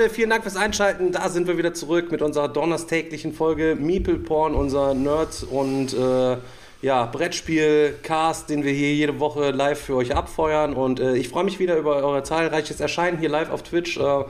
[0.00, 1.12] Leute, vielen Dank fürs Einschalten.
[1.12, 6.38] Da sind wir wieder zurück mit unserer donnerstäglichen Folge Meeple Porn, unser Nerd und äh,
[6.80, 10.72] ja, Brettspiel-Cast, den wir hier jede Woche live für euch abfeuern.
[10.72, 13.98] Und äh, ich freue mich wieder über euer zahlreiches Erscheinen hier live auf Twitch.
[13.98, 14.24] Äh,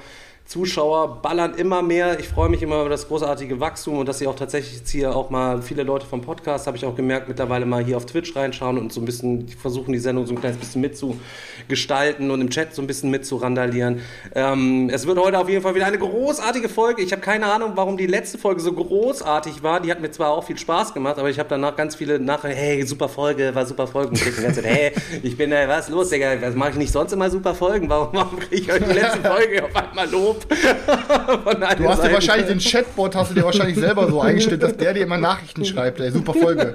[0.51, 2.19] Zuschauer ballern immer mehr.
[2.19, 5.15] Ich freue mich immer über das großartige Wachstum und dass ihr auch tatsächlich jetzt hier
[5.15, 8.35] auch mal viele Leute vom Podcast, habe ich auch gemerkt, mittlerweile mal hier auf Twitch
[8.35, 12.51] reinschauen und so ein bisschen versuchen, die Sendung so ein kleines bisschen mitzugestalten und im
[12.51, 14.01] Chat so ein bisschen mitzurandalieren.
[14.35, 17.01] Ähm, es wird heute auf jeden Fall wieder eine großartige Folge.
[17.03, 19.79] Ich habe keine Ahnung, warum die letzte Folge so großartig war.
[19.79, 22.53] Die hat mir zwar auch viel Spaß gemacht, aber ich habe danach ganz viele nachher,
[22.53, 24.09] hey, super Folge, war super Folgen.
[24.09, 26.43] Und ich die ganze Zeit, hey, ich bin, äh, was los, Digga?
[26.43, 27.89] Was mache ich nicht sonst immer super Folgen?
[27.89, 30.40] Warum, warum kriege ich heute die letzte Folge auf einmal Lob?
[30.49, 34.77] Allen Du hast dir wahrscheinlich den Chatbot, hast du dir wahrscheinlich selber so eingestellt, dass
[34.77, 36.01] der dir immer Nachrichten schreibt.
[36.01, 36.75] Ey, super Folge.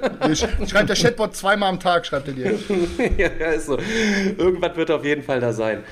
[0.66, 2.54] Schreibt der Chatbot zweimal am Tag, schreibt er dir.
[3.18, 3.78] ja, ja, ist so.
[4.38, 5.84] Irgendwas wird auf jeden Fall da sein.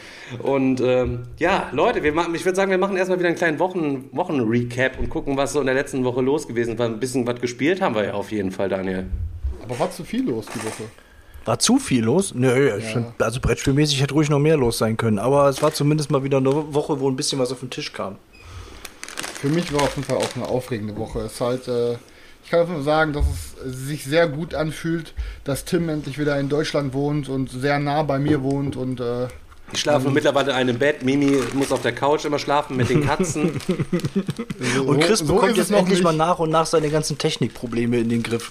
[0.43, 3.59] Und ähm, ja, Leute, wir machen, ich würde sagen, wir machen erstmal wieder einen kleinen
[3.59, 6.87] Wochen, Wochen-Recap und gucken, was so in der letzten Woche los gewesen war.
[6.87, 9.07] Ein bisschen was gespielt haben wir ja auf jeden Fall, Daniel.
[9.63, 10.85] Aber war zu viel los die Woche.
[11.45, 12.33] War zu viel los?
[12.35, 15.19] Nö, ich find, also Brettspielmäßig hätte ruhig noch mehr los sein können.
[15.19, 17.93] Aber es war zumindest mal wieder eine Woche, wo ein bisschen was auf den Tisch
[17.93, 18.17] kam.
[19.41, 21.21] Für mich war auf jeden Fall auch eine aufregende Woche.
[21.21, 21.93] Es ist halt, äh,
[22.45, 23.25] ich kann einfach nur sagen, dass
[23.67, 25.13] es sich sehr gut anfühlt,
[25.45, 29.27] dass Tim endlich wieder in Deutschland wohnt und sehr nah bei mir wohnt und äh,
[29.73, 31.03] Ich schlafe mittlerweile in einem Bett.
[31.05, 33.61] Mimi muss auf der Couch immer schlafen mit den Katzen.
[34.87, 36.05] Und Chris so bekommt es jetzt noch endlich nicht.
[36.05, 38.51] mal nach und nach seine ganzen Technikprobleme in den Griff.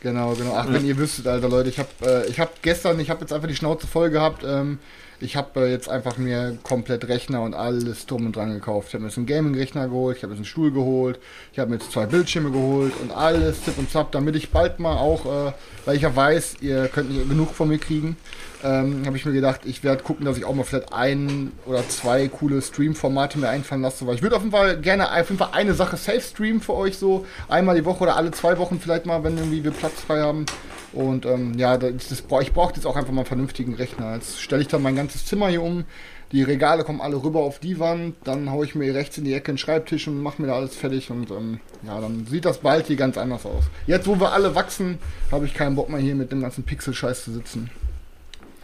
[0.00, 0.54] Genau, genau.
[0.56, 3.32] Ach, wenn ihr wüsstet, Alter Leute, ich habe äh, ich hab gestern, ich habe jetzt
[3.32, 4.42] einfach die Schnauze voll gehabt.
[4.46, 4.78] Ähm,
[5.20, 8.88] ich habe äh, jetzt einfach mir komplett Rechner und alles drum und dran gekauft.
[8.88, 11.18] Ich habe mir jetzt einen Gaming-Rechner geholt, ich habe jetzt einen Stuhl geholt,
[11.52, 14.80] ich habe mir jetzt zwei Bildschirme geholt und alles Zip und Zap, damit ich bald
[14.80, 15.52] mal auch, äh,
[15.84, 18.16] weil ich ja weiß, ihr könnt nicht genug von mir kriegen,
[18.62, 21.86] ähm, habe ich mir gedacht, ich werde gucken, dass ich auch mal vielleicht ein oder
[21.88, 25.38] zwei coole Stream-Formate mir einfallen lasse, weil ich würde auf jeden Fall gerne auf jeden
[25.38, 28.80] Fall eine Sache safe streamen für euch so, einmal die Woche oder alle zwei Wochen
[28.80, 30.46] vielleicht mal, wenn irgendwie wir Platz frei haben.
[30.92, 34.14] Und ähm, ja, das, das, brauch- ich brauche jetzt auch einfach mal einen vernünftigen Rechner.
[34.14, 35.84] Jetzt stelle ich dann mein ganzes Zimmer hier um.
[36.32, 38.14] Die Regale kommen alle rüber auf die Wand.
[38.24, 40.76] Dann haue ich mir rechts in die Ecke einen Schreibtisch und mache mir da alles
[40.76, 41.10] fertig.
[41.10, 43.64] Und ähm, ja, dann sieht das bald hier ganz anders aus.
[43.86, 44.98] Jetzt, wo wir alle wachsen,
[45.32, 47.70] habe ich keinen Bock mehr hier mit dem ganzen Pixel-Scheiß zu sitzen.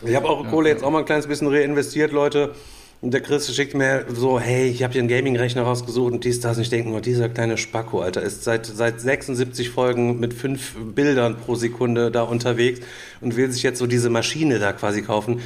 [0.02, 2.54] Ich habe eure Kohle jetzt auch mal ein kleines bisschen reinvestiert, Leute.
[3.02, 6.40] Und der Chris schickt mir so, hey, ich habe hier einen Gaming-Rechner rausgesucht und dies,
[6.40, 6.56] das.
[6.56, 10.74] Und ich denke nur, dieser kleine Spacko, Alter, ist seit, seit 76 Folgen mit fünf
[10.94, 12.80] Bildern pro Sekunde da unterwegs
[13.20, 15.40] und will sich jetzt so diese Maschine da quasi kaufen.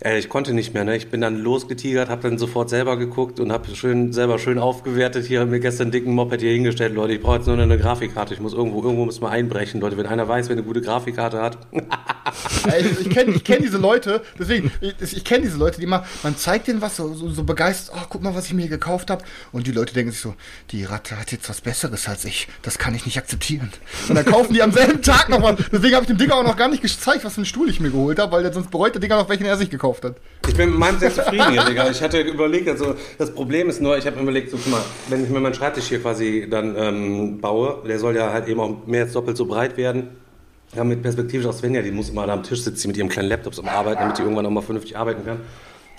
[0.00, 0.96] Ey, ich konnte nicht mehr, ne?
[0.96, 5.24] Ich bin dann losgetigert, habe dann sofort selber geguckt und habe schön, selber schön aufgewertet.
[5.24, 7.14] Hier mir gestern einen dicken Moped hier hingestellt, Leute.
[7.14, 8.34] Ich brauche jetzt nur eine Grafikkarte.
[8.34, 9.96] Ich muss irgendwo, irgendwo muss mal einbrechen, Leute.
[9.96, 11.58] Wenn einer weiß, wer eine gute Grafikkarte hat.
[12.66, 16.04] Ey, ich kenne ich kenn diese Leute, deswegen, ich, ich kenne diese Leute, die immer,
[16.22, 18.70] man zeigt denen was, so, so, so begeistert, oh, guck mal, was ich mir hier
[18.70, 19.22] gekauft habe.
[19.52, 20.34] Und die Leute denken sich so,
[20.70, 23.70] die Ratte hat jetzt was Besseres als ich, das kann ich nicht akzeptieren.
[24.08, 25.56] Und dann kaufen die am selben Tag noch was.
[25.70, 27.78] Deswegen habe ich dem Digger auch noch gar nicht gezeigt, was für einen Stuhl ich
[27.78, 30.16] mir geholt habe, weil der sonst bereut der Digger noch, welchen er sich gekauft hat.
[30.48, 31.90] Ich bin mit meinem sehr zufrieden hier, Digga.
[31.90, 35.24] Ich hatte überlegt, also das Problem ist nur, ich habe überlegt, so guck mal, wenn
[35.24, 38.86] ich mir meinen Schreibtisch hier quasi dann ähm, baue, der soll ja halt eben auch
[38.86, 40.08] mehr als doppelt so breit werden.
[40.74, 43.28] Ja, mit perspektivisch auch Svenja, die muss immer da am Tisch sitzen mit ihrem kleinen
[43.28, 45.38] Laptop am Arbeiten, damit die irgendwann auch mal vernünftig arbeiten kann.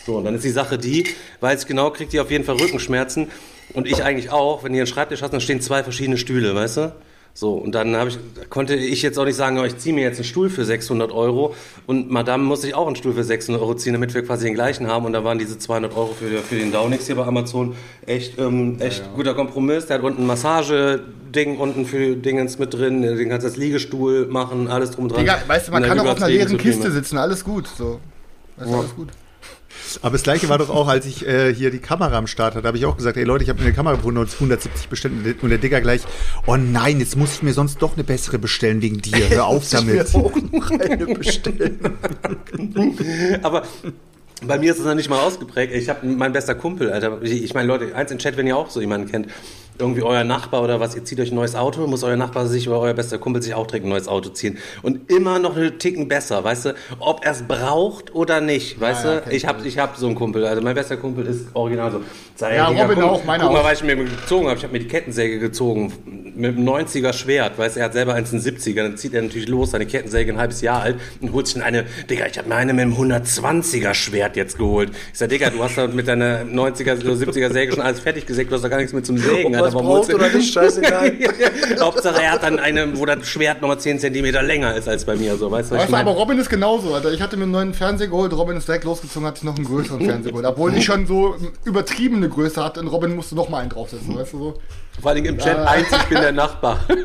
[0.06, 1.06] So, und dann ist die Sache die,
[1.40, 3.28] weiß ich genau, kriegt die auf jeden Fall Rückenschmerzen.
[3.74, 6.78] Und ich eigentlich auch, wenn ihr einen Schreibtisch hast, dann stehen zwei verschiedene Stühle, weißt
[6.78, 6.96] du?
[7.38, 8.18] So, und dann habe ich,
[8.50, 11.54] konnte ich jetzt auch nicht sagen, ich ziehe mir jetzt einen Stuhl für 600 Euro
[11.86, 14.54] und Madame muss sich auch einen Stuhl für 600 Euro ziehen, damit wir quasi den
[14.54, 15.04] gleichen haben.
[15.04, 18.78] Und da waren diese 200 Euro für, für den Downix hier bei Amazon echt, ähm,
[18.80, 19.86] echt guter Kompromiss.
[19.86, 24.28] Der hat unten ein Massageding unten für Dingens mit drin, den kannst du als Liegestuhl
[24.28, 25.20] machen, alles drum dran.
[25.20, 28.00] Digga, weißt du, man kann auch auf einer leeren Kiste sitzen, alles gut, so.
[28.56, 29.10] Weißt du, alles gut.
[30.02, 32.62] Aber das gleiche war doch auch, als ich äh, hier die Kamera am Start hatte,
[32.64, 35.14] da habe ich auch gesagt, ey Leute, ich habe mir eine Kamera für 170 bestellt
[35.42, 36.02] und der- Digger gleich,
[36.46, 39.30] oh nein, jetzt muss ich mir sonst doch eine bessere bestellen wegen dir.
[39.30, 40.08] Hör auf damit.
[40.08, 41.80] Ich mir auch noch eine bestellen.
[43.42, 43.64] Aber
[44.46, 45.74] bei mir ist es noch nicht mal ausgeprägt.
[45.74, 47.22] Ich habe mein bester Kumpel, Alter.
[47.22, 49.28] Ich ich meine, Leute, eins im Chat, wenn ihr auch so jemanden kennt.
[49.78, 52.68] Irgendwie euer Nachbar oder was, ihr zieht euch ein neues Auto, muss euer Nachbar sich
[52.70, 54.58] oder euer bester Kumpel sich auch direkt ein neues Auto ziehen.
[54.82, 59.06] Und immer noch einen Ticken besser, weißt du, ob er es braucht oder nicht, weißt
[59.06, 59.32] Ja, du.
[59.32, 62.02] Ich habe ich hab so einen Kumpel, also mein bester Kumpel ist original so.
[62.36, 63.66] Sag, Ja, Robin guck, auch, meiner guck mal, auch.
[63.66, 64.58] was ich mir gezogen habe.
[64.58, 65.94] Ich habe mir die Kettensäge gezogen
[66.36, 69.22] mit einem 90er Schwert, weißt du, er hat selber eins in 70er, dann zieht er
[69.22, 72.38] natürlich los, seine Kettensäge ein halbes Jahr alt und holt sich dann eine, Digga, ich
[72.38, 74.90] habe mir eine mit einem 120er Schwert jetzt geholt.
[75.14, 78.26] Ich sag, Digga, du hast da mit deiner 90er, oder 70er Säge schon alles fertig
[78.26, 79.56] gesägt, du hast da gar nichts mit zum Sägen.
[79.74, 81.14] Ob warum braucht oder nicht, scheißegal.
[81.80, 85.16] Hauptsache er hat dann eine, wo das Schwert nochmal 10 Zentimeter länger ist als bei
[85.16, 86.12] mir, so, weißt du, was Weißt ich du, aber?
[86.12, 87.12] Robin ist genauso, Alter.
[87.12, 89.66] Ich hatte mir einen neuen Fernseher geholt, Robin ist direkt losgezogen, hat sich noch einen
[89.66, 90.46] größeren Fernseher geholt.
[90.46, 94.34] Obwohl ich schon so übertriebene Größe hatte und Robin musste noch mal einen draufsetzen, weißt
[94.34, 94.54] du so.
[95.02, 95.64] Vor allem im Chat Ja.
[95.66, 96.80] eins, ich bin der Nachbar.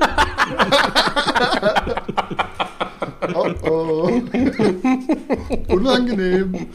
[3.34, 4.22] Oh, oh.
[5.68, 6.66] Unangenehm.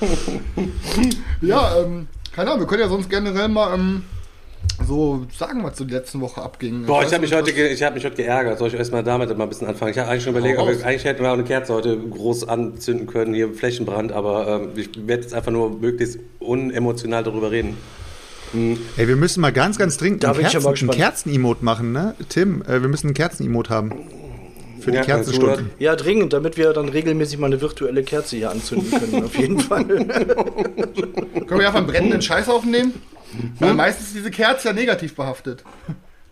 [1.42, 4.04] Ja, ähm, keine Ahnung, wir können ja sonst generell mal ähm,
[4.88, 6.86] so sagen, was so die letzten Woche abging.
[6.86, 8.60] Boah, ich habe mich, heute ich hab mich heute geärgert.
[8.60, 9.92] Soll ich erstmal damit mal ein bisschen anfangen?
[9.92, 12.48] Ich habe eigentlich schon überlegt, ob wir, eigentlich hätten wir auch eine Kerze heute groß
[12.48, 17.78] anzünden können, hier Flächenbrand, aber ähm, ich werde jetzt einfach nur möglichst unemotional darüber reden.
[18.98, 20.92] Ey, wir müssen mal ganz, ganz dringend Da einen bin ich ja mal Kerzen-.
[20.92, 22.16] Kerzen-Emote machen, ne?
[22.30, 23.92] Tim, äh, wir müssen einen Kerzen-Emote haben.
[24.80, 25.72] Für die Ja, Kerzenstunden.
[25.80, 29.24] Ja, dringend, damit wir dann regelmäßig mal eine virtuelle Kerze hier anzünden können.
[29.26, 29.84] Auf jeden Fall.
[29.86, 30.06] Können
[31.50, 32.94] wir einfach einen brennenden Scheißhaufen nehmen?
[33.60, 35.64] Weil meistens ist diese Kerze ja negativ behaftet.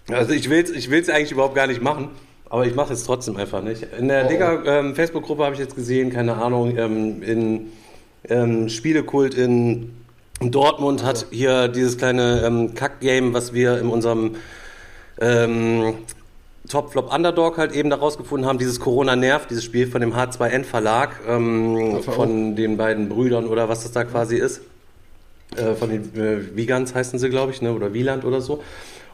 [0.09, 2.09] Also ich will es ich will's eigentlich überhaupt gar nicht machen,
[2.49, 3.85] aber ich mache es trotzdem einfach nicht.
[3.97, 4.29] In der Oh.
[4.29, 7.71] Digga ähm, Facebook-Gruppe habe ich jetzt gesehen, keine Ahnung, ähm, in
[8.29, 9.93] ähm, Spielekult in
[10.41, 14.35] Dortmund hat hier dieses kleine ähm, Kack-Game, was wir in unserem
[15.21, 15.93] ähm,
[16.69, 20.13] Top Flop Underdog halt eben da rausgefunden haben, dieses Corona Nerv, dieses Spiel von dem
[20.13, 24.61] H2N Verlag, ähm, Das war von den beiden Brüdern oder was das da quasi ist.
[25.57, 27.73] Äh, von den äh, Wiegans heißen sie, glaube ich, ne?
[27.73, 28.63] oder Wieland oder so.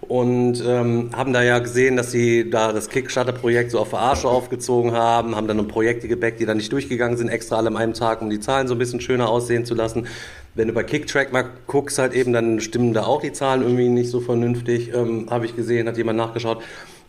[0.02, 4.94] Und ähm, haben da ja gesehen, dass sie da das Kickstarter-Projekt so auf Verarsche aufgezogen
[4.94, 8.22] haben, haben dann Projekte gebackt, die dann nicht durchgegangen sind, extra alle an einem Tag,
[8.22, 10.08] um die Zahlen so ein bisschen schöner aussehen zu lassen.
[10.56, 13.90] Wenn du bei Kicktrack mal guckst, halt eben, dann stimmen da auch die Zahlen irgendwie
[13.90, 16.64] nicht so vernünftig, ähm, habe ich gesehen, hat jemand nachgeschaut.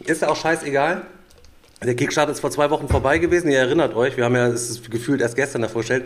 [0.04, 1.02] Ist ja auch scheißegal.
[1.82, 3.50] Der Kickstarter ist vor zwei Wochen vorbei gewesen.
[3.50, 6.04] Ihr erinnert euch, wir haben ja, es gefühlt erst gestern davor gestellt.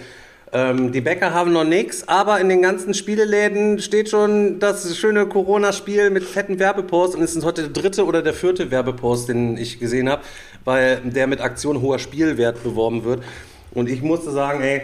[0.55, 5.27] Ähm, die Bäcker haben noch nichts, aber in den ganzen Spieleläden steht schon das schöne
[5.27, 7.17] Corona-Spiel mit fetten Werbeposts.
[7.17, 10.23] Und es ist heute der dritte oder der vierte Werbepost, den ich gesehen habe,
[10.65, 13.25] weil der mit Aktion hoher Spielwert beworben wird.
[13.73, 14.83] Und ich musste sagen, ey,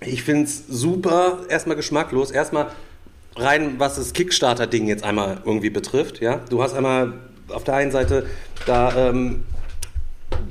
[0.00, 2.30] ich finde es super, erstmal geschmacklos.
[2.30, 2.68] Erstmal
[3.36, 6.22] rein, was das Kickstarter-Ding jetzt einmal irgendwie betrifft.
[6.22, 6.40] Ja?
[6.48, 7.12] Du hast einmal
[7.48, 8.24] auf der einen Seite
[8.64, 9.42] da ähm,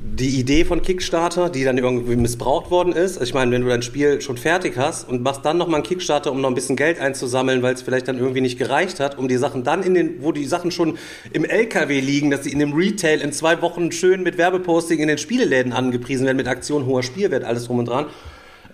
[0.02, 3.18] die Idee von Kickstarter, die dann irgendwie missbraucht worden ist.
[3.18, 5.84] Also ich meine, wenn du dein Spiel schon fertig hast und machst dann nochmal einen
[5.84, 9.18] Kickstarter, um noch ein bisschen Geld einzusammeln, weil es vielleicht dann irgendwie nicht gereicht hat,
[9.18, 10.98] um die Sachen dann in den, wo die Sachen schon
[11.32, 15.08] im LKW liegen, dass sie in dem Retail in zwei Wochen schön mit Werbeposting in
[15.08, 18.06] den Spieleläden angepriesen werden, mit Aktion hoher Spielwert, alles drum und dran.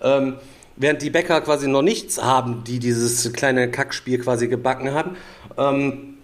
[0.01, 0.35] Ähm,
[0.75, 5.15] während die Bäcker quasi noch nichts haben, die dieses kleine Kackspiel quasi gebacken haben.
[5.57, 6.16] Ähm,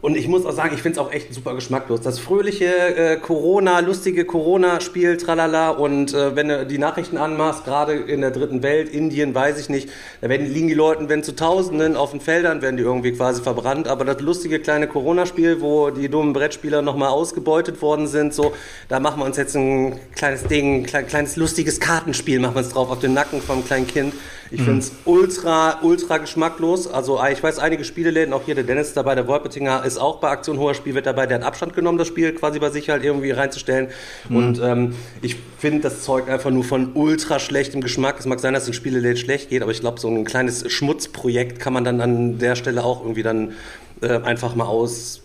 [0.00, 2.00] und ich muss auch sagen, ich finde es auch echt super geschmacklos.
[2.00, 5.70] Das fröhliche äh, Corona, lustige Corona-Spiel, tralala.
[5.70, 9.68] Und äh, wenn du die Nachrichten anmachst, gerade in der dritten Welt, Indien, weiß ich
[9.68, 9.90] nicht,
[10.22, 13.42] da werden, liegen die Leute, wenn zu Tausenden auf den Feldern, werden die irgendwie quasi
[13.42, 13.86] verbrannt.
[13.86, 18.54] Aber das lustige kleine Corona-Spiel, wo die dummen Brettspieler nochmal ausgebeutet worden sind, so,
[18.88, 22.70] da machen wir uns jetzt ein kleines Ding, klein, kleines lustiges Kartenspiel, machen wir uns
[22.70, 24.14] drauf auf den Nacken vom kleinen Kind.
[24.54, 26.86] Ich finde es ultra, ultra geschmacklos.
[26.86, 30.30] Also ich weiß, einige Spieleläden, auch hier der Dennis dabei, der Wolpetinger ist auch bei
[30.30, 33.30] Aktion Hoher Spielwert dabei, der hat Abstand genommen, das Spiel quasi bei sich halt irgendwie
[33.30, 33.88] reinzustellen.
[34.30, 38.16] Und ähm, ich finde, das zeugt einfach nur von ultra schlechtem Geschmack.
[38.18, 41.58] Es mag sein, dass in Spieleläden schlecht geht, aber ich glaube, so ein kleines Schmutzprojekt
[41.58, 43.52] kann man dann an der Stelle auch irgendwie dann
[44.00, 45.22] äh, einfach mal aus,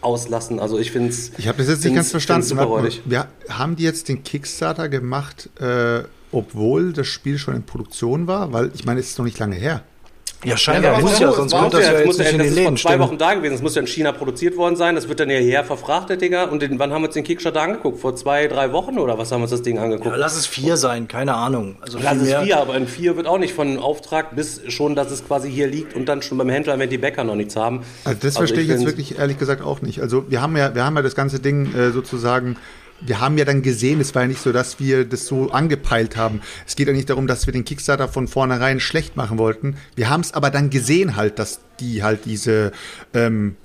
[0.00, 0.60] auslassen.
[0.60, 2.48] Also ich finde es Ich habe das jetzt nicht ganz verstanden.
[3.04, 8.52] Wir haben die jetzt den Kickstarter gemacht, äh, obwohl das Spiel schon in Produktion war?
[8.52, 9.82] Weil ich meine, es ist noch nicht lange her.
[10.42, 12.16] Ja, scheinbar aber muss so, ja, es sonst war könnte das ja, ja jetzt muss
[12.16, 12.98] ja, nicht in das den ist vor Läden zwei.
[12.98, 13.52] Wochen da gewesen.
[13.52, 14.94] Das muss ja in China produziert worden sein.
[14.94, 16.44] Das wird dann hierher verfrachtet, Digga.
[16.44, 18.00] Und den, wann haben wir uns den Kickstarter angeguckt?
[18.00, 20.06] Vor zwei, drei Wochen oder was haben wir uns das Ding angeguckt?
[20.06, 21.76] Ja, lass es vier sein, keine Ahnung.
[21.82, 25.10] Also Lass es vier, aber in vier wird auch nicht von Auftrag bis schon, dass
[25.10, 27.80] es quasi hier liegt und dann schon beim Händler, wenn die Bäcker noch nichts haben.
[28.04, 30.00] Also das verstehe ich jetzt wirklich ehrlich gesagt auch nicht.
[30.00, 32.56] Also wir haben ja, wir haben ja das ganze Ding äh, sozusagen,
[33.00, 36.16] wir haben ja dann gesehen, es war ja nicht so, dass wir das so angepeilt
[36.16, 36.40] haben.
[36.66, 39.76] Es geht ja nicht darum, dass wir den Kickstarter von vornherein schlecht machen wollten.
[39.96, 42.72] Wir haben es aber dann gesehen halt, dass die halt diese
[43.14, 43.56] ähm,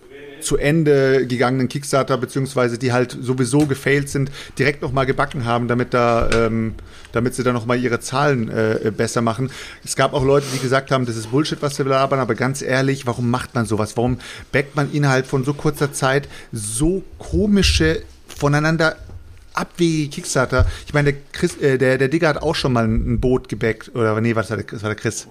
[0.42, 5.94] zu Ende gegangenen Kickstarter, beziehungsweise die halt sowieso gefailt sind, direkt nochmal gebacken haben, damit
[5.94, 6.76] da, ähm,
[7.12, 9.50] damit sie da nochmal ihre Zahlen äh, besser machen.
[9.84, 12.62] Es gab auch Leute, die gesagt haben, das ist Bullshit, was sie labern, aber ganz
[12.62, 13.98] ehrlich, warum macht man sowas?
[13.98, 14.20] Warum
[14.52, 18.98] backt man innerhalb von so kurzer Zeit so komische, voneinander
[19.58, 20.66] abwegige Kickstarter?
[20.86, 23.92] Ich meine, der, Chris, äh, der, der Digger hat auch schon mal ein Boot gebackt,
[23.96, 25.28] oder nee, was war der, das war der Chris?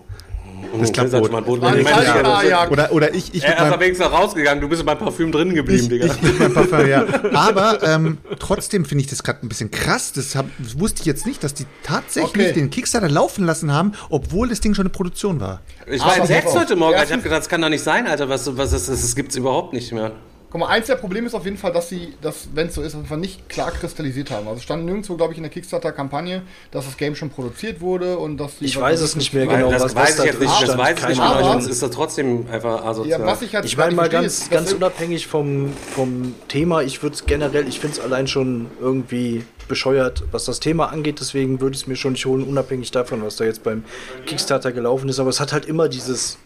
[0.80, 1.62] Das Chris Klappboot.
[1.78, 2.68] Ich ja, ah, ja.
[2.70, 5.30] Oder, oder ich, ich Er mit ist meinem- wenigstens noch rausgegangen, du bist beim Parfüm
[5.30, 6.06] drin geblieben, ich, Digga.
[6.06, 7.04] ich mit meinem Parfum, ja.
[7.34, 10.12] Aber ähm, trotzdem finde ich das gerade ein bisschen krass.
[10.12, 12.52] Das, hab, das wusste ich jetzt nicht, dass die tatsächlich Okay.
[12.54, 15.60] den Kickstarter laufen lassen haben, obwohl das Ding schon eine Produktion war.
[15.86, 18.06] Ich war Aber entsetzt heute Morgen, ich Erstens- habe gedacht, das kann doch nicht sein,
[18.06, 19.00] Alter, was, was ist das?
[19.02, 20.12] Das gibt's überhaupt nicht mehr.
[20.54, 22.82] Guck mal, eins der Probleme ist auf jeden Fall, dass sie, das, wenn es so
[22.82, 24.46] ist, einfach nicht klar kristallisiert haben.
[24.46, 28.16] Also es stand nirgendwo, glaube ich, in der Kickstarter-Kampagne, dass das Game schon produziert wurde
[28.20, 28.66] und dass die.
[28.66, 30.98] Ich weiß es nicht mehr genau, das was, weiß was ich da jetzt das weiß
[31.00, 33.18] ich nicht, aber sonst ist das trotzdem einfach asozial.
[33.18, 36.82] Ja, was ich halt Ich meine mal verstehe, ganz, ist, ganz unabhängig vom, vom Thema,
[36.82, 41.18] ich würde es generell, ich finde es allein schon irgendwie bescheuert, was das Thema angeht,
[41.18, 43.82] deswegen würde ich es mir schon nicht holen, unabhängig davon, was da jetzt beim
[44.24, 46.38] Kickstarter gelaufen ist, aber es hat halt immer dieses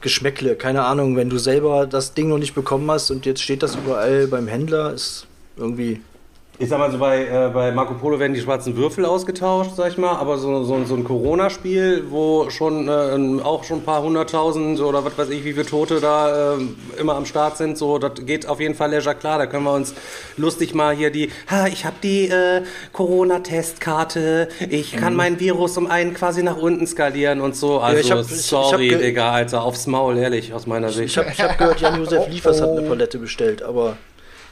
[0.00, 3.62] Geschmäckle, keine Ahnung, wenn du selber das Ding noch nicht bekommen hast und jetzt steht
[3.62, 5.26] das überall beim Händler, ist
[5.56, 6.00] irgendwie
[6.62, 9.92] Ich sag mal so, bei, äh, bei Marco Polo werden die schwarzen Würfel ausgetauscht, sag
[9.92, 14.02] ich mal, aber so, so, so ein Corona-Spiel, wo schon äh, auch schon ein paar
[14.02, 17.96] hunderttausend oder was weiß ich, wie viele Tote da äh, immer am Start sind, so,
[17.96, 19.38] das geht auf jeden Fall leisure klar.
[19.38, 19.94] Da können wir uns
[20.36, 22.60] lustig mal hier die, ha, ich habe die äh,
[22.92, 27.80] Corona-Testkarte, ich kann mein Virus um einen quasi nach unten skalieren und so.
[27.80, 30.90] Also, ich hab- ich- ich sorry, hab ge- Digga, Alter, aufs Maul, ehrlich, aus meiner
[30.90, 31.06] Sicht.
[31.06, 33.96] Ich habe ich hab gehört, Jan-Josef Liefers hat eine Palette bestellt, aber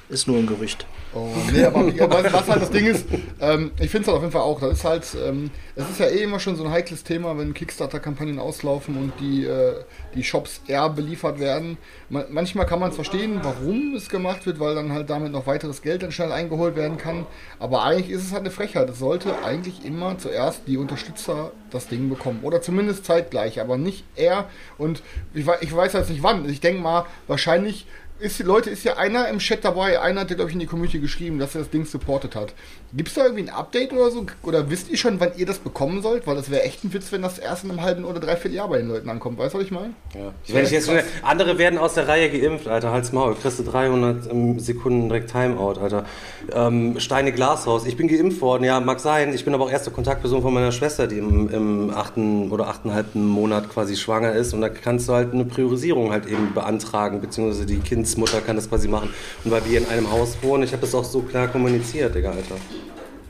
[0.08, 0.86] ist nur ein Gerücht.
[1.14, 3.06] Oh, nee, aber was, was halt das Ding ist,
[3.40, 6.00] ähm, ich finde es halt auf jeden Fall auch, das ist halt, ähm, es ist
[6.00, 9.74] ja eh immer schon so ein heikles Thema, wenn Kickstarter-Kampagnen auslaufen und die, äh,
[10.14, 11.78] die Shops eher beliefert werden.
[12.10, 15.46] Ma manchmal kann man es verstehen, warum es gemacht wird, weil dann halt damit noch
[15.46, 17.26] weiteres Geld dann schnell eingeholt werden kann.
[17.58, 18.90] Aber eigentlich ist es halt eine Frechheit.
[18.90, 22.40] Es sollte eigentlich immer zuerst die Unterstützer das Ding bekommen.
[22.42, 24.48] Oder zumindest zeitgleich, aber nicht er.
[24.76, 26.48] Und ich, ich weiß jetzt nicht wann.
[26.48, 27.86] Ich denke mal, wahrscheinlich
[28.18, 30.98] ist, Leute, ist ja einer im Chat dabei, einer hat glaube ich, in die Community
[30.98, 32.54] geschrieben, dass er das Ding supportet hat.
[32.95, 34.25] Gibt es da irgendwie ein Update oder so?
[34.42, 36.26] Oder wisst ihr schon, wann ihr das bekommen sollt?
[36.26, 38.68] Weil das wäre echt ein Witz, wenn das erst in einem halben oder dreiviertel Jahr
[38.68, 39.38] bei den Leuten ankommt.
[39.38, 39.92] Weißt du, was ich meine?
[40.14, 40.33] Ja.
[40.47, 40.90] Wenn ich jetzt,
[41.23, 43.35] andere werden aus der Reihe geimpft, Alter, halt's Maul.
[43.35, 46.07] Kriegst du 300 ähm, Sekunden direkt Timeout, Alter.
[46.50, 47.85] Ähm, Steine Glashaus.
[47.85, 49.35] Ich bin geimpft worden, ja, mag sein.
[49.35, 53.26] Ich bin aber auch erste Kontaktperson von meiner Schwester, die im, im achten oder achteinhalbten
[53.26, 54.54] Monat quasi schwanger ist.
[54.54, 58.71] Und da kannst du halt eine Priorisierung halt eben beantragen, beziehungsweise die Kindsmutter kann das
[58.71, 59.11] quasi machen.
[59.45, 62.30] Und weil wir in einem Haus wohnen, ich habe das auch so klar kommuniziert, Digga,
[62.30, 62.57] Alter.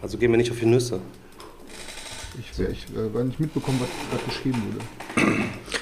[0.03, 1.01] Also gehen wir nicht auf die Nüsse.
[2.41, 5.29] Ich wäre ich, äh, gar nicht mitbekommen, was was geschrieben wurde.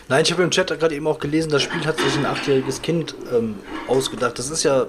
[0.09, 2.81] Nein, ich habe im Chat gerade eben auch gelesen, das Spiel hat sich ein achtjähriges
[2.81, 3.57] Kind ähm,
[3.89, 4.39] ausgedacht.
[4.39, 4.87] Das ist ja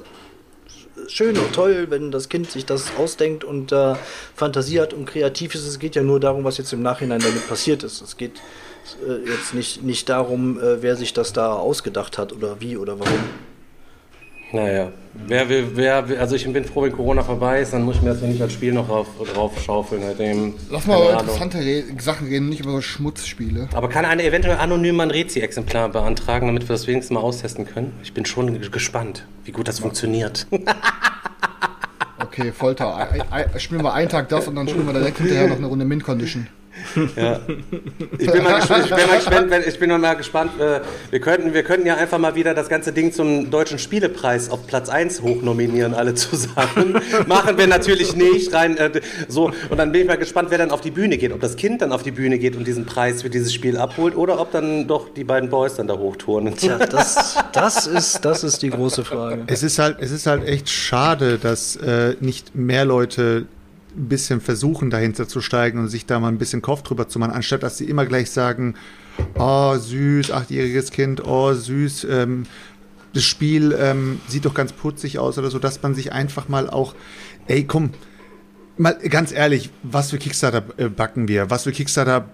[1.08, 3.96] schön und toll, wenn das Kind sich das ausdenkt und äh,
[4.36, 5.66] Fantasie hat und kreativ ist.
[5.66, 8.02] Es geht ja nur darum, was jetzt im Nachhinein damit passiert ist.
[8.02, 8.42] Es geht
[9.06, 13.00] äh, jetzt nicht, nicht darum, äh, wer sich das da ausgedacht hat oder wie oder
[13.00, 13.20] warum.
[14.54, 17.98] Naja, wer will, wer will, also ich bin froh, wenn Corona vorbei ist, dann muss
[17.98, 20.04] ich mir das nicht als Spiel noch drauf, drauf schaufeln.
[20.04, 23.68] Halt eben, Lass mal über interessante Re Sachen reden, nicht über so Schmutzspiele.
[23.74, 27.94] Aber kann einer eventuell anonym ein Rezi-Exemplar beantragen, damit wir das wenigstens mal austesten können?
[28.04, 30.48] Ich bin schon gespannt, wie gut das funktioniert.
[32.20, 33.08] Okay, Folter.
[33.58, 36.04] Spielen wir einen Tag das und dann spielen wir direkt hinterher noch eine Runde Mint
[36.04, 36.48] Condition.
[37.16, 37.40] Ja.
[38.18, 41.54] Ich bin mal gespannt, ich bin mal gespannt, ich bin mal gespannt äh, wir, könnten,
[41.54, 45.22] wir könnten ja einfach mal wieder das ganze Ding zum Deutschen Spielepreis auf Platz 1
[45.22, 47.00] hochnominieren, alle zusammen.
[47.28, 49.52] Machen wir natürlich nicht, rein äh, so.
[49.70, 51.32] Und dann bin ich mal gespannt, wer dann auf die Bühne geht.
[51.32, 54.16] Ob das Kind dann auf die Bühne geht und diesen Preis für dieses Spiel abholt
[54.16, 56.56] oder ob dann doch die beiden Boys dann da hochturnen.
[56.56, 59.44] Tja, das, das, ist, das ist die große Frage.
[59.48, 63.46] Es ist halt, es ist halt echt schade, dass äh, nicht mehr Leute
[63.98, 67.20] ein bisschen versuchen, dahinter zu steigen und sich da mal ein bisschen Kopf drüber zu
[67.20, 68.76] machen, anstatt dass sie immer gleich sagen,
[69.38, 72.46] oh süß, achtjähriges Kind, oh süß, ähm,
[73.14, 76.70] das Spiel ähm, sieht doch ganz putzig aus oder so, dass man sich einfach mal
[76.70, 76.94] auch,
[77.48, 77.92] ey, komm,
[78.78, 81.50] mal ganz ehrlich, was für Kickstarter äh, backen wir?
[81.50, 82.30] Was für Kickstarter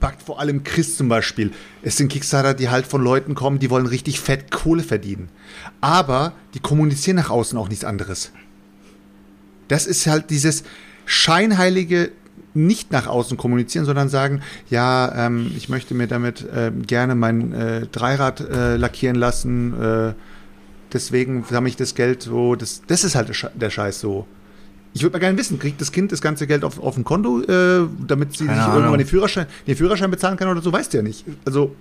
[0.00, 1.52] backt vor allem Chris zum Beispiel?
[1.82, 5.28] Es sind Kickstarter, die halt von Leuten kommen, die wollen richtig fett Kohle verdienen.
[5.80, 8.32] Aber die kommunizieren nach außen auch nichts anderes.
[9.68, 10.64] Das ist halt dieses
[11.04, 12.10] scheinheilige
[12.54, 17.52] nicht nach außen kommunizieren, sondern sagen, ja, ähm, ich möchte mir damit ähm, gerne mein
[17.52, 20.12] äh, Dreirad äh, lackieren lassen, äh,
[20.92, 24.26] deswegen sammle ich das Geld so, das, das ist halt der Scheiß so.
[24.94, 27.40] Ich würde mal gerne wissen, kriegt das Kind das ganze Geld auf, auf ein Konto,
[27.40, 28.76] äh, damit sie Keine sich Ahnung.
[28.76, 31.24] irgendwann den Führerschein, den Führerschein bezahlen kann oder so, weißt du ja nicht.
[31.46, 31.74] Also,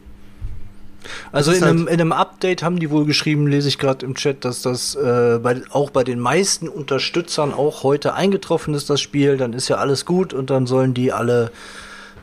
[1.32, 4.06] Also in ist einem, halt- in einem Update haben die wohl geschrieben, lese ich gerade
[4.06, 8.90] im Chat, dass das äh, bei, auch bei den meisten Unterstützern auch heute eingetroffen ist,
[8.90, 9.38] das Spiel.
[9.38, 11.52] Dann ist ja alles gut und dann sollen die alle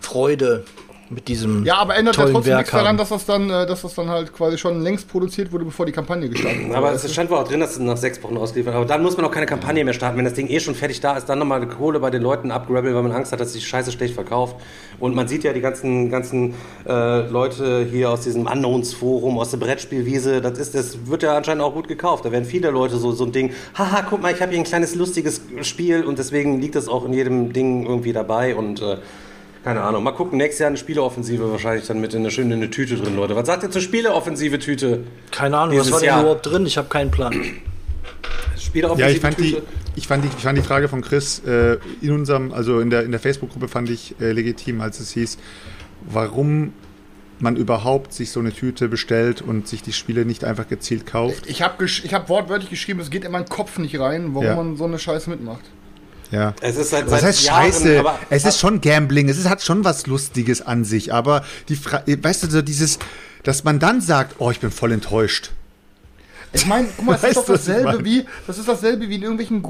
[0.00, 0.64] Freude
[1.10, 3.82] mit diesem Ja, aber ändert ja trotzdem Werk nichts daran, dass das, dann, äh, dass
[3.82, 6.76] das dann halt quasi schon längst produziert wurde, bevor die Kampagne gestartet wurde.
[6.76, 8.82] Aber es stand wohl auch drin, dass es nach sechs Wochen ausgeliefert wird.
[8.82, 10.18] Aber dann muss man auch keine Kampagne mehr starten.
[10.18, 12.50] Wenn das Ding eh schon fertig da ist, dann nochmal eine Kohle bei den Leuten
[12.50, 14.56] abgrabbeln, weil man Angst hat, dass sich Scheiße schlecht verkauft.
[14.98, 16.54] Und man sieht ja die ganzen, ganzen
[16.86, 21.62] äh, Leute hier aus diesem Unknowns-Forum, aus der Brettspielwiese, das, ist, das wird ja anscheinend
[21.62, 22.24] auch gut gekauft.
[22.24, 24.64] Da werden viele Leute so, so ein Ding, haha, guck mal, ich habe hier ein
[24.64, 28.98] kleines lustiges Spiel und deswegen liegt das auch in jedem Ding irgendwie dabei und äh,
[29.64, 30.02] keine Ahnung.
[30.02, 33.16] Mal gucken, nächstes Jahr eine Spieleoffensive wahrscheinlich dann mit in eine schöne eine Tüte drin,
[33.16, 33.36] Leute.
[33.36, 35.04] Was sagt ihr zur Spieleoffensive Tüte?
[35.30, 36.20] Keine Ahnung, was war denn Jahr.
[36.22, 36.64] überhaupt drin?
[36.66, 37.34] Ich habe keinen Plan.
[38.58, 39.62] Spieleoffensive Ja, ich fand, die, Tüte?
[39.96, 43.02] ich, fand die, ich fand die Frage von Chris äh, in unserem, also in der,
[43.04, 45.38] in der Facebook-Gruppe fand ich äh, legitim, als es hieß,
[46.02, 46.72] warum
[47.40, 51.44] man überhaupt sich so eine Tüte bestellt und sich die Spiele nicht einfach gezielt kauft.
[51.46, 54.56] Ich habe ich hab wortwörtlich geschrieben, es geht in meinen Kopf nicht rein, warum Ja.
[54.56, 55.60] man so eine Scheiße mitmacht.
[56.30, 56.54] Ja.
[56.60, 58.00] Es ist seit, Was heißt Jahren, Scheiße?
[58.00, 61.76] aber- es ist schon Gambling, es ist, hat schon was Lustiges an sich, aber die
[61.76, 62.98] Fra weißt du, so dieses,
[63.44, 65.50] dass man dann sagt, oh, ich bin voll enttäuscht.
[66.52, 69.14] Ich meine, guck mal, das Weißt ist doch ich dasselbe wie, das ist dasselbe wie
[69.16, 69.62] in irgendwelchen,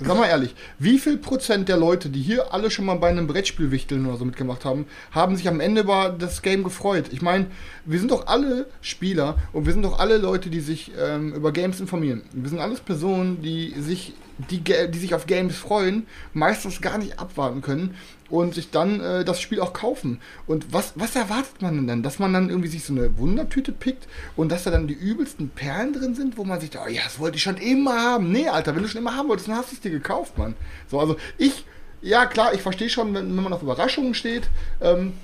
[0.00, 3.26] sag mal ehrlich, wie viel Prozent der Leute, die hier alle schon mal bei einem
[3.26, 7.06] Brettspiel wichteln oder so mitgemacht haben, haben sich am Ende über das Game gefreut?
[7.10, 7.46] Ich meine,
[7.84, 11.52] wir sind doch alle Spieler und wir sind doch alle Leute, die sich ähm, über
[11.52, 12.22] Games informieren.
[12.32, 14.14] Wir sind alles Personen, die sich,
[14.50, 17.94] die, die sich auf Games freuen, meistens gar nicht abwarten können
[18.30, 20.20] und sich dann äh, das Spiel auch kaufen.
[20.46, 22.02] Und was, was erwartet man denn dann?
[22.02, 24.06] Dass man dann irgendwie sich so eine Wundertüte pickt
[24.36, 27.18] und dass da dann die übelsten Perlen drin sind, wo man sich, oh ja, das
[27.18, 28.30] wollte ich schon immer haben.
[28.30, 30.54] Nee, Alter, wenn du schon immer haben wolltest, dann hast du es dir gekauft, Mann.
[30.88, 31.64] So, also ich,
[32.02, 34.48] ja klar, ich verstehe schon, wenn, wenn man auf Überraschungen steht,
[34.80, 35.14] ähm,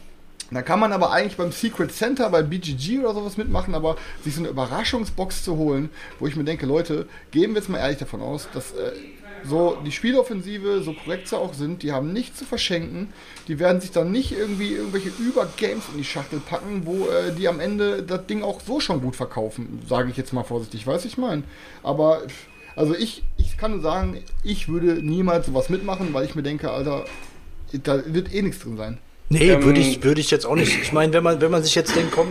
[0.50, 4.34] da kann man aber eigentlich beim Secret Center, bei BGG oder sowas mitmachen, aber sich
[4.34, 7.98] so eine Überraschungsbox zu holen, wo ich mir denke, Leute, gehen wir jetzt mal ehrlich
[7.98, 8.92] davon aus, dass äh,
[9.48, 13.12] so die Spieloffensive, so korrekt sie auch sind, die haben nichts zu verschenken,
[13.48, 17.48] die werden sich dann nicht irgendwie irgendwelche Über-Games in die Schachtel packen, wo äh, die
[17.48, 21.04] am Ende das Ding auch so schon gut verkaufen, sage ich jetzt mal vorsichtig, weiß
[21.04, 21.44] ich mein.
[21.82, 22.22] Aber
[22.76, 26.70] also ich, ich kann nur sagen, ich würde niemals sowas mitmachen, weil ich mir denke,
[26.70, 27.04] Alter,
[27.72, 28.98] da wird eh nichts drin sein.
[29.30, 30.78] Nee, Ähm, würde ich, würde ich jetzt auch nicht.
[30.82, 32.28] Ich meine, wenn man, wenn man sich jetzt denkt, komm,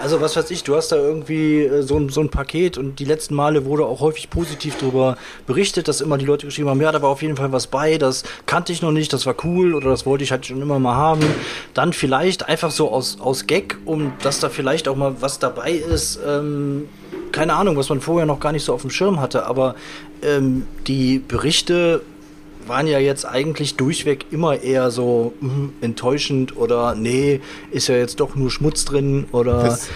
[0.00, 3.00] also was weiß ich, du hast da irgendwie äh, so, ein- so ein Paket und
[3.00, 6.80] die letzten Male wurde auch häufig positiv darüber berichtet, dass immer die Leute geschrieben haben,
[6.80, 9.34] ja, da war auf jeden Fall was bei, das kannte ich noch nicht, das war
[9.44, 11.20] cool oder das wollte ich halt schon immer mal haben.
[11.74, 15.72] Dann vielleicht einfach so aus, aus Gag, um dass da vielleicht auch mal was dabei
[15.72, 16.88] ist, ähm,
[17.32, 19.74] keine Ahnung, was man vorher noch gar nicht so auf dem Schirm hatte, aber
[20.22, 22.02] ähm, die Berichte
[22.68, 28.20] waren ja jetzt eigentlich durchweg immer eher so hm, enttäuschend oder nee, ist ja jetzt
[28.20, 29.88] doch nur Schmutz drin oder Das-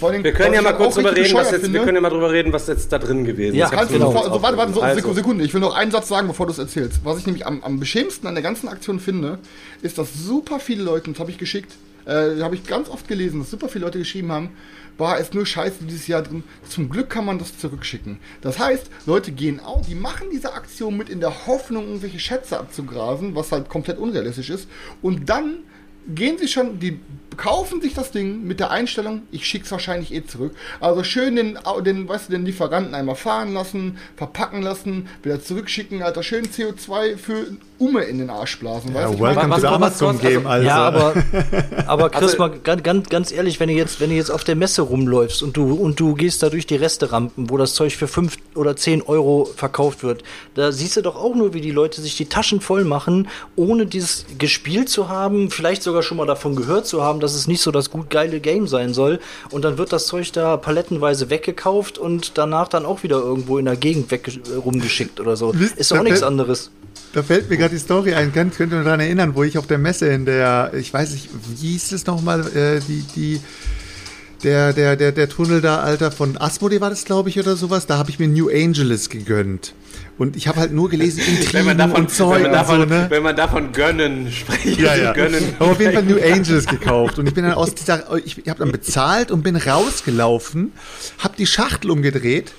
[0.00, 2.10] Vor Wir können ja mal halt kurz drüber reden, was jetzt, wir können ja mal
[2.10, 3.72] drüber reden, was jetzt da drin gewesen Ja, ist.
[3.72, 4.10] Ich Kannst du genau.
[4.10, 5.12] sofort, also warte, warte, so, Also.
[5.12, 7.00] Sekunde, ich will noch einen Satz sagen, bevor du es erzählst.
[7.04, 9.38] Was ich nämlich am, am beschämendsten an der ganzen Aktion finde,
[9.82, 11.72] ist, dass super viele Leute, das habe ich geschickt,
[12.06, 14.50] äh, habe ich ganz oft gelesen, dass super viele Leute geschrieben haben,
[14.98, 16.44] war ist nur Scheiße dieses Jahr drin.
[16.68, 18.18] Zum Glück kann man das zurückschicken.
[18.40, 22.58] Das heißt, Leute gehen auch, die machen diese Aktion mit in der Hoffnung, irgendwelche Schätze
[22.58, 24.68] abzugrasen, was halt komplett unrealistisch ist.
[25.02, 25.64] Und dann
[26.06, 27.00] gehen sie schon, die
[27.36, 30.54] kaufen sich das Ding mit der Einstellung, ich schick's wahrscheinlich eh zurück.
[30.80, 36.02] Also schön den, den, weißt du, den Lieferanten einmal fahren lassen, verpacken lassen, wieder zurückschicken,
[36.02, 37.46] Alter, schön CO2 für
[37.78, 39.20] Umme in den Arsch blasen, weißt Ja, du?
[39.20, 40.66] welcome was- to the was- Amazon was- Game, also.
[40.66, 41.12] ja, aber,
[41.86, 44.44] aber Chris, Also- mal ganz, ganz, ganz ehrlich, wenn du jetzt, wenn du jetzt auf
[44.44, 47.96] der Messe rumläufst und du und du gehst da durch die Resterampen, wo das Zeug
[47.96, 50.22] für 5 oder 10 Euro verkauft wird,
[50.54, 53.86] da siehst du doch auch nur, wie die Leute sich die Taschen voll machen, ohne
[53.86, 57.60] dieses gespielt zu haben, vielleicht sogar schon mal davon gehört zu haben, dass es nicht
[57.60, 59.18] so das gut geile Game sein soll.
[59.50, 63.64] Und dann wird das Zeug da palettenweise weggekauft und danach dann auch wieder irgendwo in
[63.64, 64.30] der Gegend weg
[64.64, 65.52] rumgeschickt oder so.
[65.76, 66.70] Ist doch da nichts anderes.
[67.12, 68.32] Da fällt mir gerade die Story ein.
[68.32, 71.30] Könnt, könnt ihr daran erinnern, wo ich auf der Messe in der, ich weiß nicht,
[71.58, 73.40] wie hieß es nochmal, äh, die, die,
[74.42, 77.86] der, der, der, der Tunnel da, Alter, von Asmodee war das, glaube ich, oder sowas.
[77.86, 79.74] Da habe ich mir New Angeles gegönnt.
[80.18, 82.80] Und ich habe halt nur gelesen, Wenn Intrigen man davon, und Zeug wenn man davon,
[82.80, 83.06] so, ne?
[83.08, 85.12] wenn man davon gönnen spricht, Ja, ja.
[85.14, 85.42] gönnen.
[85.58, 87.18] Aber auf jeden Fall New Angels gekauft.
[87.18, 90.72] Und ich bin dann aus dieser, ich habe dann bezahlt und bin rausgelaufen,
[91.18, 92.52] habe die Schachtel umgedreht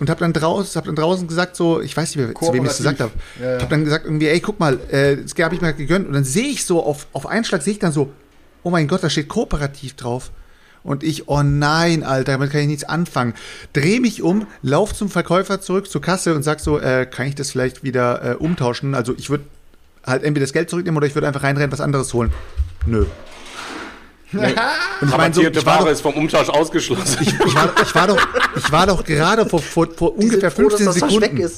[0.00, 2.64] und habe dann draußen, habe dann draußen gesagt so, ich weiß nicht mehr, zu wem
[2.64, 3.12] ich es gesagt habe.
[3.40, 3.60] Ja, ja.
[3.60, 6.06] Habe dann gesagt irgendwie, ey, guck mal, äh, das habe ich mir gegönnt.
[6.06, 8.10] Und dann sehe ich so auf auf einen Schlag sehe ich dann so,
[8.62, 10.32] oh mein Gott, da steht kooperativ drauf.
[10.82, 13.32] Und ich, oh nein, Alter, damit kann ich nichts anfangen.
[13.72, 17.34] Dreh mich um, lauf zum Verkäufer zurück zur Kasse und sag so, äh, kann ich
[17.34, 18.94] das vielleicht wieder äh, umtauschen?
[18.94, 19.44] Also ich würde
[20.04, 22.34] halt entweder das Geld zurücknehmen oder ich würde einfach reinrennen, was anderes holen.
[22.86, 23.06] Nö.
[24.34, 27.18] Und ich meine, so, ich war, Ware doch, ist vom Umtausch ausgeschlossen.
[27.20, 30.80] ich, war, ich, war doch, ich war doch gerade vor, vor, vor ungefähr froh, dass
[30.80, 31.50] 15 das fast Sekunden.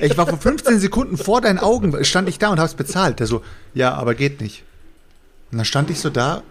[0.00, 3.20] Ich war vor 15 Sekunden vor deinen Augen, stand ich da und hab's bezahlt.
[3.20, 3.42] Der so,
[3.74, 4.64] ja, aber geht nicht.
[5.50, 6.42] Und dann stand ich so da,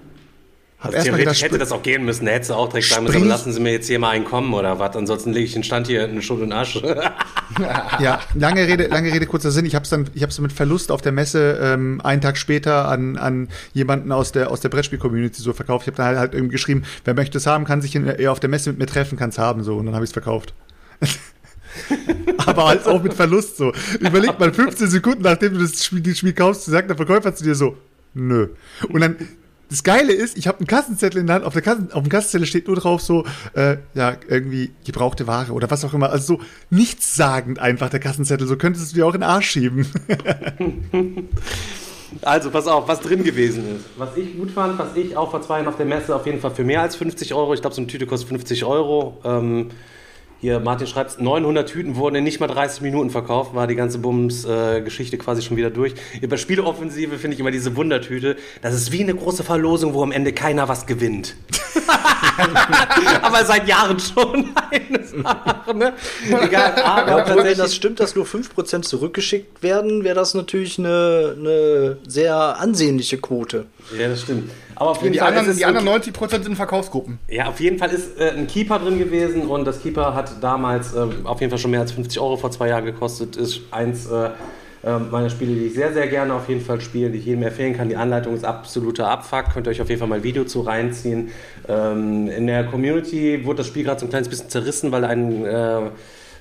[0.88, 2.26] hab Also theoretisch gedacht, hätte das auch gehen müssen.
[2.26, 4.54] Da hättest du auch direkt sagen müssen, lassen Sie mir jetzt hier mal einen kommen
[4.54, 4.96] oder was.
[4.96, 7.02] Ansonsten lege ich den Stand hier in Schutt und Asche.
[8.00, 9.66] Ja, lange Rede, lange Rede, kurzer Sinn.
[9.66, 12.38] Ich habe es dann, ich habe es mit Verlust auf der Messe ähm, einen Tag
[12.38, 15.84] später an, an jemanden aus der aus der Brettspiel-Community so verkauft.
[15.84, 18.40] Ich habe dann halt, halt irgendwie geschrieben, wer möchte es haben, kann sich in, auf
[18.40, 19.78] der Messe mit mir treffen, kann es haben so.
[19.78, 20.54] Und dann habe ich es verkauft.
[22.46, 23.74] Aber halt auch mit Verlust so.
[24.00, 27.44] Überleg mal, 15 Sekunden nachdem du das Spiel, das Spiel kaufst, sagt der Verkäufer zu
[27.44, 27.78] dir so,
[28.14, 28.50] nö.
[28.90, 29.16] Und dann
[29.70, 32.10] das Geile ist, ich habe einen Kassenzettel in der Hand, auf, der Kassen, auf dem
[32.10, 36.10] Kassenzettel steht nur drauf so, äh, ja, irgendwie gebrauchte Ware oder was auch immer.
[36.10, 38.48] Also so nichtssagend einfach der Kassenzettel.
[38.48, 39.88] So könntest du dir auch in den Arsch schieben.
[42.22, 43.86] Also, pass auf, was drin gewesen ist.
[43.98, 46.40] Was ich gut fand, was ich auch vor zwei Jahren auf der Messe auf jeden
[46.40, 49.20] Fall für mehr als 50 Euro, ich glaube, so eine Tüte kostet 50 Euro.
[49.24, 49.70] Ähm,
[50.40, 53.98] hier, Martin schreibt, 900 Tüten wurden in nicht mal 30 Minuten verkauft, war die ganze
[53.98, 55.96] Bums-Geschichte quasi schon wieder durch.
[56.30, 58.38] Bei Spieleoffensive finde ich immer diese Wundertüte.
[58.62, 61.36] Das ist wie eine große Verlosung, wo am Ende keiner was gewinnt.
[63.22, 65.94] aber seit Jahren schon eine Sache, ne?
[66.30, 71.36] Egal, aber Ja, wenn das stimmt, dass nur 5% zurückgeschickt werden, wäre das natürlich eine,
[71.38, 73.66] eine sehr ansehnliche Quote.
[73.98, 74.52] Ja, das stimmt.
[74.80, 76.12] Aber auf jeden Die Fall anderen, ist die anderen okay.
[76.12, 77.18] 90% sind Verkaufsgruppen.
[77.28, 80.94] Ja, auf jeden Fall ist äh, ein Keeper drin gewesen und das Keeper hat damals
[80.94, 83.36] äh, auf jeden Fall schon mehr als 50 Euro vor zwei Jahren gekostet.
[83.38, 84.30] Ist eins äh,
[84.84, 87.42] äh, meiner Spiele, die ich sehr, sehr gerne auf jeden Fall spiele, die ich jedem
[87.42, 87.90] empfehlen kann.
[87.90, 89.46] Die Anleitung ist absoluter Abfuck.
[89.52, 91.32] Könnt ihr euch auf jeden Fall mal ein Video zu reinziehen.
[91.68, 95.92] Ähm, in der Community wurde das Spiel gerade so ein kleines bisschen zerrissen, weil ein.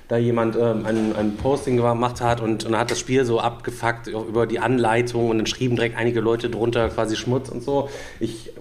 [0.07, 4.07] Da jemand ähm, ein, ein Posting gemacht hat und, und hat das Spiel so abgefuckt
[4.07, 7.89] über die Anleitung und dann schrieben direkt einige Leute drunter quasi Schmutz und so.
[8.19, 8.51] Ich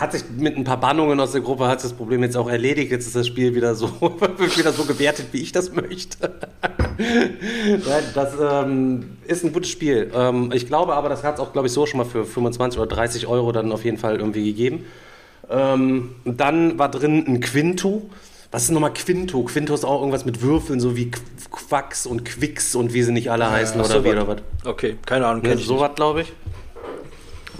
[0.00, 2.90] hat sich mit ein paar Bannungen aus der Gruppe hat das Problem jetzt auch erledigt.
[2.90, 3.88] Jetzt ist das Spiel wieder so,
[4.56, 6.34] wieder so gewertet, wie ich das möchte.
[8.14, 10.10] das ähm, ist ein gutes Spiel.
[10.14, 12.78] Ähm, ich glaube aber, das hat es auch, glaube ich, so schon mal für 25
[12.78, 14.84] oder 30 Euro dann auf jeden Fall irgendwie gegeben.
[15.50, 18.02] Ähm, dann war drin ein Quinto.
[18.52, 19.42] Was ist nochmal Quinto?
[19.42, 23.12] Quinto ist auch irgendwas mit Würfeln, so wie Qu- Quacks und Quicks und wie sie
[23.12, 24.38] nicht alle heißen oder wie oder was.
[24.64, 25.82] Okay, keine Ahnung, Ja, kenn ich so nicht.
[25.82, 26.32] was, glaube ich.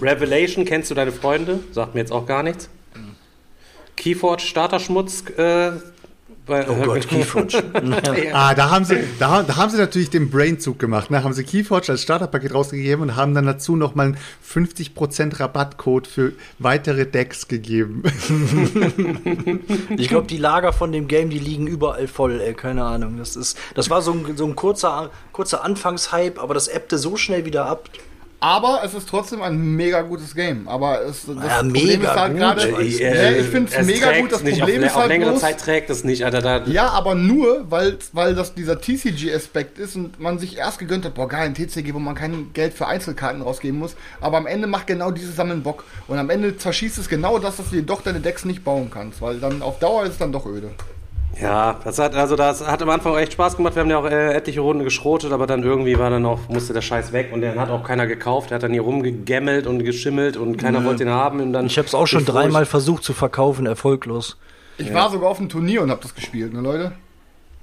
[0.01, 1.59] Revelation, kennst du deine Freunde?
[1.71, 2.69] Sagt mir jetzt auch gar nichts.
[3.95, 5.23] Keyforge, Starterschmutz.
[5.37, 5.71] Äh,
[6.47, 7.63] bei, Oh Gott, Keyforge.
[8.33, 11.11] Ah, da haben sie, da, haben- da haben sie natürlich den Brainzug gemacht.
[11.11, 11.23] Ne?
[11.23, 16.33] Haben sie Keyforge als Starterpaket rausgegeben und haben dann dazu nochmal einen 50% Rabattcode für
[16.59, 18.03] weitere Decks gegeben.
[19.97, 23.17] Ich glaube, die Lager von dem Game, die liegen überall voll, ey, keine Ahnung.
[23.17, 27.17] Das, ist, das war so ein, so ein kurzer, kurzer Anfangshype, aber das ebbte so
[27.17, 27.89] schnell wieder ab.
[28.39, 30.67] Aber es ist trotzdem ein mega gutes Game.
[30.67, 32.61] Aber es, das Ja, Problem ist halt gerade.
[32.67, 34.31] Äh, ich finde es mega gut.
[34.31, 36.41] Das Problem auf, ist auf halt längere bloß, Zeit trägt es nicht, Alter.
[36.41, 41.05] Da, Ja, aber nur, weil, weil das dieser TCG-Aspekt ist und man sich erst gegönnt
[41.05, 43.95] hat, boah, geil, ein TCG, wo man kein Geld für Einzelkarten rausgeben muss.
[44.21, 45.83] Aber am Ende macht genau dieses Sammeln Bock.
[46.07, 48.91] Und am Ende zerschießt es genau das, dass du dir doch deine Decks nicht bauen
[48.93, 49.19] kannst.
[49.19, 50.69] Weil dann auf Dauer ist es dann doch öde.
[51.41, 53.75] Ja, das hat, also das hat am Anfang echt Spaß gemacht.
[53.75, 56.73] Wir haben ja auch äh, etliche Runden geschrotet, aber dann irgendwie war dann auch, musste
[56.73, 58.49] der Scheiß weg und den hat auch keiner gekauft.
[58.49, 61.39] Der hat dann hier rumgegemmelt und geschimmelt und keiner wollte ihn haben.
[61.39, 64.37] Und dann Ich habe es auch schon dreimal versucht zu verkaufen, erfolglos.
[64.79, 66.93] Ich war sogar auf einem Turnier und habe das gespielt, ne Leute?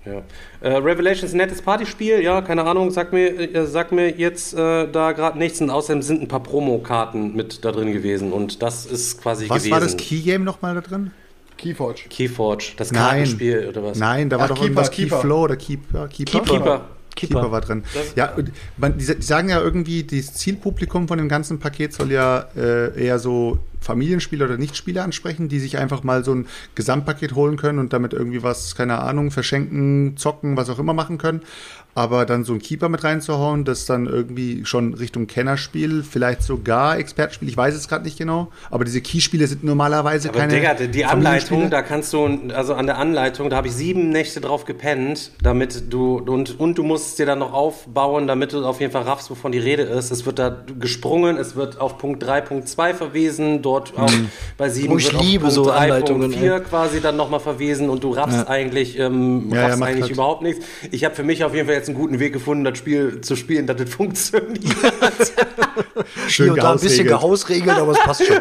[0.05, 0.23] Ja.
[0.61, 4.87] Äh, Revelations ein nettes Partyspiel, ja, keine Ahnung, sag mir, äh, sag mir jetzt äh,
[4.91, 5.61] da gerade nichts.
[5.61, 9.59] Und außerdem sind ein paar Promokarten mit da drin gewesen und das ist quasi Was
[9.63, 9.73] gewesen.
[9.73, 11.11] war das Keygame nochmal da drin?
[11.57, 12.03] Keyforge.
[12.09, 13.03] Keyforge, das Nein.
[13.03, 13.99] Kartenspiel oder was?
[13.99, 15.17] Nein, da war Ach, doch Keeper, irgendwas Keeper.
[15.17, 16.09] Keyflow oder Keeper.
[16.09, 16.41] Keeper.
[16.41, 16.85] Keeper.
[17.15, 17.85] Keeper war drin.
[18.17, 18.35] Ja,
[18.77, 23.01] man, die, die sagen ja irgendwie, das Zielpublikum von dem ganzen Paket soll ja äh,
[23.01, 27.79] eher so Familienspieler oder Nichtspieler ansprechen, die sich einfach mal so ein Gesamtpaket holen können
[27.79, 31.43] und damit irgendwie was, keine Ahnung, verschenken, zocken, was auch immer machen können.
[31.95, 36.99] Aber dann so ein Keeper mit reinzuhauen, das dann irgendwie schon Richtung Kennerspiel, vielleicht sogar
[36.99, 40.55] Expertenspiel, ich weiß es gerade nicht genau, aber diese Keyspiele sind normalerweise Aber keine.
[40.55, 41.05] Digga, die-.
[41.05, 45.31] Anleitung, da kannst du, also an der Anleitung, da habe ich sieben Nächte drauf gepennt,
[45.43, 48.93] damit du, und, und du musst es dir dann noch aufbauen, damit du auf jeden
[48.93, 50.11] Fall raffst, wovon die Rede ist.
[50.11, 54.11] Es wird da gesprungen, es wird auf Punkt 3.2 verwiesen, dort auch
[54.57, 57.89] bei 7 Oh, ich wird liebe auf so Punkt Anleitungen, 3.4 quasi dann nochmal verwiesen
[57.89, 60.11] und du raffst eigentlich, ähm, Ja, ja, raffst macht eigentlich halt.
[60.13, 60.65] überhaupt nichts.
[60.91, 63.37] Ich habe für mich auf jeden Fall jetzt einen guten Weg gefunden, das Spiel zu
[63.37, 64.65] spielen, dass das funktioniert.
[66.29, 67.77] Schön Hier und da ein bisschen gehausregelt.
[67.77, 68.37] aber es passt schon.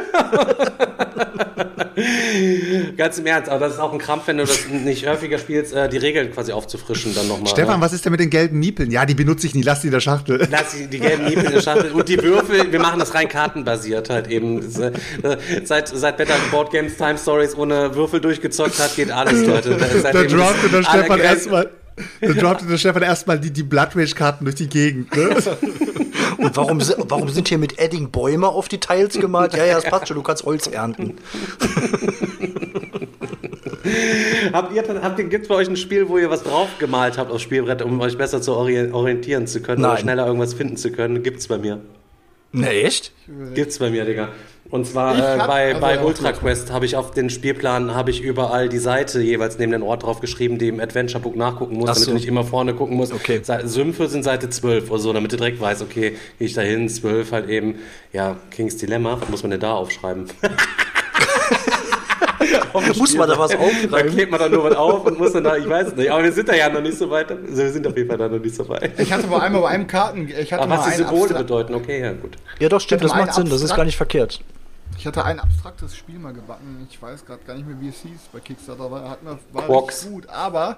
[2.97, 5.73] Ganz im Ernst, aber das ist auch ein Krampf, wenn du das nicht häufiger spielst,
[5.73, 7.47] äh, die Regeln quasi aufzufrischen dann nochmal.
[7.47, 8.89] Stefan, was ist denn mit den gelben Miepeln?
[8.89, 10.47] Ja, die benutze ich nie, lass die in der Schachtel.
[10.49, 13.29] Lass die, die gelben Niepel in der Schachtel und die Würfel, wir machen das rein
[13.29, 14.61] kartenbasiert halt eben.
[15.63, 19.77] Seit, seit Better Board Games Time Stories ohne Würfel durchgezockt hat, geht alles, Leute.
[19.77, 21.69] Da droppte der Stefan erstmal.
[22.21, 25.15] Da droppte der Stefan erstmal die, die Blood Rage-Karten durch die Gegend.
[25.15, 25.29] Ne?
[26.37, 29.53] Und warum, warum sind hier mit Edding Bäume auf die Tiles gemalt?
[29.53, 31.15] Ja, ja, das passt schon, du kannst Holz ernten.
[34.53, 37.41] Habt ihr, habt ihr, gibt's bei euch ein Spiel, wo ihr was draufgemalt habt aufs
[37.43, 40.01] Spielbrett, um euch besser zu ori- orientieren zu können oder Nein.
[40.03, 41.21] schneller irgendwas finden zu können?
[41.23, 41.79] Gibt's bei mir.
[42.53, 43.11] Ne, echt?
[43.55, 44.29] Gibt's bei mir, Digga.
[44.69, 46.31] Und zwar äh, bei, also bei Ultra.
[46.31, 50.03] Quest habe ich auf den Spielplan habe ich überall die Seite jeweils neben den Ort
[50.03, 52.11] drauf geschrieben, die im Adventure Book nachgucken muss, Ach damit so.
[52.11, 53.11] du nicht immer vorne gucken musst.
[53.11, 53.41] Okay.
[53.65, 56.87] Sümpfe sind Seite 12 oder so, damit du direkt weißt, okay, gehe ich da hin,
[56.89, 57.75] 12 halt eben,
[58.13, 60.27] ja, Kings Dilemma, was muss man denn da aufschreiben?
[62.73, 64.11] Muss man da was Da aufschreiben?
[64.11, 66.23] klebt man dann nur was auf und muss dann da, ich weiß es nicht, aber
[66.23, 68.27] wir sind da ja noch nicht so weit, also wir sind auf jeden Fall da
[68.27, 68.99] noch nicht so weit.
[68.99, 71.37] Ich hatte aber einmal bei einem Karten, ich hatte Aber mal was die Symbole Abstra-
[71.39, 72.37] bedeuten, okay, ja gut.
[72.59, 74.41] Ja, doch, stimmt, das macht Sinn, das ist gar nicht verkehrt.
[74.97, 76.87] Ich hatte ein abstraktes Spiel mal gebacken.
[76.89, 78.29] Ich weiß gerade gar nicht mehr, wie es hieß.
[78.31, 80.29] Bei Kickstarter war, hat mir, war richtig gut.
[80.29, 80.77] Aber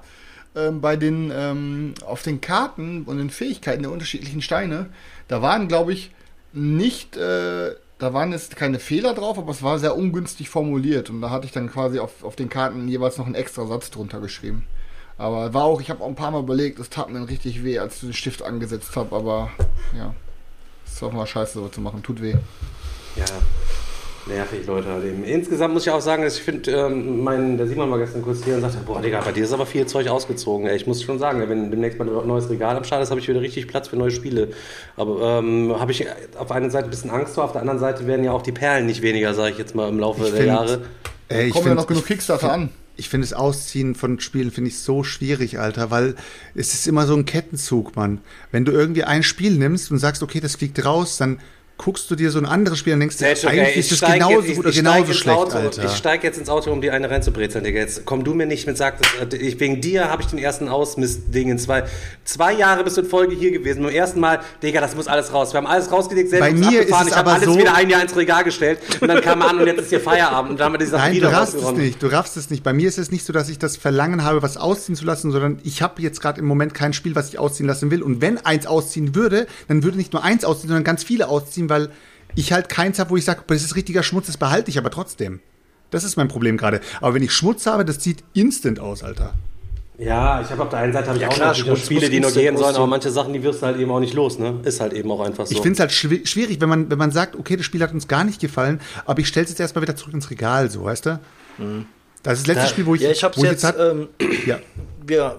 [0.55, 4.88] ähm, bei den ähm, auf den Karten und den Fähigkeiten der unterschiedlichen Steine,
[5.27, 6.12] da waren, glaube ich,
[6.53, 11.10] nicht, äh, da waren jetzt keine Fehler drauf, aber es war sehr ungünstig formuliert.
[11.10, 13.89] Und da hatte ich dann quasi auf, auf den Karten jeweils noch einen extra Satz
[13.91, 14.65] drunter geschrieben.
[15.17, 17.79] Aber war auch, ich habe auch ein paar Mal überlegt, es tat mir richtig weh,
[17.79, 19.15] als ich den Stift angesetzt habe.
[19.15, 19.49] Aber
[19.97, 20.13] ja,
[20.86, 22.03] ist auch mal scheiße, so zu machen.
[22.03, 22.36] Tut weh.
[23.15, 23.25] Ja,
[24.27, 24.88] nervig, Leute.
[24.88, 25.23] halt eben.
[25.23, 28.43] Insgesamt muss ich auch sagen, dass ich finde, ähm, mein, der Simon war gestern kurz
[28.43, 30.67] hier und sagte, boah, Digga, bei dir ist aber viel Zeug ausgezogen.
[30.67, 30.75] Ey.
[30.75, 33.27] Ich muss schon sagen, wenn demnächst mal ein neues Regal am Start ist, habe ich
[33.27, 34.49] wieder richtig Platz für neue Spiele.
[34.97, 36.05] Aber ähm, habe ich
[36.38, 38.51] auf einer Seite ein bisschen Angst vor, auf der anderen Seite werden ja auch die
[38.51, 40.81] Perlen nicht weniger, sage ich jetzt mal im Laufe der find- Jahre.
[41.27, 42.69] Ey, ich Kommen ja noch genug Kickstarter an.
[42.97, 46.15] Ich finde das Ausziehen von Spielen finde ich so schwierig, Alter, weil
[46.53, 48.21] es ist immer so ein Kettenzug, Mann.
[48.51, 51.39] Wenn du irgendwie ein Spiel nimmst und sagst, okay, das fliegt raus, dann
[51.77, 54.13] guckst du dir so ein anderes Spiel und denkst, dir, ey, eigentlich ich ist steig
[54.13, 55.85] genauso jetzt- ich- gut oder genauso schlecht, Auto, Alter.
[55.85, 57.79] Ich steige jetzt ins Auto, um die eine reinzubrezeln, Digga.
[57.79, 60.39] Jetzt komm du mir nicht mit, sag, das, äh, ich, wegen dir habe ich den
[60.39, 61.83] ersten Ausmist-Ding in zwei,
[62.23, 63.83] zwei Jahre bist du in Folge hier gewesen.
[63.83, 65.53] Beim ersten Mal, Digga, das muss alles raus.
[65.53, 67.07] Wir haben alles rausgelegt, selbst Bei mir ist abgefahren.
[67.07, 69.59] es ich habe alles so- wieder ein Jahr ins Regal gestellt und dann kam an
[69.59, 71.55] und jetzt ist hier Feierabend und dann haben wir die Sachen Nein, du wieder raffst
[71.55, 72.01] es nicht.
[72.01, 72.63] Du raffst es nicht.
[72.63, 75.31] Bei mir ist es nicht so, dass ich das Verlangen habe, was ausziehen zu lassen,
[75.31, 78.01] sondern ich habe jetzt gerade im Moment kein Spiel, was ich ausziehen lassen will.
[78.01, 81.64] Und wenn eins ausziehen würde, dann würde nicht nur eins ausziehen, sondern ganz viele ausziehen,
[81.69, 81.89] weil
[82.36, 84.91] ich halt keins habe, wo ich sage, das ist richtiger Schmutz, das behalte ich aber
[84.91, 85.39] trotzdem.
[85.91, 86.82] Das ist mein Problem gerade.
[86.99, 89.34] Aber wenn ich Schmutz habe, das sieht instant aus, Alter.
[89.97, 92.19] Ja, ich habe auf der einen Seite habe ich Ja, auch klar, Schmutz Spiele, die
[92.19, 94.38] noch instant gehen sollen, aber manche Sachen, die wirst du halt eben auch nicht los,
[94.39, 94.60] ne?
[94.63, 95.54] Ist halt eben auch einfach so.
[95.54, 97.93] Ich finde es halt schwi- schwierig, wenn man, wenn man sagt, okay, das Spiel hat
[97.93, 100.84] uns gar nicht gefallen, aber ich stelle es jetzt erstmal wieder zurück ins Regal, so,
[100.84, 101.19] weißt du?
[102.23, 104.10] Das ist das letzte Ja, Spiel, wo ich, Ja, ich hab's wo jetzt, hat- ähm,
[104.45, 104.60] ja.
[105.06, 105.38] wir,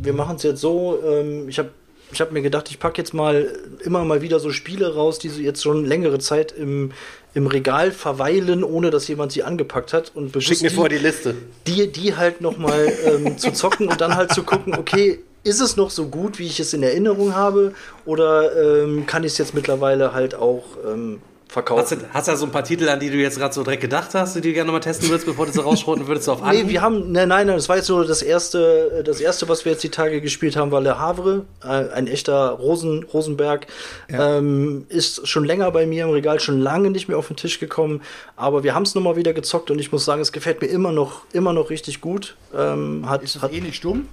[0.00, 1.68] wir machen es jetzt so, ähm, ich habe
[2.12, 3.48] ich hab mir gedacht, ich packe jetzt mal
[3.84, 6.92] immer mal wieder so Spiele raus, die so jetzt schon längere Zeit im,
[7.34, 10.12] im Regal verweilen, ohne dass jemand sie angepackt hat.
[10.14, 11.34] Und Schick mir die, vor die Liste.
[11.66, 15.76] die, die halt nochmal ähm, zu zocken und dann halt zu gucken, okay, ist es
[15.76, 17.72] noch so gut, wie ich es in Erinnerung habe,
[18.04, 21.80] oder ähm, kann ich es jetzt mittlerweile halt auch ähm, verkaufen?
[21.82, 23.62] Hast du, hast du da so ein paar Titel, an die du jetzt gerade so
[23.62, 26.42] direkt gedacht hast, die du gerne nochmal testen würdest, bevor du sie rausschroten würdest auf
[26.44, 29.48] Nee, wir haben, nein, nein, nein, das war jetzt so das erste, äh, das erste,
[29.48, 33.66] was wir jetzt die Tage gespielt haben, war Le Havre, äh, ein echter Rosen, Rosenberg.
[34.08, 37.58] Ähm, ist schon länger bei mir im Regal, schon lange nicht mehr auf den Tisch
[37.60, 38.02] gekommen,
[38.36, 40.92] aber wir haben es nochmal wieder gezockt und ich muss sagen, es gefällt mir immer
[40.92, 42.36] noch, immer noch richtig gut.
[42.56, 44.08] Ähm, hat, Ist das hat, eh nicht stumm?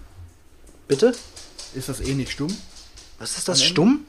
[0.88, 1.14] bitte?
[1.76, 2.56] Ist das eh nicht stumm?
[3.20, 3.70] Was ist das, Ende?
[3.70, 4.06] stumm?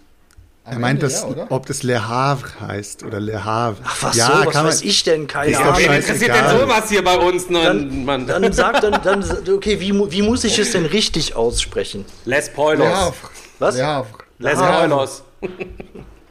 [0.68, 1.46] Am Er meint, Ende, dass, ja, oder?
[1.50, 3.78] ob das Le Havre heißt oder Le Havre.
[3.84, 5.26] Ach was ja, so, was kann man, weiß ich denn?
[5.26, 5.74] Keine Ahnung.
[5.78, 6.12] Wen scheiße.
[6.12, 7.48] interessiert denn sowas hier bei uns?
[7.48, 8.26] Ne, Dann, Mann.
[8.26, 12.04] dann sag dann, dann, okay, wie, wie muss ich es denn richtig aussprechen?
[12.26, 12.86] Les Le Poilos.
[12.86, 13.28] Havre.
[13.58, 13.76] Was?
[13.76, 14.18] Le Havre.
[14.38, 14.78] Les Havre.
[14.88, 15.22] Poilos.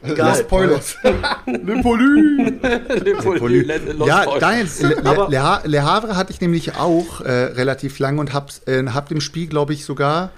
[0.04, 0.32] Egal.
[0.38, 0.96] Les Poilos.
[1.46, 3.64] Le Poly.
[3.64, 4.26] Le Los ja.
[4.40, 8.52] Daniel, Le, Le, Le, Le Havre hatte ich nämlich auch äh, relativ lang und hab,
[8.68, 10.30] äh, hab dem Spiel, glaube ich, sogar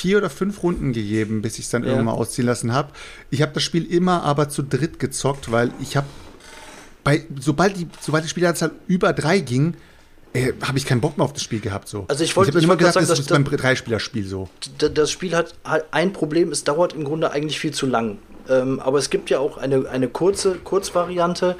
[0.00, 2.88] vier oder fünf Runden gegeben, bis ich es dann irgendwann mal ausziehen lassen habe.
[3.30, 6.06] Ich habe das Spiel immer aber zu dritt gezockt, weil ich habe
[7.04, 9.74] bei sobald die sobald die Spielanzahl über drei ging,
[10.32, 12.06] äh, habe ich keinen Bock mehr auf das Spiel gehabt so.
[12.08, 14.48] Also ich wollte- immer gesagt, sagen, das dass- ist beim Dreispielerspiel so.
[14.78, 18.18] Das Spiel hat halt ein Problem, es dauert im Grunde eigentlich viel zu lang.
[18.50, 21.56] Ähm, aber es gibt ja auch eine, eine kurze Kurzvariante.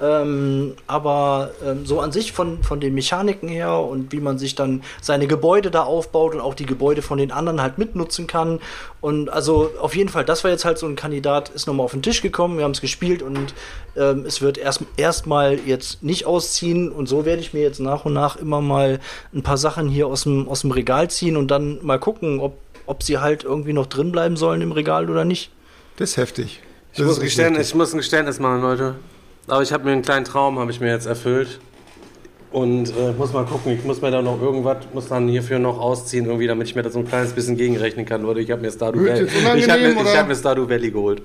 [0.00, 4.56] Ähm, aber ähm, so an sich von, von den Mechaniken her und wie man sich
[4.56, 8.58] dann seine Gebäude da aufbaut und auch die Gebäude von den anderen halt mitnutzen kann.
[9.00, 11.92] Und also auf jeden Fall, das war jetzt halt so ein Kandidat, ist nochmal auf
[11.92, 13.54] den Tisch gekommen, wir haben es gespielt und
[13.96, 18.04] ähm, es wird erst erstmal jetzt nicht ausziehen und so werde ich mir jetzt nach
[18.04, 18.98] und nach immer mal
[19.32, 22.58] ein paar Sachen hier aus dem, aus dem Regal ziehen und dann mal gucken, ob,
[22.86, 25.52] ob sie halt irgendwie noch drin bleiben sollen im Regal oder nicht.
[25.96, 26.60] Das ist heftig.
[26.92, 28.94] Ich muss, ein Geständnis, ich muss ein Geständnis machen, Leute.
[29.46, 31.60] Aber ich habe mir einen kleinen Traum, habe ich mir jetzt erfüllt.
[32.50, 35.80] Und äh, muss mal gucken, ich muss mir da noch irgendwas, muss dann hierfür noch
[35.80, 38.24] ausziehen, irgendwie, damit ich mir da so ein kleines bisschen gegenrechnen kann.
[38.24, 39.24] Oder ich habe mir Stardew Valley.
[39.24, 41.22] Ich habe mir, ich hab mir Stardew Valley geholt.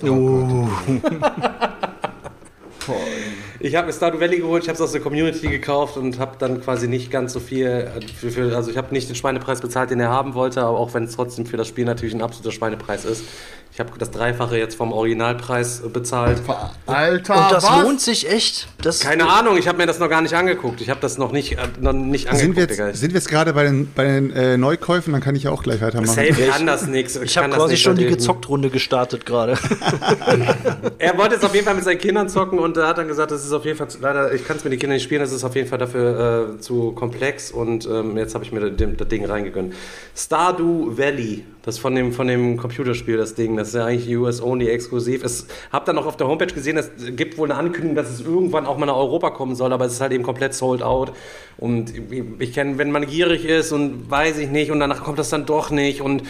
[3.60, 6.36] Ich habe mir Stardew Valley geholt, ich habe es aus der Community gekauft und habe
[6.38, 7.90] dann quasi nicht ganz so viel,
[8.20, 10.94] für, für, also ich habe nicht den Schweinepreis bezahlt, den er haben wollte, aber auch
[10.94, 13.24] wenn es trotzdem für das Spiel natürlich ein absoluter Schweinepreis ist.
[13.70, 16.42] Ich habe das Dreifache jetzt vom Originalpreis äh, bezahlt.
[16.86, 17.82] Alter, Und das was?
[17.82, 18.66] lohnt sich echt.
[18.82, 20.80] Das, Keine Ahnung, ich habe mir das noch gar nicht angeguckt.
[20.80, 22.88] Ich habe das noch nicht, äh, noch nicht angeguckt, Sind wir, Digga.
[22.88, 25.12] jetzt, sind wir jetzt gerade bei den, bei den äh, Neukäufen?
[25.12, 26.12] Dann kann ich ja auch gleich weitermachen.
[26.12, 27.14] Safe kann das nichts.
[27.16, 29.56] ich habe quasi schon die Gezockt-Runde gestartet gerade.
[30.98, 33.30] Er wollte es auf jeden Fall mit seinen Kindern zocken und er hat dann gesagt,
[33.30, 35.32] das ist auf jeden Fall, leider, ich kann es mit den Kindern nicht spielen, das
[35.32, 38.88] ist auf jeden Fall dafür äh, zu komplex und ähm, jetzt habe ich mir das,
[38.96, 39.74] das Ding reingegönnt.
[40.14, 44.68] Stardew Valley, das von dem, von dem Computerspiel, das Ding, das ist ja eigentlich US-only
[44.68, 45.22] exklusiv.
[45.22, 48.22] Ich habe dann auch auf der Homepage gesehen, es gibt wohl eine Ankündigung, dass es
[48.22, 51.12] irgendwann auch mal nach Europa kommen soll, aber es ist halt eben komplett sold out
[51.58, 51.92] und
[52.38, 55.44] ich, kenne, wenn man gierig ist und weiß ich nicht und danach kommt das dann
[55.44, 56.22] doch nicht und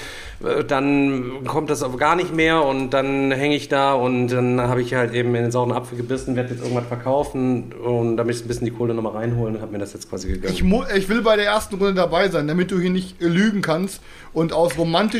[0.44, 4.82] äh, dann kommt das gar nicht mehr und dann hänge ich da und dann habe
[4.82, 8.44] ich halt eben in den sauren Apfel gebissen, werde jetzt irgendwas verkaufen und damit ich
[8.44, 10.52] ein bisschen die Kohle nochmal reinholen und habe mir das jetzt quasi gegönnt.
[10.52, 10.64] Ich,
[10.96, 14.00] ich will bei der ersten Runde dabei sein, damit du hier nicht lügen kannst
[14.32, 14.78] und aus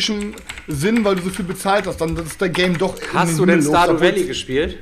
[0.09, 0.35] romantischem
[0.67, 3.63] Sinn, weil du so viel bezahlt hast, dann ist der Game doch Hast du denn
[3.63, 4.79] Stardew Valley gespielt?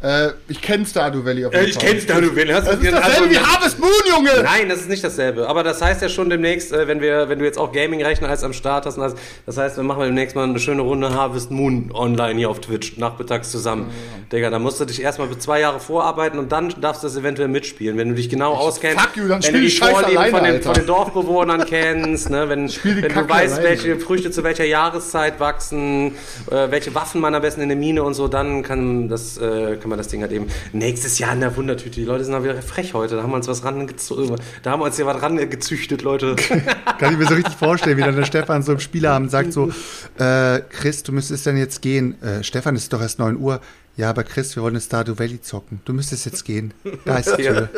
[0.00, 2.00] Äh, ich kenne Stardew Valley auf jeden Fall.
[2.00, 2.52] Stardew Valley.
[2.52, 4.44] Hast Das ist dasselbe wie Harvest Moon, Junge!
[4.44, 5.48] Nein, das ist nicht dasselbe.
[5.48, 8.44] Aber das heißt ja schon demnächst, äh, wenn wir, wenn du jetzt auch Gaming-Rechner als
[8.44, 11.50] am Start hast, und alles, das heißt, wir machen demnächst mal eine schöne Runde Harvest
[11.50, 13.90] Moon online hier auf Twitch, nachmittags zusammen.
[14.32, 17.16] Digga, da musst du dich erstmal für zwei Jahre vorarbeiten und dann darfst du das
[17.16, 19.00] eventuell mitspielen, wenn du dich genau auskennst.
[19.00, 22.48] fuck you, dann wenn du die Vorlieben alleine, von, den, von den Dorfbewohnern kennst, ne?
[22.48, 23.68] wenn, wenn du weißt, alleine.
[23.68, 26.14] welche Früchte zu welcher Jahreszeit wachsen,
[26.50, 29.76] äh, welche Waffen man am besten in der Mine und so, dann kann, das, äh,
[29.76, 32.00] kann man das Ding halt eben nächstes Jahr in der Wundertüte.
[32.00, 33.16] Die Leute sind auch wieder frech heute.
[33.16, 34.36] Da haben wir uns was rangezogen.
[34.62, 36.36] Da haben wir uns hier was rangezüchtet, Leute.
[36.98, 39.70] Kann ich mir so richtig vorstellen, wie dann der Stefan so im Spieleabend sagt so,
[40.18, 42.20] äh, Chris, du müsstest dann jetzt gehen.
[42.22, 43.60] Äh, Stefan, es ist doch erst 9 Uhr.
[43.98, 45.80] Ja, aber Chris, wir wollen in Stardew Valley zocken.
[45.84, 46.72] Du müsstest jetzt gehen.
[47.04, 47.68] Da ist die Tür.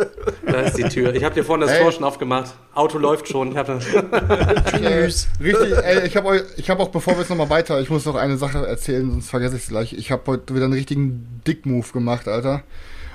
[0.44, 1.14] Da ist die Tür.
[1.14, 1.82] Ich habe dir vorhin das Ey.
[1.82, 2.52] Tor schon aufgemacht.
[2.74, 3.52] Auto läuft schon.
[3.52, 3.86] Ich hab das
[4.74, 5.10] Äh,
[5.42, 8.36] richtig, ey, ich habe hab auch, bevor wir jetzt nochmal weiter, ich muss noch eine
[8.36, 9.94] Sache erzählen, sonst vergesse ich es gleich.
[9.94, 12.64] Ich habe heute wieder einen richtigen Dick-Move gemacht, Alter.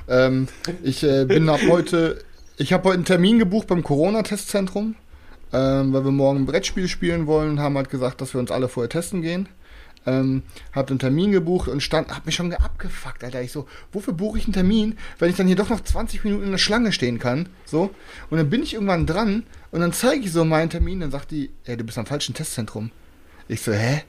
[0.09, 0.47] Ähm,
[0.81, 2.23] ich äh, bin ab heute,
[2.57, 4.95] ich habe heute einen Termin gebucht beim Corona-Testzentrum,
[5.53, 8.67] ähm, weil wir morgen ein Brettspiel spielen wollen, haben halt gesagt, dass wir uns alle
[8.67, 9.47] vorher testen gehen.
[10.05, 13.41] Ähm, hab den Termin gebucht und stand, hab mich schon abgefuckt, Alter.
[13.41, 16.43] Ich so, wofür buche ich einen Termin, wenn ich dann hier doch noch 20 Minuten
[16.43, 17.49] in der Schlange stehen kann?
[17.65, 17.89] So.
[18.29, 21.31] Und dann bin ich irgendwann dran und dann zeige ich so meinen Termin, dann sagt
[21.31, 22.91] die, ey, du bist am falschen Testzentrum.
[23.47, 24.03] Ich so, hä?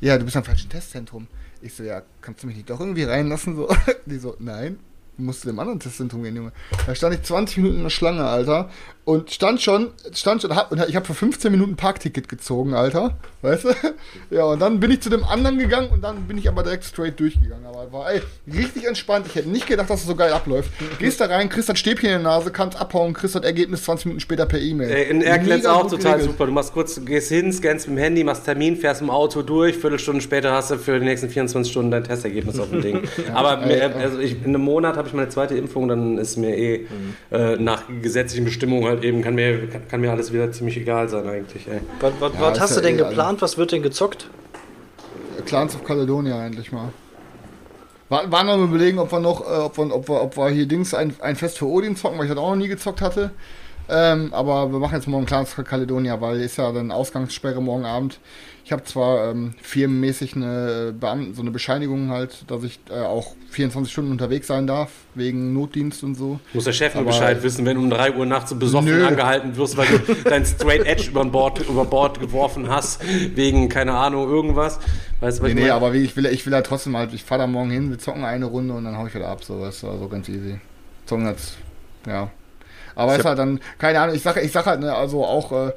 [0.00, 1.26] Ja, du bist am falschen Testzentrum.
[1.62, 3.56] Ich so, ja, kannst du mich nicht doch irgendwie reinlassen?
[3.56, 3.68] So.
[4.06, 4.78] Die so, nein,
[5.16, 6.52] du musst zu dem anderen Testzentrum gehen, Junge.
[6.86, 8.70] Da stand ich 20 Minuten in der Schlange, Alter.
[9.06, 12.74] Und stand schon, stand schon, hab, und ich habe für 15 Minuten ein Parkticket gezogen,
[12.74, 13.16] Alter.
[13.40, 13.68] Weißt du?
[14.30, 16.84] Ja, und dann bin ich zu dem anderen gegangen und dann bin ich aber direkt
[16.84, 17.64] straight durchgegangen.
[17.64, 18.20] Aber war, ey,
[18.52, 19.26] richtig entspannt.
[19.28, 20.70] Ich hätte nicht gedacht, dass es so geil abläuft.
[20.98, 24.06] Gehst da rein, kriegst das Stäbchen in der Nase, kannst abhauen, kriegst das Ergebnis 20
[24.06, 24.90] Minuten später per E-Mail.
[24.90, 26.30] Ey, in Erklär's auch total geregelt.
[26.32, 26.46] super.
[26.46, 29.76] Du machst kurz, gehst hin, scannst mit dem Handy, machst Termin, fährst im Auto durch,
[29.76, 33.02] Viertelstunde später hast du für die nächsten 24 Stunden dein Testergebnis auf dem Ding.
[33.32, 36.56] Aber ey, also ich, in einem Monat habe ich meine zweite Impfung, dann ist mir
[36.56, 36.86] eh
[37.30, 41.08] äh, nach gesetzlichen Bestimmungen halt eben, kann mir, kann, kann mir alles wieder ziemlich egal
[41.08, 41.68] sein eigentlich.
[41.68, 41.80] Ey.
[42.00, 43.42] Was, was, Ja, was hast ja du denn eh geplant?
[43.42, 44.28] Was wird denn gezockt?
[45.46, 46.90] Clans of Caledonia endlich mal.
[48.08, 50.48] War, waren noch am überlegen, ob wir noch, äh, ob, wir, ob, wir, ob wir
[50.50, 53.00] hier Dings ein, ein Fest für Odin zocken, weil ich das auch noch nie gezockt
[53.00, 53.30] hatte.
[53.88, 57.84] Ähm, aber wir machen jetzt morgen Clans of Caledonia, weil ist ja dann Ausgangssperre morgen
[57.84, 58.18] Abend.
[58.66, 63.36] Ich habe zwar ähm, firmenmäßig eine Beamten, so eine Bescheinigung halt, dass ich äh, auch
[63.50, 66.40] 24 Stunden unterwegs sein darf, wegen Notdienst und so.
[66.52, 69.06] Muss der Chef nur Bescheid wissen, wenn du um 3 Uhr nachts so besoffen Nö.
[69.06, 73.00] angehalten wirst, weil du dein Straight Edge über Bord, über Bord geworfen hast,
[73.36, 74.80] wegen, keine Ahnung, irgendwas.
[75.20, 77.22] Weißt was Nee, ich nee, aber wie, ich will, ich will halt trotzdem halt, ich
[77.22, 79.60] fahre da morgen hin, wir zocken eine Runde und dann hau ich wieder ab, so,
[79.60, 80.58] du, also ganz easy.
[81.04, 81.56] Zocken jetzt,
[82.04, 82.32] ja.
[82.96, 85.52] Aber Ich ist halt dann, keine Ahnung, ich sag, ich sag halt, ne, also auch,
[85.52, 85.72] äh,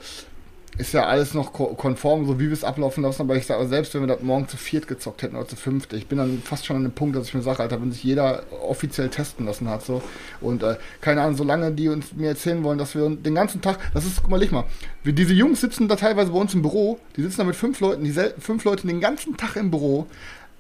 [0.80, 3.22] ist ja alles noch ko konform, so wie wir es ablaufen lassen.
[3.22, 5.92] Aber ich sage, selbst wenn wir das morgen zu viert gezockt hätten oder zu fünft,
[5.92, 8.04] ich bin dann fast schon an dem Punkt, dass ich mir sage, Alter, wenn sich
[8.04, 10.02] jeder offiziell testen lassen hat, so.
[10.40, 13.78] Und äh, keine Ahnung, solange die uns mir erzählen wollen, dass wir den ganzen Tag,
[13.94, 14.64] das ist, guck mal, leg mal,
[15.04, 17.82] wir, diese Jungs sitzen da teilweise bei uns im Büro, die sitzen da mit fünf
[17.82, 20.08] Leuten, die fünf Leute den ganzen Tag im Büro.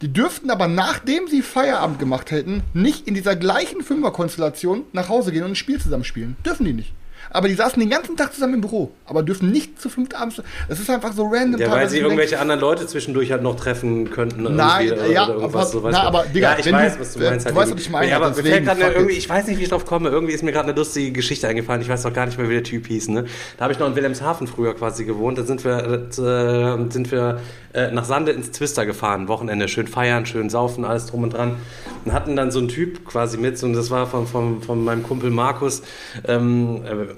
[0.01, 5.31] Die dürften aber, nachdem sie Feierabend gemacht hätten, nicht in dieser gleichen Fünferkonstellation nach Hause
[5.31, 6.35] gehen und ein Spiel zusammen spielen.
[6.45, 6.93] Dürfen die nicht.
[7.31, 10.41] Aber die saßen den ganzen Tag zusammen im Büro, aber dürfen nicht zu fünft abends.
[10.67, 11.59] Das ist einfach so random.
[11.61, 14.43] Ja, weil sie irgendwelche anderen Leute zwischendurch halt noch treffen könnten.
[14.55, 17.13] Nein, irgendwie ja, oder irgendwas, aber- so, na, aber, Digga, ja, ich weiß, du- was
[17.13, 17.45] du meinst.
[17.45, 19.69] du halt weißt, was ich meine, Ja, aber deswegen, irgendwie, ich weiß nicht, wie ich
[19.69, 20.09] drauf komme.
[20.09, 21.81] Irgendwie ist mir gerade eine lustige Geschichte eingefallen.
[21.81, 23.09] Ich weiß noch gar nicht mehr, wie der Typ hieß.
[23.09, 23.25] Ne?
[23.57, 25.37] Da habe ich noch in Wilhelmshaven früher quasi gewohnt.
[25.37, 25.77] Da sind wir,
[26.17, 27.39] äh, sind wir
[27.73, 29.27] äh, nach Sande ins Twister gefahren.
[29.27, 31.57] Wochenende, schön feiern, schön saufen, alles drum und dran.
[32.05, 33.61] Und hatten dann so einen Typ quasi mit.
[33.63, 35.83] Und das war von, von, von meinem Kumpel Markus.
[36.27, 37.13] Ähm, äh,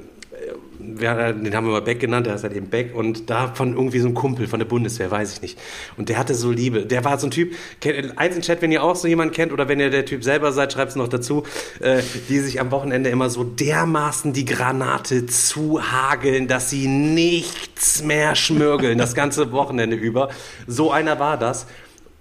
[0.83, 3.99] wir, den haben wir mal Beck genannt, der ist halt eben Beck und davon irgendwie
[3.99, 5.59] so ein Kumpel von der Bundeswehr, weiß ich nicht.
[5.97, 6.85] Und der hatte so Liebe.
[6.85, 9.51] Der war so ein Typ, kennt- eins im Chat, wenn ihr auch so jemanden kennt
[9.51, 11.43] oder wenn ihr der Typ selber seid, schreibt es noch dazu,
[11.79, 18.35] äh, die sich am Wochenende immer so dermaßen die Granate zuhageln, dass sie nichts mehr
[18.35, 20.29] schmürgeln, das ganze Wochenende über.
[20.67, 21.67] So einer war das.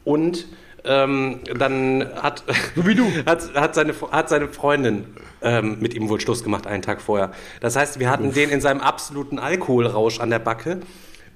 [0.05, 0.47] Und
[0.85, 2.43] ähm, dann hat,
[2.75, 3.05] So wie du.
[3.27, 5.05] hat, hat, seine, hat seine Freundin
[5.43, 7.32] ähm, mit ihm wohl Schluss gemacht, einen Tag vorher.
[7.61, 10.80] Das heißt, wir hatten den in seinem absoluten Alkoholrausch an der Backe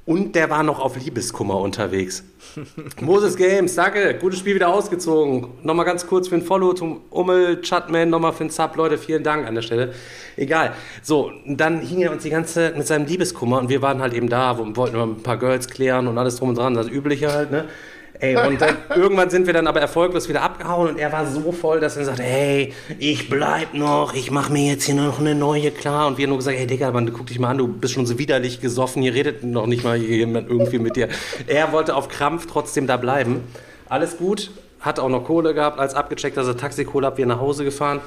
[0.07, 2.24] und der war noch auf Liebeskummer unterwegs.
[3.00, 5.48] Moses Games, danke, gutes Spiel wieder ausgezogen.
[5.62, 9.22] Nochmal ganz kurz für ein Follow zum Ummel, Chatman, nochmal für ein Sub, Leute, vielen
[9.22, 9.94] Dank an der Stelle.
[10.36, 10.74] Egal.
[11.02, 14.12] So, dann hing er uns die ganze Zeit mit seinem Liebeskummer und wir waren halt
[14.12, 16.88] eben da, wo- wollten immer ein paar Girls klären und alles drum und dran, das
[16.88, 17.64] Übliche halt, ne?
[18.25, 21.53] Ey, und dann, irgendwann sind wir dann aber erfolglos wieder abgehauen und er war so
[21.53, 25.35] voll, dass er sagte, hey, ich bleib noch, ich mach mir jetzt hier noch eine
[25.35, 26.07] neue klar.
[26.07, 28.18] Und wir nur gesagt, hey Digga, Mann, guck dich mal an, du bist schon so
[28.18, 31.09] widerlich gesoffen, hier redet noch nicht mal jemand irgendwie mit dir.
[31.47, 33.43] Er wollte auf Krampf trotzdem da bleiben.
[33.91, 34.51] Alles gut,
[34.81, 38.01] hat auch noch Kohle gehabt, als abgecheckt, dass er Taxikohle hat, wir nach Hause gefahren.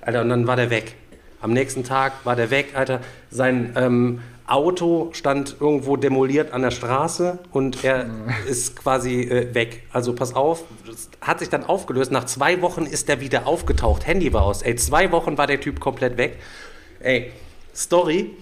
[0.00, 0.94] Alter, und dann war der weg.
[1.40, 3.00] Am nächsten Tag war der weg, Alter.
[3.30, 8.06] Sein ähm, Auto stand irgendwo demoliert an der Straße und er
[8.48, 9.84] ist quasi äh, weg.
[9.92, 12.12] Also pass auf, das hat sich dann aufgelöst.
[12.12, 14.06] Nach zwei Wochen ist er wieder aufgetaucht.
[14.06, 14.62] Handy war aus.
[14.62, 16.38] Ey, zwei Wochen war der Typ komplett weg.
[17.00, 17.32] Ey,
[17.74, 18.36] Story.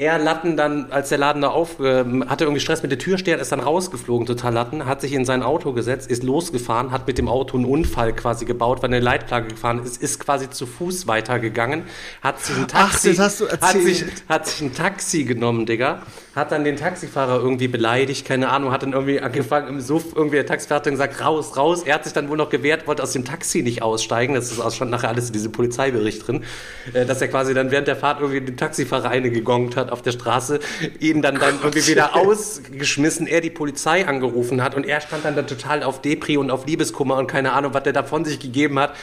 [0.00, 3.40] Er Latten dann, als der Laden da auf, ähm, hatte irgendwie Stress mit der Türsteher,
[3.40, 7.18] ist dann rausgeflogen, total Latten, hat sich in sein Auto gesetzt, ist losgefahren, hat mit
[7.18, 11.08] dem Auto einen Unfall quasi gebaut, war eine Leitplage gefahren, ist, ist quasi zu Fuß
[11.08, 11.82] weitergegangen,
[12.22, 13.22] hat sich ein Taxi, du
[13.60, 16.02] hat sich, hat sich ein Taxi genommen, Digga,
[16.36, 20.36] hat dann den Taxifahrer irgendwie beleidigt, keine Ahnung, hat dann irgendwie angefangen im Suff, irgendwie
[20.36, 23.02] der Taxifahrer hat dann gesagt, raus, raus, er hat sich dann wohl noch gewehrt, wollte
[23.02, 26.44] aus dem Taxi nicht aussteigen, das ist, stand nachher alles in diesem Polizeibericht drin,
[26.92, 30.02] äh, dass er quasi dann während der Fahrt irgendwie den Taxifahrer eine gegongt hat auf
[30.02, 30.60] der Straße,
[31.00, 35.36] ihn dann, dann irgendwie wieder ausgeschmissen, er die Polizei angerufen hat und er stand dann
[35.36, 38.38] da total auf Depri und auf Liebeskummer und keine Ahnung, was der da von sich
[38.38, 38.94] gegeben hat,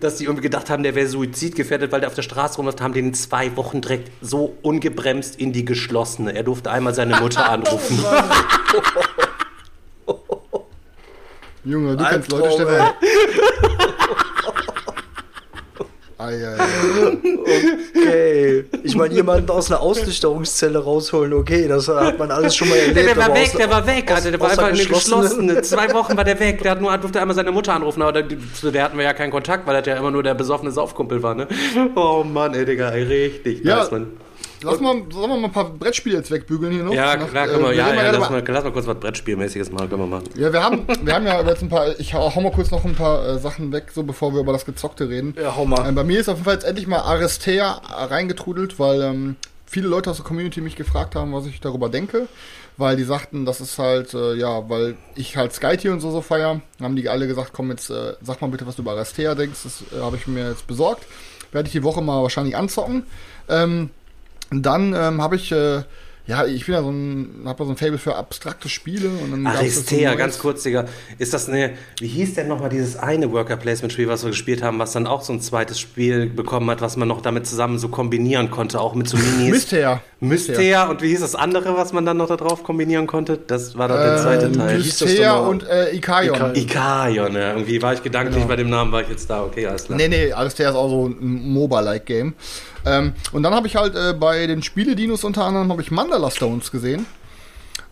[0.00, 2.94] dass die irgendwie gedacht haben, der wäre suizidgefährdet, weil der auf der Straße rumläuft, haben
[2.94, 6.34] den in zwei Wochen direkt so ungebremst in die geschlossene.
[6.34, 8.02] Er durfte einmal seine Mutter anrufen.
[11.64, 12.92] Junge, du kennst Leute, ei.
[17.94, 18.64] Okay.
[18.82, 22.96] Ich meine, jemanden aus einer Auslüchterungszelle rausholen, okay, das hat man alles schon mal erlebt.
[23.08, 25.20] der war aber weg, aus- der war weg, aus- Alter, der war einfach eine geschlossenen-
[25.22, 25.62] geschlossene.
[25.62, 26.62] Zwei Wochen war der weg.
[26.62, 29.12] Der hat nur, durfte einmal seine Mutter anrufen, aber der, zu der hatten wir ja
[29.12, 31.46] keinen Kontakt, weil der ja immer nur der besoffene Saufkumpel war, ne?
[31.94, 33.78] Oh Mann, ey, Digga, ey, richtig Ja.
[33.78, 34.06] nice, Mann.
[34.62, 36.92] Lass mal, sollen wir mal ein paar Brettspiele jetzt wegbügeln hier noch?
[36.92, 38.86] Ja, Nach- klar, äh, können wir, ja, reden ja, gerade lass mal, lass mal kurz
[38.86, 40.28] was Brettspielmäßiges machen, können wir machen.
[40.36, 42.84] Ja, wir haben, wir haben ja jetzt ein paar, ich hau, hau mal kurz noch
[42.84, 45.34] ein paar äh, Sachen weg, so bevor wir über das Gezockte reden.
[45.40, 45.88] Ja, hau mal.
[45.88, 49.36] Ähm, bei mir ist auf jeden Fall jetzt endlich mal Arestea reingetrudelt, weil ähm,
[49.66, 52.28] viele Leute aus der Community mich gefragt haben, was ich darüber denke.
[52.78, 56.10] Weil die sagten, das ist halt, äh, ja, weil ich halt Sky Tier und so
[56.10, 58.92] so feier, haben die alle gesagt, komm jetzt, äh, sag mal bitte, was du über
[58.92, 59.60] Arestea denkst.
[59.64, 61.04] Das äh, habe ich mir jetzt besorgt.
[61.52, 63.04] Werde ich die Woche mal wahrscheinlich anzocken.
[63.50, 63.90] Ähm,
[64.60, 65.80] dann ähm, habe ich, äh,
[66.26, 69.08] ja, ich bin ja so ein, habe ja so ein Fable für abstrakte Spiele.
[69.08, 70.84] Und dann so Aristea, neues- ganz kurz, Digga.
[71.18, 74.92] Ist das eine, wie hieß denn nochmal dieses eine Worker-Placement-Spiel, was wir gespielt haben, was
[74.92, 78.52] dann auch so ein zweites Spiel bekommen hat, was man noch damit zusammen so kombinieren
[78.52, 79.50] konnte, auch mit so Minis?
[79.50, 80.00] Mystea.
[80.20, 80.84] Mystea.
[80.88, 83.36] Und wie hieß das andere, was man dann noch da drauf kombinieren konnte?
[83.44, 84.78] Das war dann der zweite Ähm, Teil.
[84.78, 86.54] Mystea und äh, Ikaion.
[86.54, 87.34] Ikaion.
[87.34, 87.50] Ja.
[87.54, 88.46] Irgendwie war ich gedanklich Genau.
[88.46, 89.42] bei dem Namen, war ich jetzt da.
[89.42, 89.98] Okay, alles klar.
[89.98, 91.16] Nee, nee, Aristea ist auch so ein
[91.52, 92.34] MOBA-like-Game.
[92.84, 96.30] Ähm, und dann habe ich halt äh, bei den Spiele-Dinos unter anderem habe ich Mandala
[96.30, 97.06] Stones gesehen.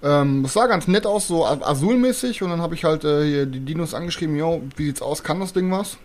[0.03, 2.43] Ähm, das sah ganz nett aus, so A- Azul-mäßig.
[2.43, 5.41] Und dann habe ich halt äh, hier die Dinos angeschrieben, yo, wie sieht's aus, kann
[5.41, 5.97] das Ding was?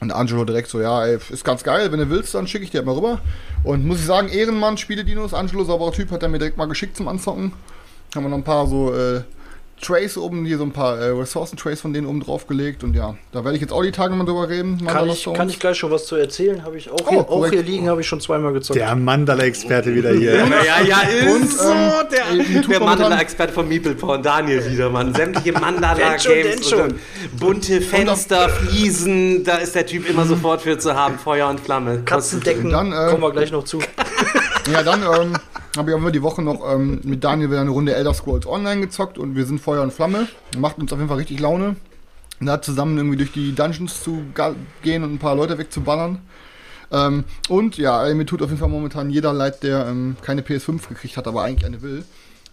[0.00, 2.70] Und Angelo direkt so, ja, ey, ist ganz geil, wenn du willst, dann schicke ich
[2.70, 3.20] dir halt mal rüber.
[3.62, 6.66] Und muss ich sagen, Ehrenmann, Spiele Dinos, Angelo, sauberer Typ, hat er mir direkt mal
[6.66, 7.52] geschickt zum Anzocken.
[8.14, 9.22] Haben wir noch ein paar so äh,
[9.82, 12.84] Trays oben, hier so ein paar äh, Ressourcen-Trays von denen oben drauf gelegt.
[12.84, 14.86] Und ja, da werde ich jetzt auch die Tage mal drüber reden.
[14.86, 16.64] Kann ich, kann ich gleich schon was zu erzählen?
[16.64, 18.78] Habe ich auch, Oh, hier, auch hier liegen, habe ich schon zweimal gezockt.
[18.78, 20.36] Der Mandala-Experte wieder hier.
[20.36, 21.70] Ja, ja, ja, ist Und, so.
[21.70, 25.12] ähm, der der Mandala-Experte von Meeple-Porn, Daniel wieder, Mann.
[25.14, 26.72] Sämtliche Mandala-Games
[27.38, 31.18] bunte Fenster, Fliesen, da ist der Typ immer sofort für zu haben.
[31.18, 32.02] Feuer und Flamme.
[32.04, 33.80] Katzendecken, Dann, äh, kommen wir gleich noch zu.
[34.72, 35.32] Ja, dann ähm,
[35.76, 38.80] habe ich aber die Woche noch ähm, mit Daniel wieder eine Runde Elder Scrolls Online
[38.82, 40.28] gezockt und wir sind Feuer und Flamme.
[40.58, 41.76] Macht uns auf jeden Fall richtig Laune.
[42.40, 44.22] Da zusammen irgendwie durch die Dungeons zu
[44.82, 46.18] gehen und ein paar Leute wegzuballern.
[46.90, 50.88] Ähm, und ja, mir tut auf jeden Fall momentan jeder leid, der ähm, keine PS5
[50.88, 52.04] gekriegt hat, aber eigentlich eine will.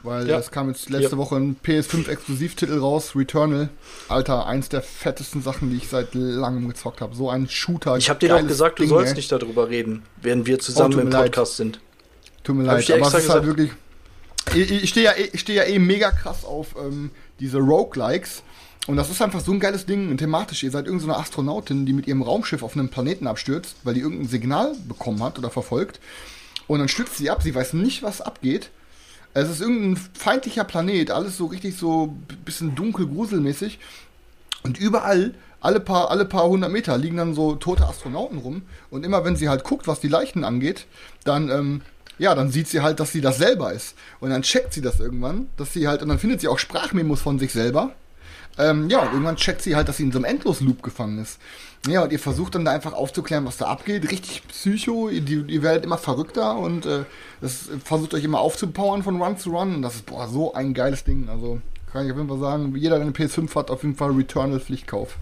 [0.02, 0.38] Weil Ja.
[0.38, 1.18] es kam jetzt letzte Ja.
[1.18, 3.68] Woche ein PS5-Exklusivtitel raus, Returnal.
[4.08, 7.16] Alter, eins der fettesten Sachen, die ich seit langem gezockt habe.
[7.16, 7.98] So ein Shooter.
[7.98, 9.16] Ich habe dir doch gesagt, du Ding, sollst ey.
[9.18, 11.24] nicht darüber reden, während wir zusammen Oh, im leid.
[11.34, 11.82] Podcast sind.
[12.44, 13.72] Tut mir leid, aber es ist halt wirklich.
[14.56, 18.44] Ich, ich stehe ja, eh- ich steh ja eh mega krass auf ähm, diese Roguelikes.
[18.88, 20.64] Und das ist einfach so ein geiles Ding, thematisch.
[20.64, 23.94] Ihr seid irgendeine so eine Astronautin, die mit ihrem Raumschiff auf einem Planeten abstürzt, weil
[23.94, 26.00] die irgendein Signal bekommen hat oder verfolgt.
[26.66, 28.72] Und dann stürzt sie ab, sie weiß nicht, was abgeht.
[29.36, 33.78] Es ist irgendein feindlicher Planet, alles so richtig so b- bisschen dunkel, gruselmäßig.
[34.64, 38.64] Und überall, alle paar, alle paar hundert Meter, liegen dann so tote Astronauten rum.
[38.90, 40.88] Und immer wenn sie halt guckt, was die Leichen angeht,
[41.26, 41.82] dann, ähm,
[42.20, 43.96] ja, dann sieht sie halt, dass sie das selber ist.
[44.20, 47.22] Und dann checkt sie das irgendwann, dass sie halt, und dann findet sie auch Sprachmemos
[47.22, 47.94] von sich selber.
[48.58, 51.40] Ähm, ja, und irgendwann checkt sie halt, dass sie in so einem Endlosloop gefangen ist.
[51.88, 54.12] Ja, und ihr versucht dann da einfach aufzuklären, was da abgeht.
[54.12, 57.06] Richtig psycho, ihr, ihr werdet immer verrückter und äh,
[57.40, 59.76] das versucht euch immer aufzupowern von Run zu Run.
[59.76, 61.30] Und das ist, boah, so ein geiles Ding.
[61.30, 61.62] Also
[61.94, 64.60] kann ich auf jeden Fall sagen, jeder, der eine PS5 hat, auf jeden Fall Returnal
[64.60, 65.16] Pflichtkauf.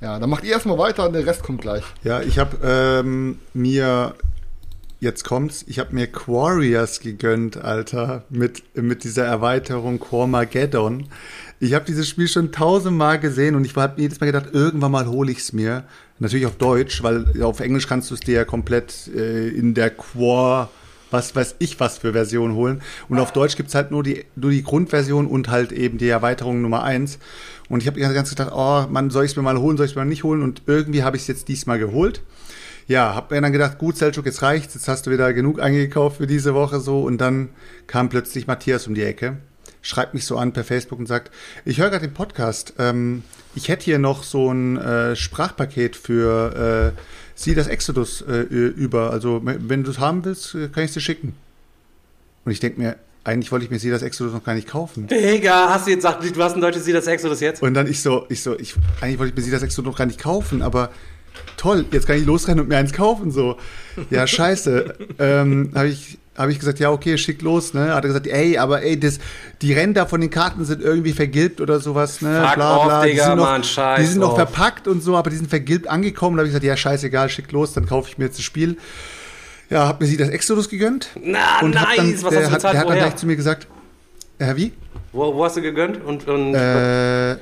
[0.00, 1.84] Ja, dann macht ihr erstmal weiter und der Rest kommt gleich.
[2.02, 4.14] Ja, ich habe ähm, mir,
[5.00, 11.08] jetzt kommt's, ich habe mir Quarriors gegönnt, Alter, mit, mit dieser Erweiterung Quarmageddon.
[11.58, 15.06] Ich habe dieses Spiel schon tausendmal gesehen und ich habe jedes Mal gedacht, irgendwann mal
[15.06, 15.84] hole ich's mir.
[16.18, 19.90] Natürlich auf Deutsch, weil auf Englisch kannst du es dir ja komplett äh, in der
[19.90, 20.70] Quar,
[21.10, 22.82] was weiß ich was für Version holen.
[23.08, 26.60] Und auf Deutsch gibt's halt nur die, nur die Grundversion und halt eben die Erweiterung
[26.60, 27.18] Nummer eins.
[27.70, 29.92] Und ich habe Zeit gedacht, oh Mann, soll ich es mir mal holen, soll ich
[29.92, 30.42] es mir mal nicht holen?
[30.42, 32.22] Und irgendwie habe ich es jetzt diesmal geholt.
[32.86, 36.18] Ja, hab mir dann gedacht, gut, Selchuk, jetzt reicht's, jetzt hast du wieder genug eingekauft
[36.18, 37.02] für diese Woche so.
[37.02, 37.50] Und dann
[37.86, 39.36] kam plötzlich Matthias um die Ecke,
[39.82, 41.30] schreibt mich so an per Facebook und sagt,
[41.64, 43.22] ich höre gerade den Podcast, ähm,
[43.54, 47.00] ich hätte hier noch so ein äh, Sprachpaket für äh,
[47.34, 49.10] Sie das Exodus äh, über.
[49.10, 51.34] Also wenn du es haben willst, äh, kann ich es dir schicken.
[52.44, 55.06] Und ich denke mir, eigentlich wollte ich mir Sie das Exodus noch gar nicht kaufen.
[55.06, 57.62] Digga, hast du jetzt gesagt, du hast ein deutsches Sie das Exodus jetzt?
[57.62, 59.96] Und dann ich so, ich so, ich, eigentlich wollte ich mir sie das extra noch
[59.96, 60.90] gar nicht kaufen, aber
[61.56, 63.56] toll, jetzt kann ich losrennen und mir eins kaufen, so.
[64.10, 64.94] Ja, scheiße.
[65.18, 67.94] ähm, habe ich, habe ich gesagt, ja, okay, schick los, ne?
[67.94, 69.18] Hat er gesagt, ey, aber ey, das,
[69.60, 72.46] die Ränder von den Karten sind irgendwie vergilbt oder sowas, ne?
[72.48, 73.62] Fuck off, Digga, die sind noch, Mann,
[74.00, 76.36] Die sind noch verpackt und so, aber die sind vergilbt angekommen.
[76.36, 78.78] Da habe ich gesagt, ja, scheißegal, schick los, dann kaufe ich mir jetzt das Spiel.
[79.68, 81.10] Ja, hab mir sie das Exodus gegönnt.
[81.22, 83.16] Na, und hab nice, dann, was der hast du hat, bezahlt, der hat dann gleich
[83.16, 83.66] zu mir gesagt,
[84.38, 84.72] äh, wie?
[85.12, 86.02] Wo, wo hast du gegönnt?
[86.04, 87.36] Und, und Äh,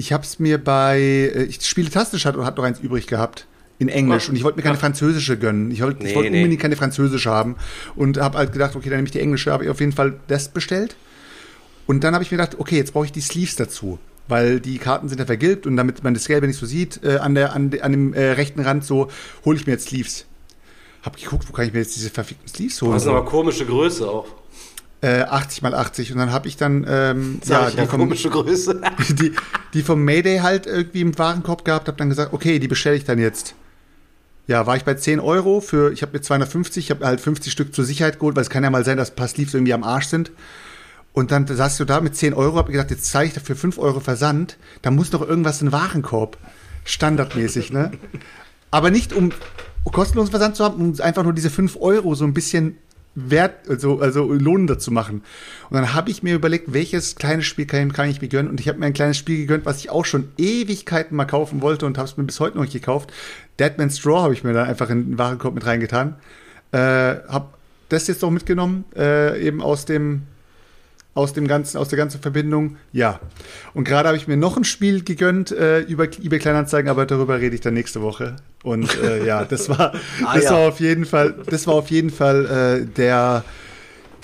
[0.00, 3.46] ich habe es mir bei äh, ich spiele Tastisch hat hat noch eins übrig gehabt
[3.78, 5.70] in Englisch und ich wollte mir keine französische gönnen.
[5.70, 6.38] Ich wollte Nee, wollte nee.
[6.38, 7.56] unbedingt keine französische haben
[7.96, 10.20] und habe halt gedacht, okay, dann nehme ich die englische, habe ich auf jeden Fall
[10.28, 10.96] das bestellt.
[11.86, 13.98] Und dann habe ich mir gedacht, okay, jetzt brauche ich die Sleeves dazu,
[14.28, 17.16] weil die Karten sind ja vergilbt und damit man das Gelbe nicht so sieht äh,
[17.16, 19.08] an der an, an dem äh, rechten Rand so
[19.44, 20.26] hole ich mir jetzt Sleeves.
[21.02, 22.92] Hab geguckt, wo kann ich mir jetzt diese verfickten Sleeves holen?
[22.92, 24.26] du hast aber komische Größe auch.
[25.02, 28.28] Äh, 80 mal 80 und dann habe ich dann ähm, ja, ich die vom, komische
[28.28, 28.82] Größe.
[29.08, 29.32] die,
[29.72, 33.04] die vom Mayday halt irgendwie im Warenkorb gehabt, habe dann gesagt, okay, die bestelle ich
[33.04, 33.54] dann jetzt.
[34.46, 37.50] Ja, war ich bei 10 Euro für, ich habe mir 250, ich habe halt 50
[37.50, 39.72] Stück zur Sicherheit geholt, weil es kann ja mal sein, dass ein paar Sleeves irgendwie
[39.72, 40.32] am Arsch sind.
[41.12, 43.78] Und dann saß du da mit 10 Euro, hab gedacht, jetzt zahle ich dafür 5
[43.78, 46.36] Euro Versand, da muss doch irgendwas in den Warenkorb.
[46.84, 47.92] Standardmäßig, ne?
[48.70, 49.32] Aber nicht um
[49.84, 52.76] kostenlosen Versand zu haben, um einfach nur diese 5 Euro so ein bisschen
[53.14, 55.22] wert, also, also lohnender zu machen.
[55.68, 58.50] Und dann habe ich mir überlegt, welches kleines Spiel kann, kann ich mir gönnen.
[58.50, 61.60] Und ich habe mir ein kleines Spiel gegönnt, was ich auch schon Ewigkeiten mal kaufen
[61.60, 63.12] wollte und habe es mir bis heute noch nicht gekauft.
[63.58, 66.16] Deadman's Straw habe ich mir dann einfach in den Warenkorb mit reingetan.
[66.72, 67.48] Äh, habe
[67.88, 70.22] das jetzt noch mitgenommen, äh, eben aus dem
[71.14, 73.18] aus dem ganzen, aus der ganzen Verbindung, ja.
[73.74, 77.40] Und gerade habe ich mir noch ein Spiel gegönnt äh, über eBay Kleinanzeigen, aber darüber
[77.40, 78.36] rede ich dann nächste Woche.
[78.62, 79.92] Und äh, ja, das war,
[80.24, 80.50] Ah, das ja.
[80.52, 82.46] war auf jeden Fall, das war auf jeden Fall
[82.82, 83.44] äh, der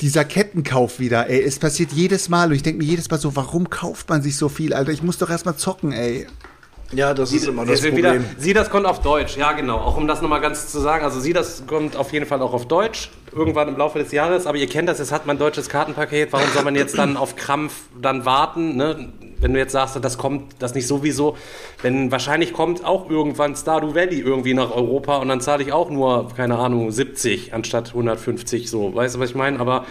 [0.01, 1.43] dieser Kettenkauf wieder, ey.
[1.43, 4.37] Es passiert jedes Mal und ich denke mir jedes Mal so, warum kauft man sich
[4.37, 4.93] so viel, Alter?
[4.93, 6.27] Ich muss doch erstmal zocken, ey.
[6.93, 8.15] Ja, das ist immer das Sie- Problem.
[8.15, 9.79] Wieder, sie das kommt auf Deutsch, ja genau.
[9.79, 12.53] Auch um das nochmal ganz zu sagen, also sie das kommt auf jeden Fall auch
[12.53, 15.39] auf Deutsch, irgendwann im Laufe des Jahres, aber ihr kennt das, jetzt hat man ein
[15.41, 19.09] deutsches Kartenpaket, warum soll man jetzt dann auf Krampf dann warten, ne?
[19.41, 21.37] Wenn du jetzt sagst, das kommt, das nicht sowieso,
[21.83, 25.91] denn wahrscheinlich kommt auch irgendwann Stardew Valley irgendwie nach Europa und dann zahle ich auch
[25.91, 29.61] nur, keine Ahnung, 70 anstatt 150, so, weißt du, was ich meine?
[29.61, 29.85] Aber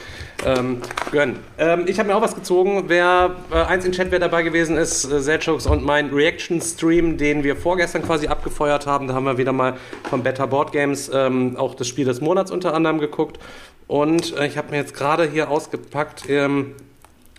[0.46, 0.82] ähm,
[1.12, 1.38] gönn.
[1.58, 4.78] Ähm, ich habe mir auch was gezogen, wer äh, eins in Chat, wer dabei gewesen
[4.78, 5.36] ist, äh,
[5.70, 9.76] und mein Reaction-Stream, den wir vorgestern quasi abgefeuert haben, da haben wir wieder mal
[10.10, 13.40] von Better Board Games ähm, auch das Spiel des Monats unter anderem geguckt
[13.88, 16.74] und äh, ich habe mir jetzt gerade hier ausgepackt ähm,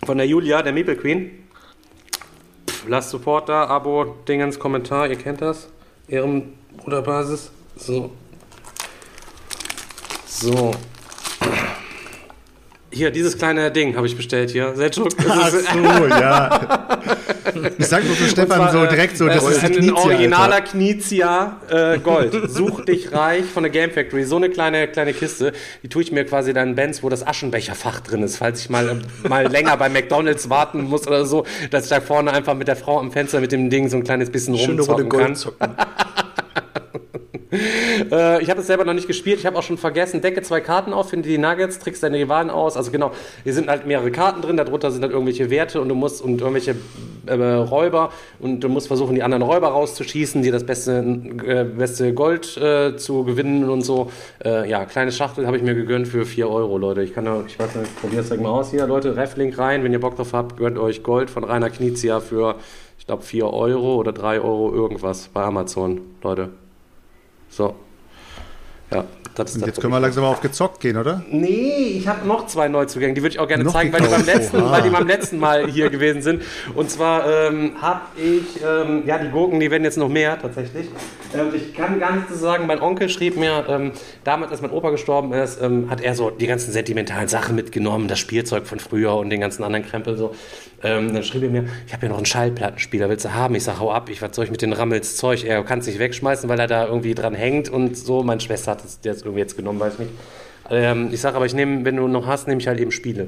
[0.05, 1.46] von der Julia, der Maple Queen.
[2.87, 5.67] Lasst Support da, Abo, Dingens, Kommentar, ihr kennt das.
[6.07, 7.51] Ehrenbruderbasis.
[7.75, 8.11] So.
[10.25, 10.71] So.
[12.97, 14.75] Hier, dieses kleine Ding habe ich bestellt hier.
[14.75, 15.09] Selchuk.
[15.29, 16.97] Ach so, ja.
[17.77, 20.55] Ich sag nur für Stefan zwar, so äh, direkt so, das ist ein Knizia, originaler
[20.55, 20.71] Alter.
[20.71, 22.35] Knizia äh, Gold.
[22.49, 24.23] Such dich reich von der Game Factory.
[24.23, 27.25] So eine kleine kleine Kiste, die tue ich mir quasi dann in Bands, wo das
[27.25, 31.45] Aschenbecherfach drin ist, falls ich mal äh, mal länger bei McDonald's warten muss oder so,
[31.69, 34.03] dass ich da vorne einfach mit der Frau am Fenster mit dem Ding so ein
[34.03, 35.19] kleines bisschen Schöne rumzocken kann.
[35.19, 35.75] Gold zocken.
[37.51, 39.39] Äh, ich habe es selber noch nicht gespielt.
[39.39, 40.21] Ich habe auch schon vergessen.
[40.21, 42.77] Decke zwei Karten auf, finde die Nuggets, trickst deine Rivalen aus.
[42.77, 43.11] Also genau,
[43.43, 44.57] hier sind halt mehrere Karten drin.
[44.57, 46.75] Darunter sind halt irgendwelche Werte und du musst und irgendwelche
[47.25, 50.99] äh, Räuber und du musst versuchen, die anderen Räuber rauszuschießen, dir das beste,
[51.45, 54.11] äh, beste Gold äh, zu gewinnen und so.
[54.43, 57.03] Äh, ja, kleine Schachtel habe ich mir gegönnt für 4 Euro, Leute.
[57.03, 59.15] Ich kann da, ich weiß nicht, probier es mal aus hier, Leute.
[59.15, 62.55] Reflink rein, wenn ihr Bock drauf habt, gönnt euch Gold von Rainer Knizia für,
[62.99, 66.49] ich glaube, 4 Euro oder 3 Euro irgendwas bei Amazon, Leute.
[67.49, 67.75] So.
[68.91, 69.03] Ja,
[69.35, 69.67] das ist Und das.
[69.67, 71.21] jetzt können wir langsam mal auf gezockt gehen, oder?
[71.29, 74.07] Nee, ich habe noch zwei Neuzugänge, die würde ich auch gerne Noch zeigen, weil die,
[74.07, 74.71] beim letzten, Oha.
[74.71, 76.41] weil die beim letzten Mal hier gewesen sind.
[76.73, 80.87] Und zwar ähm, habe ich, ähm, ja, die Gurken, die werden jetzt noch mehr tatsächlich.
[81.35, 82.65] Ähm, ich kann gar nichts zu sagen.
[82.65, 83.91] Mein Onkel schrieb mir, ähm,
[84.23, 88.07] damals, als mein Opa gestorben ist, ähm, hat er so die ganzen sentimentalen Sachen mitgenommen,
[88.07, 90.33] das Spielzeug von früher und den ganzen anderen Krempel so.
[90.83, 93.55] Ähm, dann schrieb er mir, ich habe ja noch einen Schallplattenspieler, willst du haben?
[93.55, 95.43] Ich sag, hau ab, ich, was soll ich mit den Rammels Zeug?
[95.43, 98.21] Er kann es nicht wegschmeißen, weil er da irgendwie dran hängt und so.
[98.23, 100.11] Meine Schwester hat es jetzt irgendwie jetzt genommen, weiß ich nicht.
[100.69, 103.27] Ähm, ich sage aber, ich nehme, wenn du noch hast, nehme ich halt eben Spiele.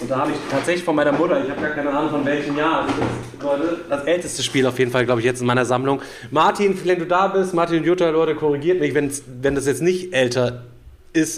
[0.00, 2.56] Und da habe ich tatsächlich von meiner Mutter, ich habe gar keine Ahnung von welchem
[2.56, 6.02] Jahr, das, Leute, das älteste Spiel auf jeden Fall, glaube ich, jetzt in meiner Sammlung.
[6.30, 10.12] Martin, wenn du da bist, Martin und Jutta, Leute, korrigiert mich, wenn das jetzt nicht
[10.12, 10.77] älter ist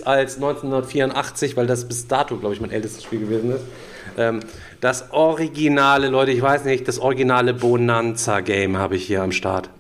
[0.07, 3.63] als 1984, weil das bis dato, glaube ich, mein ältestes Spiel gewesen ist.
[4.19, 4.41] Ähm,
[4.81, 9.71] das originale, Leute, ich weiß nicht, das originale Bonanza-Game habe ich hier am Start.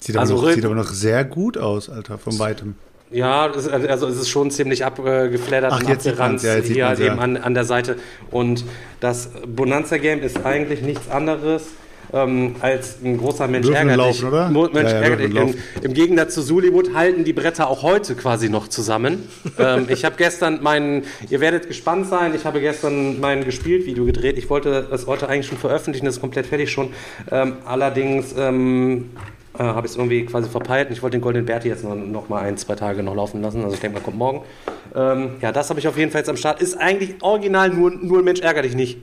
[0.00, 2.74] Sieht aber, Also noch, sieht aber noch sehr gut aus, Alter, von weitem.
[3.10, 7.16] Ja, ist- also es ist schon ziemlich abgeflattert Ach, und man's, ja, hier halt eben
[7.16, 7.22] ja.
[7.22, 7.96] an, an der Seite.
[8.30, 8.64] Und
[9.00, 11.64] das Bonanza-Game ist eigentlich nichts anderes
[12.14, 14.24] ähm, als ein großer Mensch Würfeln ärgert laufen, dich.
[14.24, 14.48] oder?
[14.50, 15.34] Mo- Mensch Ja, ja, ärgert dich.
[15.34, 19.28] Im, Im Gegensatz zu Suliwood halten die Bretter auch heute quasi noch zusammen.
[19.58, 24.38] ähm, ich habe gestern meinen, ihr werdet gespannt sein, ich habe gestern mein Gespielt-Video gedreht.
[24.38, 26.90] Ich wollte das heute eigentlich schon veröffentlichen, das ist komplett fertig schon.
[27.32, 29.10] Ähm, allerdings ähm,
[29.58, 31.94] äh, habe ich es irgendwie quasi verpeilt und ich wollte den Golden Berti jetzt noch,
[31.96, 33.62] noch mal ein, zwei Tage noch laufen lassen.
[33.62, 34.42] Also ich denke mal, kommt morgen.
[34.94, 36.62] Ähm, ja, das habe ich auf jeden Fall jetzt am Start.
[36.62, 38.98] Ist eigentlich original, nur, nur ein Mensch ärger dich nicht.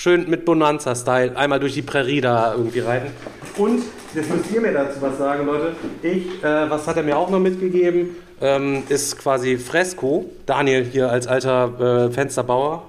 [0.00, 3.10] Schön mit Bonanza-Style, einmal durch die Prärie da irgendwie reiten.
[3.56, 3.82] Und,
[4.14, 5.74] jetzt müsst ihr mir dazu was sagen, Leute.
[6.02, 10.26] Ich, äh, was hat er mir auch noch mitgegeben, ähm, ist quasi Fresco.
[10.46, 12.84] Daniel hier als alter äh, Fensterbauer.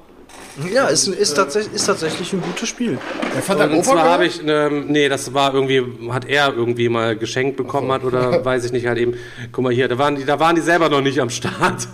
[0.74, 2.98] Ja, ist, ist, tatsächlich, ist tatsächlich ein gutes Spiel.
[3.34, 6.90] Der fand Und Opa zwar habe ich, ähm, nee, das war irgendwie, hat er irgendwie
[6.90, 9.14] mal geschenkt bekommen hat oder weiß ich nicht, halt eben,
[9.52, 11.88] guck mal hier, da waren die, da waren die selber noch nicht am Start.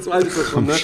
[0.00, 0.74] so alt ist das schon, ne?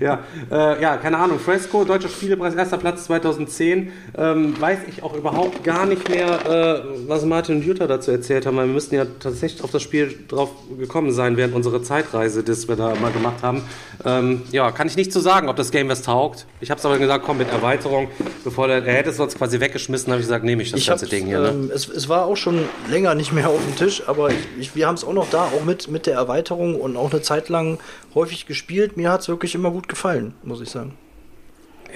[0.00, 5.14] Ja, äh, ja, keine Ahnung, Fresco, Deutscher Spielepreis, erster Platz 2010, ähm, weiß ich auch
[5.14, 8.94] überhaupt gar nicht mehr, äh, was Martin und Jutta dazu erzählt haben, weil wir müssten
[8.94, 13.12] ja tatsächlich auf das Spiel drauf gekommen sein während unserer Zeitreise, das wir da mal
[13.12, 13.62] gemacht haben.
[14.04, 16.46] Ähm, ja, kann ich nicht zu sagen, ob das Game was taugt.
[16.60, 18.08] Ich habe es aber gesagt, komm mit Erweiterung,
[18.44, 20.86] bevor der, er hätte es sonst quasi weggeschmissen, habe ich gesagt, nehme ich das Ich
[20.86, 21.40] ganze Ding hier.
[21.40, 21.48] Ne?
[21.48, 24.76] ähm, es, es war auch schon länger nicht mehr auf dem Tisch, aber ich, ich,
[24.76, 27.48] wir haben es auch noch da, auch mit, mit der Erweiterung und auch eine Zeit
[27.48, 27.78] lang
[28.14, 28.96] häufig gespielt.
[28.96, 30.96] Mir hat es wirklich immer gut gefallen, muss ich sagen.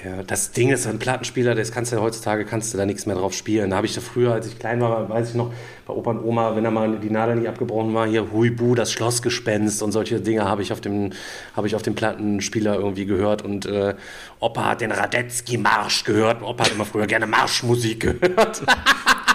[0.03, 3.05] Ja, das Ding ist ein Plattenspieler, das kannst du ja heutzutage kannst du da nichts
[3.05, 3.71] mehr drauf spielen.
[3.71, 5.51] Da habe ich da früher, als ich klein war, weiß ich noch,
[5.85, 8.93] bei Opa und Oma, wenn da mal die Nadel nicht abgebrochen war, hier Huibu, das
[8.93, 11.11] Schlossgespenst und solche Dinge habe ich auf dem
[11.53, 13.95] habe ich auf dem Plattenspieler irgendwie gehört und äh,
[14.39, 16.41] Opa hat den Radetzky Marsch gehört.
[16.43, 18.63] Opa hat immer früher gerne Marschmusik gehört.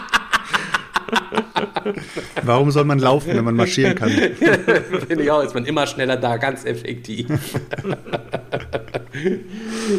[2.43, 4.09] Warum soll man laufen, wenn man marschieren kann?
[5.09, 7.27] Finde ich auch, ist man immer schneller da, ganz effektiv.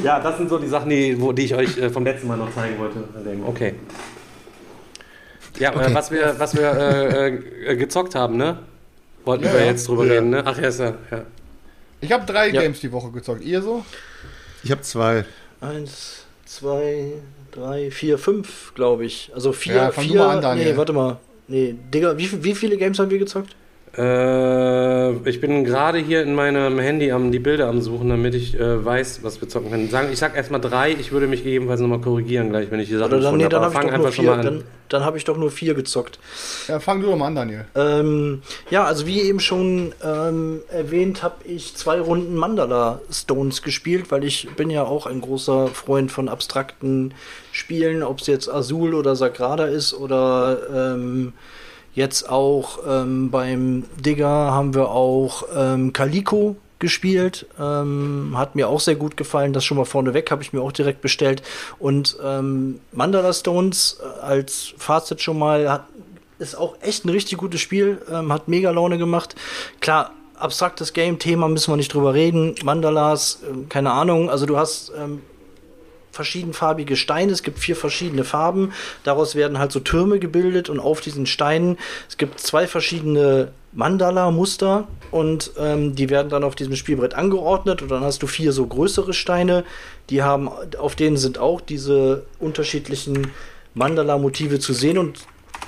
[0.04, 2.38] ja, das sind so die Sachen, die, wo, die ich euch äh, vom letzten Mal
[2.38, 3.04] noch zeigen wollte.
[3.46, 3.76] Okay.
[5.60, 7.28] Ja, äh, was wir, was wir äh,
[7.72, 8.60] äh, gezockt haben, ne?
[9.24, 10.14] Wollten Ja, wir jetzt drüber Ja.
[10.14, 10.44] reden, ne?
[10.46, 10.94] Ach ja, ist ja.
[11.12, 11.22] ja.
[12.02, 12.62] Ich habe drei Ja.
[12.62, 13.44] Games die Woche gezockt.
[13.44, 13.86] Ihr so?
[14.64, 15.26] Ich habe zwei.
[15.62, 17.14] Eins, zwei,
[17.56, 19.32] drei, vier, fünf, glaube ich.
[19.34, 20.22] Also vier, Ja, vier.
[20.26, 20.58] an.
[20.58, 21.18] Nee, warte mal.
[21.48, 23.56] Nee, Digga, wie, wie viele Games haben wir gezockt?
[23.98, 28.60] Äh, ich bin gerade hier in meinem Handy am die Bilder am suchen, damit ich
[28.60, 29.90] äh, weiß, was wir zocken können.
[29.90, 32.96] Sagen, ich sag erstmal drei, ich würde mich gegebenenfalls nochmal korrigieren gleich, wenn ich die
[32.96, 34.32] Sachen Oder dann, gefunden nee, dann Aber habe ich fang doch nur einfach schon vier.
[34.32, 34.46] mal an.
[34.46, 36.20] Dann, dann habe ich doch nur vier gezockt.
[36.68, 37.66] Ja, fang du doch mal an, Daniel.
[37.76, 44.12] Ähm, ja, also wie eben schon ähm, erwähnt, habe ich zwei Runden Mandala Stones gespielt,
[44.12, 47.14] weil ich bin ja auch ein großer Freund von abstrakten
[47.52, 51.34] Spielen, ob es jetzt Azul oder Sagrada ist oder ähm,
[51.96, 57.48] jetzt auch ähm, beim Digger haben wir auch ähm, Calico gespielt.
[57.60, 59.54] Ähm, hat mir auch sehr gut gefallen.
[59.54, 61.42] Das schon mal vorneweg habe ich mir auch direkt bestellt.
[61.80, 65.86] Und ähm, Mandala Stones äh, als Fazit schon mal hat,
[66.38, 68.02] ist auch echt ein richtig gutes Spiel.
[68.12, 69.36] Ähm, hat mega Laune gemacht.
[69.80, 72.56] Klar, abstraktes Game, Thema müssen wir nicht drüber reden.
[72.64, 74.30] Mandalas, ähm, keine Ahnung.
[74.30, 75.22] Also du hast ähm,
[76.16, 77.32] verschiedenfarbige Steine.
[77.32, 78.72] Es gibt vier verschiedene Farben.
[79.04, 81.78] Daraus werden halt so Türme gebildet und auf diesen Steinen,
[82.10, 87.92] es gibt zwei verschiedene Mandala-Muster und ähm, die werden dann auf diesem Spielbrett angeordnet und
[87.92, 89.66] dann hast du vier so größere Steine,
[90.10, 90.50] die haben,
[90.80, 93.32] auf denen sind auch diese unterschiedlichen
[93.74, 95.20] Mandala-Motive zu sehen und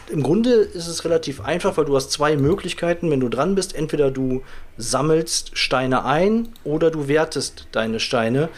[0.10, 3.76] im Grunde ist es relativ einfach, weil du hast zwei Möglichkeiten, wenn du dran bist.
[3.76, 4.42] Entweder du
[4.78, 8.50] sammelst Steine ein oder du wertest deine Steine.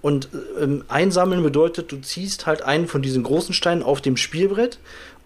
[0.00, 0.28] Und
[0.60, 4.78] ähm, einsammeln bedeutet, du ziehst halt einen von diesen großen Steinen auf dem Spielbrett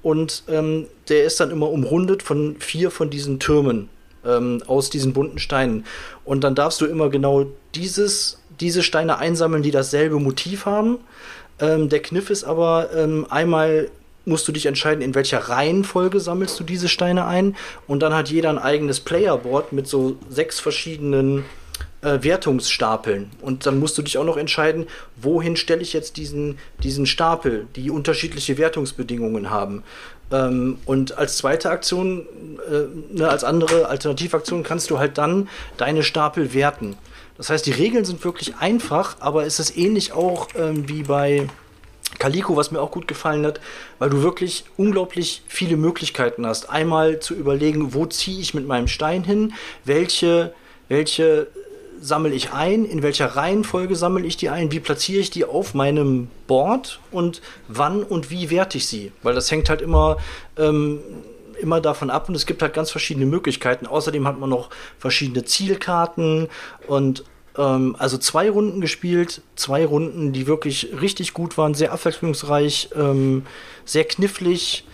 [0.02, 3.88] und ähm, der ist dann immer umrundet von vier von diesen Türmen
[4.24, 5.84] ähm, aus diesen bunten Steinen.
[6.24, 10.98] Und dann darfst du immer genau dieses, diese Steine einsammeln, die dasselbe Motiv haben.
[11.60, 13.90] Ähm, der Kniff ist aber ähm, einmal
[14.24, 17.56] musst du dich entscheiden, in welcher Reihenfolge sammelst du diese Steine ein.
[17.86, 21.44] Und dann hat jeder ein eigenes Playerboard mit so sechs verschiedenen
[22.02, 23.30] äh, Wertungsstapeln.
[23.40, 24.86] Und dann musst du dich auch noch entscheiden,
[25.16, 29.82] wohin stelle ich jetzt diesen, diesen Stapel, die unterschiedliche Wertungsbedingungen haben.
[30.30, 32.26] Ähm, und als zweite Aktion,
[32.70, 36.96] äh, ne, als andere Alternativaktion kannst du halt dann deine Stapel werten.
[37.36, 41.48] Das heißt, die Regeln sind wirklich einfach, aber es ist ähnlich auch ähm, wie bei
[42.18, 43.60] Calico, was mir auch gut gefallen hat,
[43.98, 46.68] weil du wirklich unglaublich viele Möglichkeiten hast.
[46.68, 50.52] Einmal zu überlegen, wo ziehe ich mit meinem Stein hin, welche,
[50.88, 51.48] welche
[52.02, 55.72] sammle ich ein, in welcher Reihenfolge sammle ich die ein, wie platziere ich die auf
[55.72, 57.00] meinem Board?
[57.10, 59.12] Und wann und wie werte ich sie.
[59.22, 60.16] Weil das hängt halt immer,
[60.58, 60.98] ähm,
[61.60, 62.28] immer davon ab.
[62.28, 63.86] Und es gibt halt ganz verschiedene Möglichkeiten.
[63.86, 66.48] Außerdem hat man noch verschiedene Zielkarten
[66.88, 67.24] und
[67.56, 73.46] ähm, also zwei Runden gespielt, zwei Runden, die wirklich richtig gut waren, sehr abwechslungsreich, ähm,
[73.84, 74.84] sehr knifflig.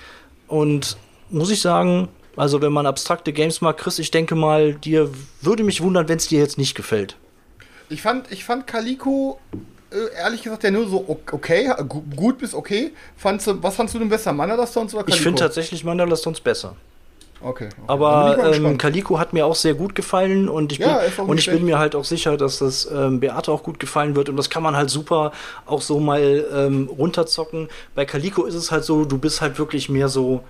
[0.47, 0.99] Und
[1.31, 5.11] muss ich sagen, also wenn man abstrakte Games mag, Chris, ich denke mal, dir
[5.41, 7.17] würde mich wundern, wenn es dir jetzt nicht gefällt.
[7.91, 9.39] Ich fand, ich fand Calico,
[9.91, 12.93] äh, ehrlich gesagt, ja nur so okay, gu- gut bis okay.
[13.17, 15.17] Fandst du, was fandst du denn besser, Mandala Stones oder Calico?
[15.17, 16.77] Ich finde tatsächlich Mandala Stones besser.
[17.41, 17.67] Okay.
[17.67, 17.75] okay.
[17.77, 18.79] Bin Aber ähm.
[18.79, 21.65] Calico hat mir auch sehr gut gefallen und ich bin, Ja, auch und ich bin
[21.65, 24.63] mir halt auch sicher, dass das ähm, Beate auch gut gefallen wird und das kann
[24.63, 25.33] man halt super
[25.65, 27.69] auch so mal ähm, runterzocken.
[27.95, 30.43] Bei Calico ist es halt so, du bist halt wirklich mehr so,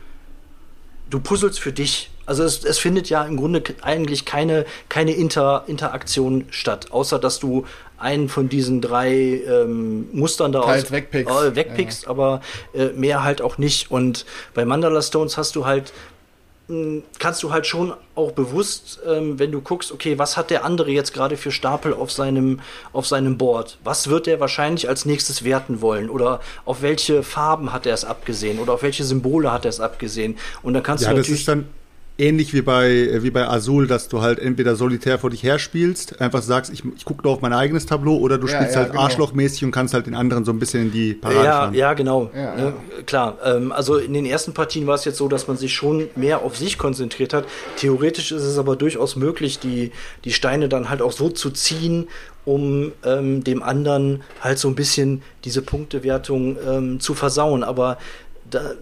[1.10, 2.10] du puzzelst für dich.
[2.26, 7.38] Also es, es findet ja im Grunde eigentlich keine, keine Inter, Interaktion statt, außer dass
[7.38, 7.64] du
[7.96, 11.34] einen von diesen drei ähm, Mustern da Teils aus, wegpickst.
[11.34, 12.42] äh, wegpickst aber
[12.74, 13.90] äh, mehr halt auch nicht.
[13.90, 15.92] Und bei Mandala Stones hast du halt
[17.18, 20.90] kannst du halt schon auch bewusst, ähm, wenn du guckst, okay, was hat der andere
[20.90, 22.60] jetzt gerade für Stapel auf seinem,
[22.92, 23.78] auf seinem Board?
[23.84, 26.10] Was wird er wahrscheinlich als nächstes werten wollen?
[26.10, 28.58] Oder auf welche Farben hat er es abgesehen?
[28.58, 30.36] Oder auf welche Symbole hat er es abgesehen?
[30.62, 31.40] Und dann kannst Ja, du das natürlich.
[31.40, 31.68] ist dann
[32.18, 35.58] ähnlich wie bei, äh, wie bei Azul, dass du halt entweder solitär vor dich her
[35.58, 38.74] spielst, einfach sagst, ich, ich gucke nur auf mein eigenes Tableau, oder du Ja, spielst
[38.74, 39.02] ja, halt genau.
[39.04, 41.74] arschlochmäßig und kannst halt den anderen so ein bisschen in die Parade ja, fahren.
[41.74, 42.30] ja, genau.
[42.34, 42.72] Ja, ne,
[43.06, 43.38] Klar.
[43.44, 46.42] Ähm, also in den ersten Partien war es jetzt so, dass man sich schon mehr
[46.42, 47.46] auf sich konzentriert hat.
[47.76, 49.92] Theoretisch ist es aber durchaus möglich, die,
[50.24, 52.08] die Steine dann halt auch so zu ziehen,
[52.44, 57.62] um ähm, dem anderen halt so ein bisschen diese Punktewertung ähm, zu versauen.
[57.62, 57.98] Aber
[58.50, 58.72] da,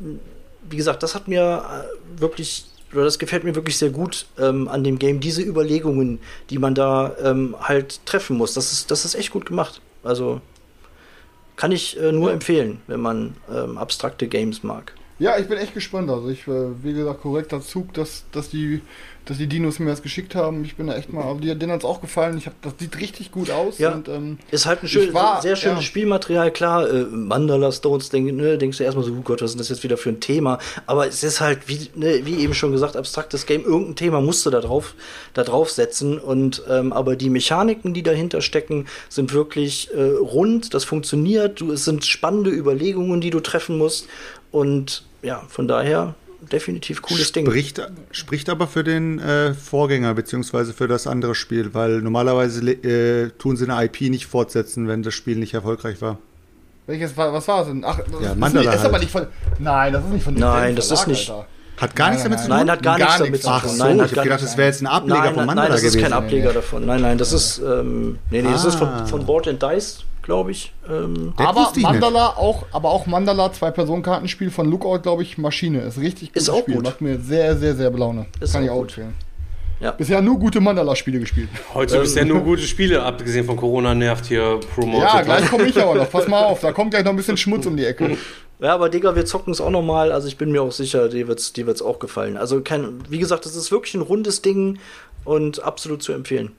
[0.71, 2.67] wie gesagt, das hat mir äh, wirklich,
[2.97, 6.19] oder das gefällt mir wirklich sehr gut ähm, an dem Game, diese Überlegungen,
[6.51, 8.55] die man da ähm, halt treffen muss.
[8.55, 9.81] Das ist, das ist echt gut gemacht.
[10.03, 10.41] Also
[11.57, 14.93] kann ich äh, nur empfehlen, wenn man ähm, abstrakte Games mag.
[15.19, 16.11] Ja, ich bin echt gespannt.
[16.11, 18.83] Also ich, äh, wie gesagt, korrekter Zug, dass, dass, die,
[19.25, 20.63] dass die Dinos mir das geschickt haben.
[20.67, 22.37] Ich bin da echt mal, also die, denen hat es auch gefallen.
[22.37, 23.79] Ich hab, das sieht richtig gut aus.
[23.79, 23.93] Ja.
[23.93, 25.83] Und, ähm, Ist halt ein schön, war- sehr schönes ja.
[25.85, 26.87] Spielmaterial, klar.
[26.91, 29.85] Äh, Mandala Stones, denk, ne, denkst du erstmal so, oh Gott, was ist das jetzt
[29.85, 30.59] wieder für ein Thema?
[30.85, 33.65] Aber es ist halt, wie, ne, wie eben schon gesagt, abstraktes Game.
[33.65, 34.95] Irgendein Thema musst du da drauf,
[35.33, 36.19] da drauf setzen.
[36.19, 40.75] Und, ähm, aber die Mechaniken, die dahinter stecken, sind wirklich äh, rund.
[40.75, 41.63] Das funktioniert.
[41.63, 44.09] Du, es sind spannende Überlegungen, die du treffen musst.
[44.57, 46.15] Und ja, von daher
[46.53, 47.47] definitiv cooles Ding.
[47.47, 47.81] Spricht,
[48.13, 53.57] spricht aber für den äh, Vorgänger beziehungsweise für das andere Spiel, weil normalerweise äh, tun
[53.57, 56.19] sie eine IP nicht fortsetzen, wenn das Spiel nicht erfolgreich war.
[56.87, 57.85] welches war, was war es denn?
[57.85, 59.03] Ach, das Ja, ist, Mandala nicht, ist aber halt.
[59.03, 59.27] nicht von.
[59.59, 61.47] Nein, das ist nicht von dem Nein, das ist nicht- Alter.
[61.79, 62.57] Hat gar Nein, nichts damit zu tun?
[62.57, 63.71] Nein, hat gar, Gar nichts damit zu Ach tun.
[63.71, 65.69] so, Nein, ich hat hab gar gedacht, das wäre jetzt ein Ableger nein, von Mandala
[65.69, 66.03] nein, das ist gewesen.
[66.11, 66.87] kein Ableger davon.
[66.87, 68.99] Nein, nein, das ist, ähm, nee, nee, das ist Ah.
[68.99, 70.73] von, von Board and Dice, glaube ich.
[70.89, 71.85] Ähm, Aber ich nicht.
[71.85, 75.81] Mandala auch, aber auch Mandala, zwei Personenkartenspiel von Lookout, glaube ich, Maschine.
[75.83, 76.75] Ist richtig gutes Ist auch Spiel.
[76.75, 76.85] gut.
[76.85, 78.27] Macht mir sehr, sehr, sehr Laune.
[78.41, 78.89] Ist Kann auch ich auch gut.
[78.89, 79.15] empfehlen.
[79.79, 79.91] Ja.
[79.93, 81.49] Bisher nur gute Mandala-Spiele gespielt.
[81.75, 85.09] Heute bisher nur gute Spiele, abgesehen von Corona nervt hier promotet.
[85.09, 86.11] Ja, gleich komme ich aber noch.
[86.11, 88.17] Pass mal auf, da kommt gleich noch ein bisschen Schmutz um die Ecke.
[88.59, 90.13] Ja, aber Digga, wir zocken es auch nochmal.
[90.13, 92.39] Also ich bin mir auch sicher, dir wird's, dir wird's auch gefallen.
[92.39, 94.79] Also kein, wie gesagt, das ist wirklich ein rundes Ding
[95.25, 96.53] und absolut zu empfehlen.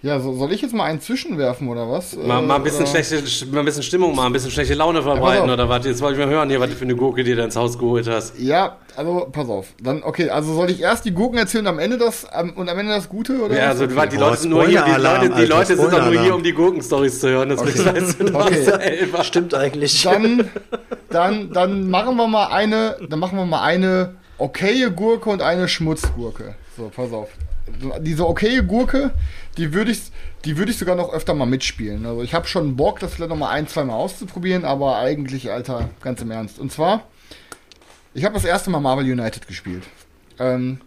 [0.00, 2.14] Ja, so, soll ich jetzt mal einen zwischenwerfen oder was?
[2.14, 4.74] Mal, Äh, mal, ein bisschen oder- schlechte, mal ein bisschen Stimmung, mal ein bisschen schlechte
[4.74, 5.54] Laune verbreiten auf.
[5.54, 5.84] oder was?
[5.84, 7.76] Jetzt wollte ich mal hören, hier, was du für eine Gurke dir da ins Haus
[7.76, 8.38] geholt hast.
[8.38, 9.66] Ja, also pass auf.
[9.82, 12.68] Dann, okay, also soll ich erst die Gurken erzählen und am Ende das, ähm, und
[12.68, 13.40] am Ende das Gute?
[13.42, 13.80] Oder Ja, was?
[13.80, 14.08] also okay.
[14.12, 16.42] die Leute sind nur hier, die Leute, die Alter, Leute sind doch nur hier, um
[16.44, 17.48] die Gurkenstories zu hören.
[17.48, 17.84] Das Okay.
[17.84, 18.62] weißt du Okay.
[18.62, 19.24] selber.
[19.24, 20.00] Stimmt eigentlich.
[20.04, 20.48] Dann,
[21.10, 25.66] dann, dann machen wir mal eine, dann machen wir mal eine okaye Gurke und eine
[25.66, 26.54] Schmutzgurke.
[26.76, 27.30] So, pass auf.
[28.00, 29.12] Diese okaye Gurke,
[29.56, 30.10] die würde ich,
[30.44, 32.06] die würde ich sogar noch öfter mal mitspielen.
[32.06, 35.50] Also ich habe schon Bock, das vielleicht noch mal ein, zwei Mal auszuprobieren, aber eigentlich,
[35.50, 36.58] Alter, ganz im Ernst.
[36.58, 37.04] Und zwar,
[38.14, 39.84] ich habe das erste Mal Marvel United gespielt.
[40.38, 40.80] Ähm,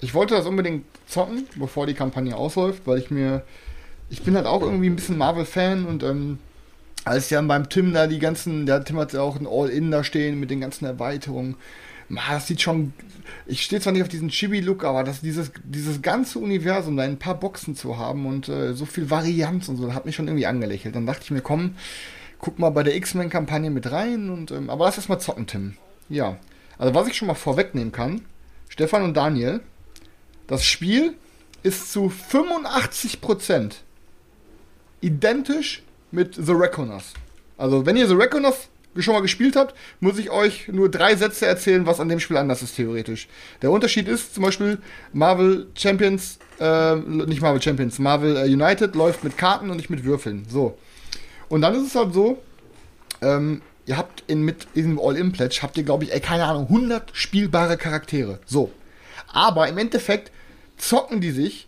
[0.00, 3.42] ich wollte das unbedingt zocken, bevor die Kampagne ausläuft, weil ich mir,
[4.10, 6.38] ich bin halt auch irgendwie ein bisschen Marvel-Fan und ähm,
[7.04, 10.04] als ja beim Tim da die ganzen, der Tim hat ja auch ein All-In da
[10.04, 11.56] stehen mit den ganzen Erweiterungen.
[12.08, 12.92] Ma, das sieht schon,
[13.46, 17.18] ich stehe zwar nicht auf diesen Chibi-Look, aber das, dieses, dieses ganze Universum, da ein
[17.18, 20.46] paar Boxen zu haben und äh, so viel Varianz und so, hat mich schon irgendwie
[20.46, 20.94] angelächelt.
[20.94, 21.74] Dann dachte ich mir, komm,
[22.38, 25.74] guck mal bei der X-Men-Kampagne mit rein und, ähm, aber lass erst mal zocken, Tim.
[26.08, 26.38] Ja,
[26.78, 28.22] also was ich schon mal vorwegnehmen kann,
[28.68, 29.60] Stefan und Daniel,
[30.46, 31.14] das Spiel
[31.62, 33.74] ist zu 85%
[35.00, 37.14] identisch mit The Reckoners.
[37.56, 41.46] Also, wenn ihr The Reckoners schon mal gespielt habt, muss ich euch nur drei Sätze
[41.46, 43.28] erzählen, was an dem Spiel anders ist, theoretisch.
[43.62, 44.78] Der Unterschied ist zum Beispiel,
[45.12, 50.04] Marvel Champions, äh, nicht Marvel Champions, Marvel äh, United läuft mit Karten und nicht mit
[50.04, 50.46] Würfeln.
[50.48, 50.78] So.
[51.48, 52.42] Und dann ist es halt so,
[53.22, 57.10] ähm, ihr habt in, mit diesem All-In-Pledge, habt ihr, glaube ich, ey, keine Ahnung, 100
[57.12, 58.40] spielbare Charaktere.
[58.46, 58.70] So.
[59.32, 60.32] Aber im Endeffekt
[60.76, 61.67] zocken die sich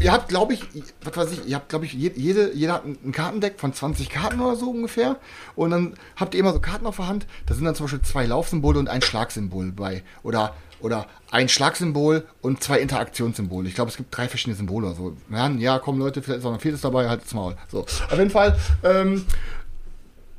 [0.00, 0.62] ihr habt, glaube ich,
[1.02, 4.08] was weiß ich, ihr habt, glaube ich, je- jede, jeder hat ein Kartendeck von 20
[4.08, 5.16] Karten oder so ungefähr.
[5.56, 7.26] Und dann habt ihr immer so Karten auf der Hand.
[7.46, 10.02] Da sind dann zum Beispiel zwei Laufsymbole und ein Schlagsymbol bei.
[10.22, 13.68] Oder, oder ein Schlagsymbol und zwei Interaktionssymbole.
[13.68, 15.16] Ich glaube, es gibt drei verschiedene Symbole oder so.
[15.30, 17.56] Ja, ja, komm Leute, vielleicht ist auch noch ein viertes dabei, halt's Maul.
[17.70, 17.80] So.
[17.82, 19.24] Auf jeden Fall, ähm,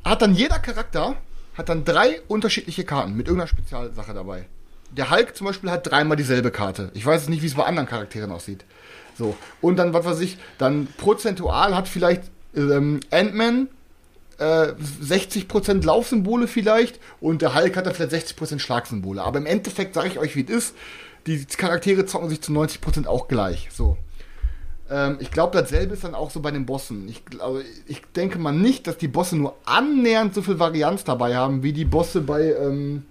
[0.03, 1.16] hat dann jeder Charakter
[1.55, 4.47] hat dann drei unterschiedliche Karten mit irgendeiner Spezialsache dabei.
[4.95, 6.91] Der Hulk zum Beispiel hat dreimal dieselbe Karte.
[6.93, 8.63] Ich weiß nicht, wie es bei anderen Charakteren aussieht.
[9.17, 9.35] So.
[9.61, 12.23] Und dann, was weiß ich, dann prozentual hat vielleicht
[12.55, 13.69] ähm, Ant-Man
[14.37, 14.73] äh,
[15.03, 19.21] 60% Laufsymbole vielleicht und der Hulk hat dann vielleicht 60% Schlagsymbole.
[19.21, 20.75] Aber im Endeffekt sage ich euch, wie es ist.
[21.25, 23.69] Die Charaktere zocken sich zu 90% auch gleich.
[23.71, 23.97] So.
[24.89, 27.07] Ähm, ich glaube, dasselbe ist dann auch so bei den Bossen.
[27.07, 31.35] Ich, also ich denke mal nicht, dass die Bosse nur annähernd so viel Varianz dabei
[31.35, 33.05] haben, wie die Bosse bei, ähm,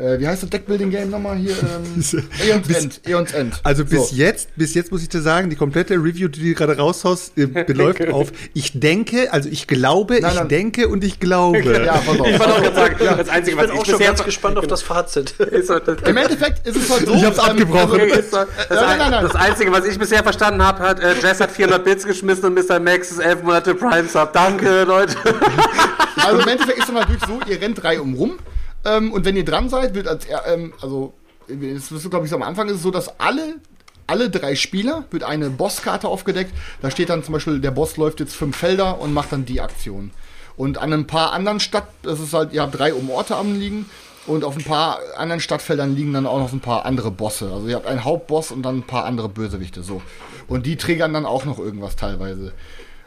[0.00, 1.54] äh, wie heißt das Deckbuilding-Game nochmal hier?
[1.60, 2.02] Ähm,
[2.48, 3.00] Eons Bis- End.
[3.06, 3.60] Eons End.
[3.62, 4.16] Also bis So.
[4.16, 7.46] jetzt, bis jetzt muss ich dir sagen, die komplette Review, die du gerade raushaust, äh,
[7.66, 10.48] beläuft auf ich denke, also ich glaube, Nein, ich nein.
[10.48, 11.58] denke und ich glaube.
[11.84, 12.26] Ja, pass auf.
[12.26, 14.58] Ich wollte auch gerade sagen, das Einzige, Ich was bin ich auch schon ganz gespannt
[14.58, 15.34] auf das Fazit.
[15.38, 15.68] das,
[16.08, 17.14] Im Endeffekt ist es halt so.
[17.14, 17.92] Ich hab's abgebrochen.
[18.00, 19.22] Okay, ist das, das, Nein, nein, nein.
[19.24, 22.54] das Einzige, was ich bisher verstanden habe, hat äh, Jess hat 400 Bits geschmissen und
[22.54, 22.80] Mr.
[22.80, 24.32] Max ist 11 Monate Prime Sub.
[24.32, 25.16] Danke, Leute.
[26.16, 28.38] Also im Endeffekt ist es natürlich so, ihr rennt drei um rum
[28.84, 31.14] ähm, und wenn ihr dran seid, wird als ähm, also
[31.48, 33.56] es ist glaube ich so am Anfang ist es so, dass alle
[34.06, 36.52] alle drei Spieler wird eine Bosskarte aufgedeckt.
[36.82, 39.60] Da steht dann zum Beispiel, der Boss läuft jetzt fünf Felder und macht dann die
[39.60, 40.10] Aktion.
[40.56, 43.54] Und an ein paar anderen Stadt, das ist halt, ihr habt drei um Orte am
[43.54, 43.86] liegen
[44.26, 47.52] und auf ein paar anderen Stadtfeldern liegen dann auch noch ein paar andere Bosse.
[47.52, 50.02] Also ihr habt einen Hauptboss und dann ein paar andere Bösewichte so.
[50.48, 52.52] Und die triggern dann auch noch irgendwas teilweise.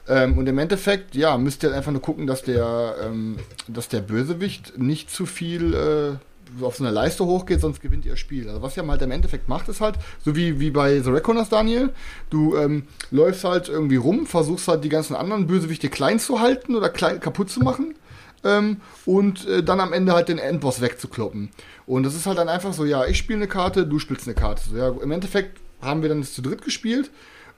[0.07, 3.37] Ähm, und im Endeffekt, ja, müsst ihr einfach nur gucken, dass der, ähm,
[3.67, 8.17] dass der Bösewicht nicht zu viel äh, auf so eine Leiste hochgeht, sonst gewinnt ihr
[8.17, 8.47] Spiel.
[8.47, 11.49] Also was ihr halt im Endeffekt macht, ist halt, so wie, wie bei The Reckoners,
[11.49, 11.89] Daniel,
[12.29, 16.75] du ähm, läufst halt irgendwie rum, versuchst halt die ganzen anderen Bösewichte klein zu halten
[16.75, 17.95] oder klein, kaputt zu machen
[18.43, 21.49] ähm, und äh, dann am Ende halt den Endboss wegzukloppen.
[21.85, 24.35] Und das ist halt dann einfach so, ja, ich spiele eine Karte, du spielst eine
[24.35, 24.61] Karte.
[24.69, 27.09] So, ja, Im Endeffekt haben wir dann das zu dritt gespielt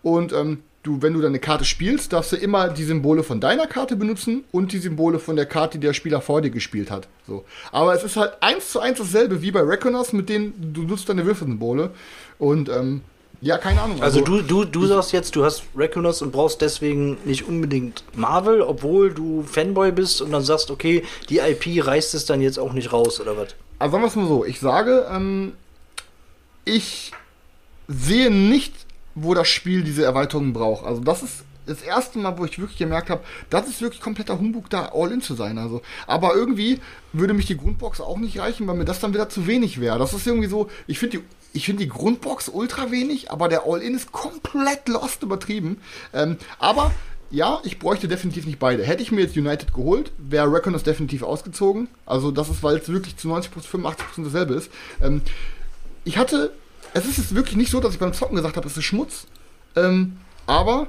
[0.03, 3.67] und ähm, du, wenn du deine Karte spielst, darfst du immer die Symbole von deiner
[3.67, 7.07] Karte benutzen und die Symbole von der Karte, die der Spieler vor dir gespielt hat.
[7.27, 7.43] So.
[7.71, 11.09] Aber es ist halt eins zu eins dasselbe wie bei Reckoners, mit denen du nutzt
[11.09, 11.89] deine Würfelsymbole.
[12.37, 13.01] Und ähm,
[13.41, 14.01] ja, keine Ahnung.
[14.01, 18.61] Also, du, du, du sagst jetzt, du hast Reckoners und brauchst deswegen nicht unbedingt Marvel,
[18.61, 22.73] obwohl du Fanboy bist und dann sagst, okay, die IP reißt es dann jetzt auch
[22.73, 23.55] nicht raus, oder was?
[23.79, 25.53] Also sagen wir es mal so, ich sage, ähm,
[26.63, 27.11] ich
[27.87, 28.73] sehe nicht,
[29.15, 30.85] wo das Spiel diese Erweiterungen braucht.
[30.85, 34.37] Also das ist das erste Mal, wo ich wirklich gemerkt habe, das ist wirklich kompletter
[34.37, 35.57] Humbug, da All-In zu sein.
[35.57, 36.79] Also, aber irgendwie
[37.13, 39.97] würde mich die Grundbox auch nicht reichen, weil mir das dann wieder zu wenig wäre.
[39.97, 43.63] Das ist irgendwie so, ich finde die, ich finde die Grundbox ultra wenig, aber der
[43.65, 45.77] All-In ist komplett lost übertrieben.
[46.13, 46.91] Ähm, aber
[47.31, 48.83] ja, ich bräuchte definitiv nicht beide.
[48.83, 51.87] Hätte ich mir jetzt United geholt, wäre Reckoners definitiv ausgezogen.
[52.05, 54.69] Also das ist, weil es wirklich zu 90%, 85% dasselbe ist.
[55.01, 55.21] Ähm,
[56.03, 56.53] ich hatte,
[56.95, 59.27] es ist jetzt wirklich nicht so, dass ich beim Zocken gesagt habe, es ist Schmutz.
[59.75, 60.15] Ähm,
[60.47, 60.87] aber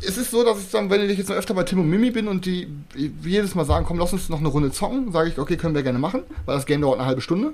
[0.00, 2.12] es ist so, dass ich dann, wenn ich jetzt noch öfter bei Tim und Mimi
[2.12, 2.68] bin und die
[3.22, 5.82] jedes Mal sagen, komm, lass uns noch eine Runde zocken, sage ich, okay, können wir
[5.82, 7.52] gerne machen, weil das Game dauert eine halbe Stunde.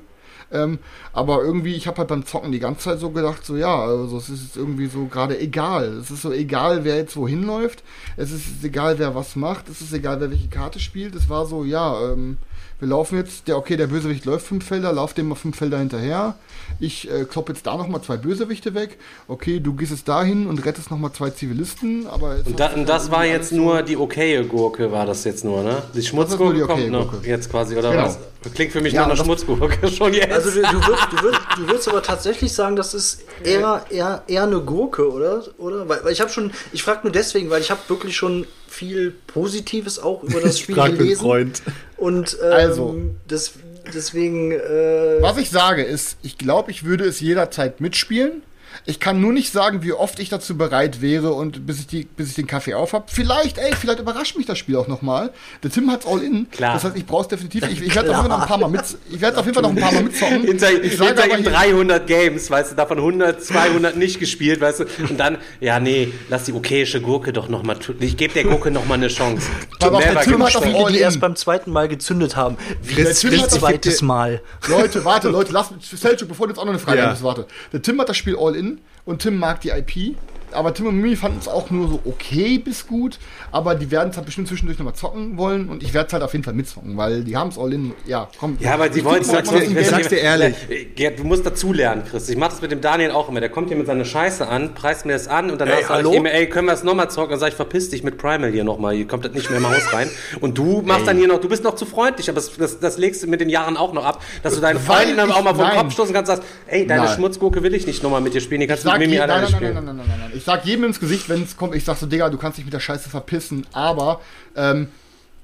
[0.51, 0.79] Ähm,
[1.15, 4.19] aber irgendwie, ich habe halt beim Zocken die ganze Zeit so gedacht, so ja, also
[4.19, 5.99] es ist irgendwie so gerade egal.
[5.99, 7.83] Es ist so egal, wer jetzt wohin läuft.
[8.17, 9.71] Es ist egal, wer was macht.
[9.71, 11.15] Es ist egal, wer welche Karte spielt.
[11.15, 12.39] Es war so, ja, ähm,
[12.79, 15.79] wir laufen jetzt, der, okay, der Bösewicht läuft fünf Felder, lauf dem mal fünf Felder
[15.79, 16.37] hinterher.
[16.81, 18.99] Ich äh, klopp jetzt da nochmal zwei Bösewichte weg.
[19.27, 23.11] Okay, du gehst jetzt dahin und rettest nochmal zwei Zivilisten, aber Und, da, und das
[23.11, 25.83] war jetzt nur die okaye Gurke, war das jetzt nur, ne?
[25.95, 28.05] Die Schmutzgurke die kommt okaye noch jetzt quasi, oder Genau.
[28.05, 28.19] was?
[28.55, 30.33] Klingt für mich Ja, nach einer das- Schmutzgurke schon jetzt.
[30.33, 34.23] Also du, du, würdest, du, würdest, du würdest aber tatsächlich sagen, das ist eher, eher,
[34.29, 35.43] eher eine Gurke, oder?
[35.59, 35.89] oder?
[35.89, 39.13] Weil, weil ich habe schon, ich frage nur deswegen, weil ich habe wirklich schon viel
[39.27, 41.21] Positives auch über das Spiel Frag den gelesen.
[41.23, 41.63] Freund.
[41.97, 42.97] Und ähm, Also.
[43.29, 43.53] des,
[43.95, 48.43] deswegen, äh, Was ich sage ist, ich glaube, ich würde es jederzeit mitspielen.
[48.87, 52.05] Ich kann nur nicht sagen, wie oft ich dazu bereit wäre und bis ich, die,
[52.05, 53.05] bis ich den Kaffee auf habe.
[53.09, 55.31] Vielleicht, ey, vielleicht überrascht mich das Spiel auch nochmal.
[55.63, 56.51] Der Tim hat's all in.
[56.51, 56.75] Klar.
[56.75, 57.65] Das heißt, ich brauche es definitiv.
[57.71, 58.83] Ich, ich werde auf jeden Fall noch ein paar Mal mit.
[59.11, 60.43] Ich werde auf jeden Fall noch ein paar Mal mitzocken.
[60.45, 64.19] hinter, ich sage hinter aber ihm hier- 300 Games, weißt du, davon 100, 200 nicht
[64.21, 68.35] gespielt, weißt du, und dann, ja, nee, lass die okayische Gurke doch nochmal, ich gebe
[68.35, 69.49] der Gurke nochmal eine Chance.
[69.81, 70.77] Auf, der Tim hat a auf shit.
[70.77, 72.57] viele, die erst beim zweiten Mal gezündet haben.
[72.83, 74.41] Wie Der das zweites Mal.
[74.69, 77.11] Leute, warte, Leute, lasst mich, Selchuk, bevor du jetzt auch noch eine Frage Ja.
[77.11, 77.47] hast, warte.
[77.73, 78.68] Der Tim hat das Spiel all in
[79.05, 80.17] und Tim mag die IP.
[80.53, 83.19] Aber Tim und Mimi fanden es auch nur so okay bis gut.
[83.53, 85.69] Aber die werden es halt bestimmt zwischendurch nochmal zocken wollen.
[85.69, 87.93] Und ich werde es halt auf jeden Fall mitzocken, weil die haben es all in.
[88.07, 88.57] Ja, komm.
[88.61, 90.55] Ja, aber die Ich wollen es das im ich sag's dir ehrlich.
[90.95, 92.29] Gerd, du musst dazulernen, Chris.
[92.29, 93.41] Ich mach das mit dem Daniel auch immer.
[93.41, 95.91] Der kommt hier mit seiner Scheiße an, preist mir das an und danach Ey, sag
[95.91, 96.11] hallo?
[96.11, 97.31] ich ihm, ey, können wir es nochmal zocken?
[97.31, 98.95] Dann sag ich, verpiss dich mit Primal hier nochmal.
[98.95, 100.11] Hier kommt das nicht mehr im Haus rein.
[100.41, 102.99] Und du machst dann hier noch, du bist noch zu freundlich, aber das, das, das
[102.99, 105.55] legst du mit den Jahren auch noch ab, dass du deinen Freunden dann auch mal
[105.55, 105.69] vom.
[105.69, 107.15] Kopf stoßen kannst und sagst, ey, deine Nein.
[107.15, 109.43] Schmutzgurke will ich nicht nochmal mit dir spielen, die Ich kannst du mit Mimi alleine
[109.43, 109.75] nein, nein, spielen.
[109.75, 110.31] nein, nein, nein, nein, nein.
[110.39, 112.65] Ich sag jedem ins Gesicht, wenn es kommt, ich sag so, Digga, du kannst dich
[112.65, 114.21] mit der Scheiße verpissen, aber
[114.57, 114.89] ähm,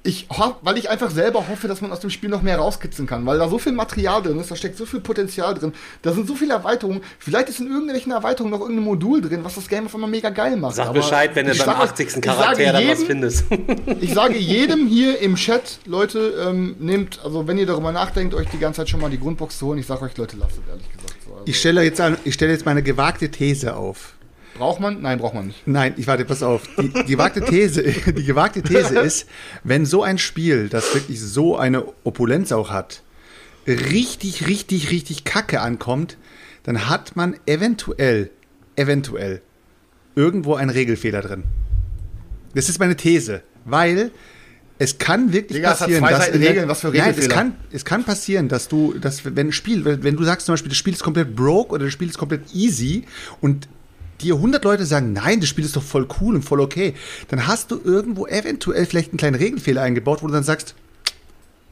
[0.07, 3.09] ich hoff, weil ich einfach selber hoffe, dass man aus dem Spiel noch mehr rauskitzeln
[3.09, 5.72] kann, weil da so viel Material drin ist, da steckt so viel Potenzial drin,
[6.03, 7.01] da sind so viele Erweiterungen.
[7.18, 10.28] Vielleicht ist in irgendwelchen Erweiterungen noch irgendein Modul drin, was das Game auf einmal mega
[10.28, 10.74] geil macht.
[10.76, 12.16] Sag Aber Bescheid, wenn du beim sag euch- 80.
[12.16, 13.45] ich Charakter dann was findest.
[14.03, 18.49] Ich sage jedem hier im Chat, Leute, ähm, nehmt, also wenn ihr darüber nachdenkt, euch
[18.51, 20.68] die ganze Zeit schon mal die Grundbox zu holen, ich sage euch, Leute, lasst es
[20.68, 21.32] ehrlich gesagt so.
[21.32, 24.12] Also, Ich stelle jetzt, an- ich stelle jetzt meine gewagte These auf.
[24.55, 25.02] Braucht man?
[25.02, 25.66] Nein, braucht man nicht.
[25.66, 26.62] Nein, ich warte, pass auf.
[26.80, 27.82] Die, die gewagte These,
[28.12, 29.26] die gewagte These ist,
[29.62, 33.02] wenn so ein Spiel, das wirklich so eine Opulenz auch hat,
[33.66, 36.16] richtig, richtig, richtig kacke ankommt,
[36.62, 38.30] dann hat man eventuell,
[38.76, 39.42] eventuell
[40.14, 41.44] irgendwo einen Regelfehler drin.
[42.55, 44.11] Das ist meine These, weil
[44.78, 47.34] es kann wirklich Digga, passieren, dass Seiten Regeln, was für Nein, es Regelfehler?
[47.34, 50.68] kann, es kann passieren, dass du, dass wenn ein Spiel, wenn du sagst zum Beispiel,
[50.68, 53.05] das Spiel ist komplett broke oder das Spiel ist komplett easy
[53.40, 53.68] und
[54.20, 56.94] dir 100 Leute sagen, nein, das Spiel ist doch voll cool und voll okay,
[57.28, 60.74] dann hast du irgendwo eventuell vielleicht einen kleinen Regelfehler eingebaut, wo du dann sagst,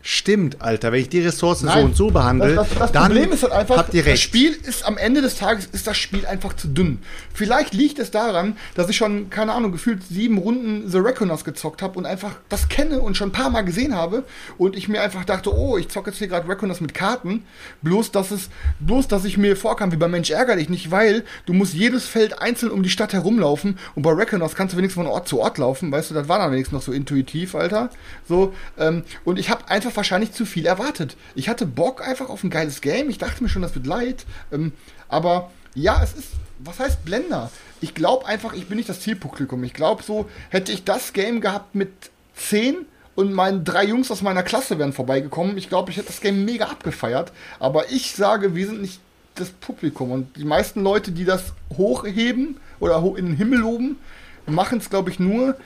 [0.02, 3.12] stimmt, Alter, wenn ich die Ressource Nein, so und so behandle, Das, das, das dann
[3.12, 4.22] Problem ist halt einfach, habt ihr das recht.
[4.22, 6.98] Spiel ist am Ende des Tages ist das Spiel einfach zu dünn.
[7.32, 11.82] Vielleicht liegt es daran, dass ich schon, keine Ahnung, gefühlt sieben Runden The Reckoners gezockt
[11.82, 14.24] habe und einfach das kenne und schon ein paar Mal gesehen habe
[14.58, 17.44] und ich mir einfach dachte, oh, ich zocke jetzt hier gerade Reckoners mit Karten,
[17.82, 18.50] bloß dass es,
[18.80, 22.40] bloß dass ich mir vorkam wie bei Mensch ärgerlich nicht, weil du musst jedes Feld
[22.42, 25.58] einzeln um die Stadt herumlaufen und bei Reckoners kannst du wenigstens von Ort zu Ort
[25.58, 27.90] laufen, weißt du, das war dann wenigstens noch so intuitiv, Alter.
[28.28, 31.16] So, ähm, und ich habe einfach wahrscheinlich zu viel erwartet.
[31.34, 33.10] Ich hatte Bock einfach auf ein geiles Game.
[33.10, 34.24] Ich dachte mir schon, das wird leid.
[34.52, 34.72] Ähm,
[35.08, 36.28] aber ja, es ist,
[36.58, 37.50] was heißt Blender?
[37.80, 39.62] Ich glaube einfach, ich bin nicht das Zielpublikum.
[39.64, 41.90] Ich glaube so, hätte ich das Game gehabt mit
[42.36, 46.20] 10 und meine drei Jungs aus meiner Klasse wären vorbeigekommen, ich glaube, ich hätte das
[46.20, 47.32] Game mega abgefeiert.
[47.58, 49.00] Aber ich sage, wir sind nicht
[49.34, 50.12] das Publikum.
[50.12, 53.98] Und die meisten Leute, die das hochheben oder in den Himmel loben,
[54.46, 55.56] machen es, glaube ich, nur,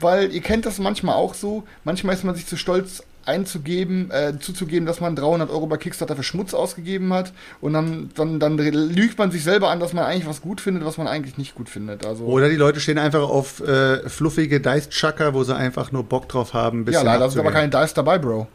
[0.00, 1.64] weil ihr kennt das manchmal auch so.
[1.84, 6.16] Manchmal ist man sich zu stolz einzugeben, äh, zuzugeben, dass man 300 Euro bei Kickstarter
[6.16, 10.04] für Schmutz ausgegeben hat und dann, dann, dann lügt man sich selber an, dass man
[10.04, 12.04] eigentlich was gut findet, was man eigentlich nicht gut findet.
[12.06, 16.28] Also Oder die Leute stehen einfach auf äh, fluffige Dice-Chucker, wo sie einfach nur Bock
[16.28, 16.78] drauf haben.
[16.80, 18.46] ein ja, bisschen leider sind aber keine Dice dabei, Bro.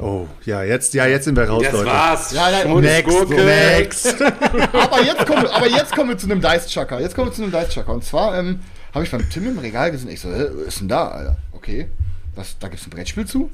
[0.00, 1.86] Oh, ja, jetzt, ja, jetzt sind wir raus, Das Leute.
[1.86, 2.32] war's.
[2.32, 3.34] Ja, ja, Next, Gurke.
[3.44, 4.22] next.
[4.22, 7.00] aber jetzt kommen, wir- aber jetzt kommen wir zu einem Dice-Chucker.
[7.00, 7.92] Jetzt kommen wir zu einem Dice-Chucker.
[7.92, 8.60] Und zwar ähm,
[8.94, 10.10] habe ich beim Tim im Regal gesehen.
[10.10, 11.36] Ich so, hä, was ist denn da, Alter?
[11.52, 11.88] Okay,
[12.36, 13.50] das, da gibt es ein Brettspiel zu.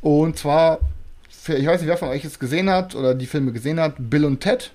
[0.00, 0.80] Und zwar,
[1.28, 4.24] ich weiß nicht, wer von euch es gesehen hat oder die Filme gesehen hat, Bill
[4.24, 4.72] und Ted.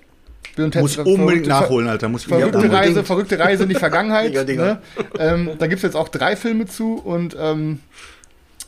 [0.56, 2.08] Bill und Ted Muss unbedingt nachholen, Alter.
[2.08, 2.74] Muss Verrückte unbedingt.
[2.74, 4.28] Reise, verrückte Reise in die Vergangenheit.
[4.30, 4.64] Mega Dinger.
[4.64, 4.80] ne?
[5.18, 7.80] ähm, da gibt es jetzt auch drei Filme zu und ähm,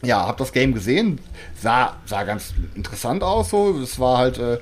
[0.02, 1.18] ja, hab das Game gesehen.
[1.60, 3.78] Sah, sah ganz interessant aus so.
[3.82, 4.58] Es war halt, äh,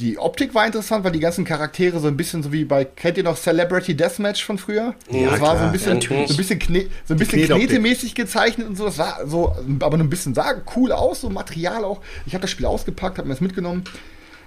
[0.00, 3.18] die Optik war interessant, weil die ganzen Charaktere so ein bisschen so wie bei, kennt
[3.18, 4.94] ihr noch Celebrity Deathmatch von früher?
[5.10, 8.14] Ja, das war so ein bisschen, Ja, so ein bisschen, Kne so ein bisschen knetemäßig
[8.14, 8.86] gezeichnet und so.
[8.86, 12.00] Das war so, aber ein bisschen sah cool aus, so Material auch.
[12.26, 13.84] Ich habe das Spiel ausgepackt, habe mir das mitgenommen.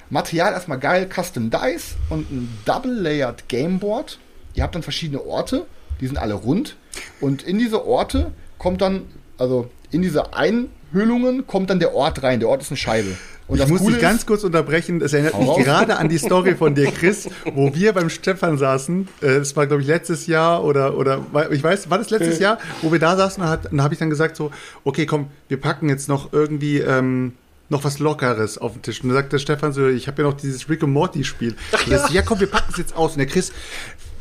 [0.09, 4.19] Material erstmal geil, Custom Dice und ein Double-Layered Gameboard.
[4.55, 5.65] Ihr habt dann verschiedene Orte,
[6.01, 6.75] die sind alle rund.
[7.21, 9.03] Und in diese Orte kommt dann,
[9.37, 12.39] also in diese Einhüllungen kommt dann der Ort rein.
[12.39, 13.15] Der Ort ist eine Scheibe.
[13.47, 14.99] Und ich muss dich ganz kurz unterbrechen.
[14.99, 19.07] Das erinnert mich gerade an die Story von dir, Chris, wo wir beim Stefan saßen.
[19.21, 21.21] Äh, Das war, glaube ich, letztes Jahr oder, oder
[21.51, 24.09] ich weiß, war das letztes Jahr, wo wir da saßen und da habe ich dann
[24.09, 24.51] gesagt so,
[24.83, 27.33] okay, komm, wir packen jetzt noch irgendwie ähm,
[27.69, 29.01] noch was Lockeres auf den Tisch.
[29.01, 31.55] Und dann sagt der Stefan so, ich habe ja noch dieses Rick und Morty Spiel.
[31.87, 32.07] Ja.
[32.09, 33.13] ja, komm, wir packen es jetzt aus.
[33.13, 33.51] Und der Chris,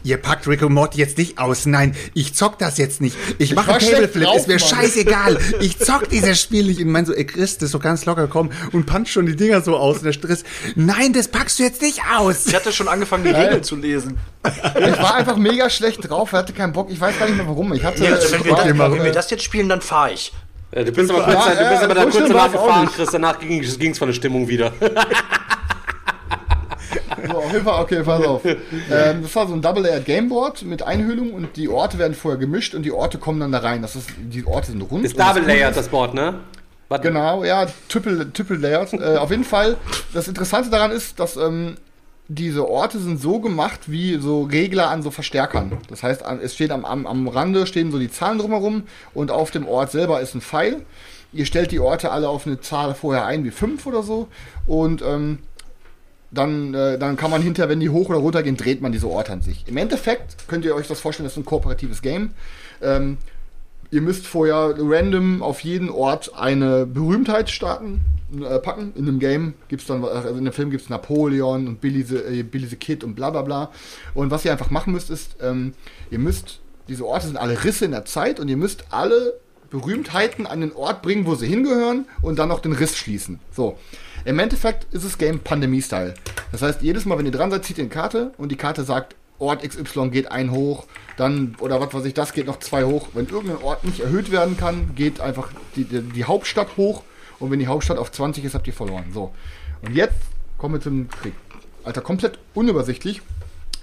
[0.04, 1.64] Ihr packt Rick und Morty jetzt nicht aus.
[1.64, 3.16] Nein, ich zock das jetzt nicht.
[3.38, 4.28] Ich mache Tableflip.
[4.36, 4.68] Ist mir Mann.
[4.68, 5.38] scheißegal.
[5.60, 6.80] Ich zock dieses Spiel nicht.
[6.80, 8.50] Und mein so, ey Chris, das ist so ganz locker, komm.
[8.72, 9.98] Und punch schon die Dinger so aus.
[9.98, 10.44] Und der Stress,
[10.74, 12.46] nein, das packst du jetzt nicht aus.
[12.46, 14.18] Ich hatte schon angefangen, die Regeln zu lesen.
[14.46, 16.90] Ich war einfach mega schlecht drauf, hatte keinen Bock.
[16.90, 17.72] Ich weiß gar nicht mehr warum.
[17.72, 20.32] Ich hatte, Also, wenn, wir da, wenn wir das jetzt spielen, dann fahre ich.
[20.74, 22.88] Ja, du bist aber kurz, Ja, du bist ja, aber da so kurz danach gefahren.
[22.94, 23.08] Chris.
[23.10, 24.72] Danach ging es von der Stimmung wieder.
[27.26, 28.44] So, auf jeden Fall, okay, pass auf.
[28.44, 32.74] ähm, das war so ein Double-Layered Gameboard mit Einhüllung und die Orte werden vorher gemischt
[32.74, 33.82] und die Orte kommen dann da rein.
[33.82, 35.04] Das ist, die Orte sind rund.
[35.04, 35.16] Ist
[35.68, 36.40] und das Board, ne?
[36.88, 37.08] Warte.
[37.08, 38.92] Genau, ja, Triple, Triple Layered.
[38.92, 39.76] äh, auf jeden Fall,
[40.12, 41.76] das Interessante daran ist, dass ähm,
[42.28, 45.78] diese Orte sind so gemacht wie so Regler an so Verstärkern.
[45.88, 49.50] Das heißt, es steht am, am, am Rande stehen so die Zahlen drumherum und auf
[49.50, 50.84] dem Ort selber ist ein Pfeil.
[51.32, 54.28] Ihr stellt die Orte alle auf eine Zahl vorher ein, wie fünf oder so.
[54.66, 55.40] Und ähm,
[56.34, 59.08] dann, äh, dann kann man hinterher, wenn die hoch oder runter gehen, dreht man diese
[59.08, 59.64] Orte an sich.
[59.66, 62.30] Im Endeffekt könnt ihr euch das vorstellen, das ist ein kooperatives Game.
[62.82, 63.18] Ähm,
[63.90, 68.00] ihr müsst vorher random auf jeden Ort eine Berühmtheit starten,
[68.38, 68.92] äh, packen.
[68.96, 72.16] In dem Game gibt's dann, also in dem Film gibt es Napoleon und Billy the,
[72.16, 73.70] äh, Billy the Kid und bla bla bla.
[74.14, 75.74] Und was ihr einfach machen müsst, ist, ähm,
[76.10, 79.34] ihr müsst, diese Orte sind alle Risse in der Zeit und ihr müsst alle
[79.70, 83.40] Berühmtheiten an den Ort bringen, wo sie hingehören und dann noch den Riss schließen.
[83.50, 83.78] So.
[84.24, 86.14] Im Endeffekt ist das Game Pandemie-Style.
[86.50, 88.82] Das heißt, jedes Mal, wenn ihr dran seid, zieht ihr eine Karte und die Karte
[88.82, 92.84] sagt, Ort XY geht ein hoch, dann, oder was weiß ich, das geht noch zwei
[92.84, 93.08] hoch.
[93.12, 97.02] Wenn irgendein Ort nicht erhöht werden kann, geht einfach die, die, die Hauptstadt hoch
[97.38, 99.04] und wenn die Hauptstadt auf 20 ist, habt ihr verloren.
[99.12, 99.32] So.
[99.82, 100.14] Und jetzt
[100.56, 101.34] kommen wir zum Krieg.
[101.82, 103.20] Alter, komplett unübersichtlich.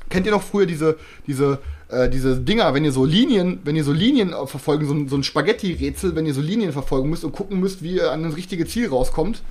[0.09, 3.83] Kennt ihr noch früher diese, diese, äh, diese Dinger, wenn ihr so Linien, wenn ihr
[3.83, 7.59] so Linien verfolgen, so, so ein Spaghetti-Rätsel, wenn ihr so Linien verfolgen müsst und gucken
[7.59, 9.43] müsst, wie ihr an das richtige Ziel rauskommt.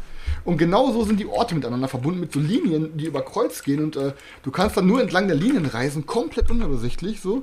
[0.45, 3.84] Und genau so sind die Orte miteinander verbunden mit so Linien, die über Kreuz gehen
[3.84, 4.12] und äh,
[4.43, 7.43] du kannst dann nur entlang der Linien reisen, komplett unübersichtlich so.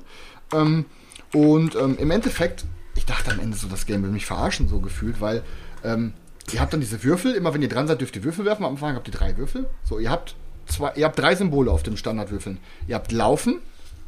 [0.53, 0.85] Ähm,
[1.33, 4.79] und ähm, im Endeffekt, ich dachte am Ende so, das Game will mich verarschen, so
[4.79, 5.43] gefühlt, weil
[5.83, 6.13] ähm,
[6.51, 8.65] ihr habt dann diese Würfel, immer wenn ihr dran seid, dürft ihr Würfel werfen.
[8.65, 9.69] Am Anfang habt ihr drei Würfel.
[9.83, 10.35] So, ihr habt
[10.65, 12.59] zwei, ihr habt drei Symbole auf dem Standardwürfeln.
[12.87, 13.59] Ihr habt Laufen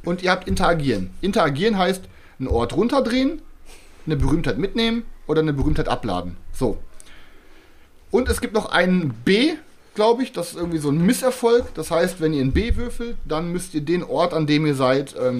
[0.04, 1.12] und ihr habt Interagieren.
[1.22, 2.04] Interagieren heißt,
[2.40, 3.42] einen Ort runterdrehen,
[4.06, 6.38] eine Berühmtheit mitnehmen oder eine Berühmtheit abladen.
[6.54, 6.78] So.
[8.12, 9.54] Und es gibt noch einen B,
[9.96, 10.32] glaube ich.
[10.32, 11.74] Das ist irgendwie so ein Misserfolg.
[11.76, 14.76] Das heißt, wenn ihr ein B würfelt, dann müsst ihr den Ort, an dem ihr
[14.76, 15.38] seid, ähm,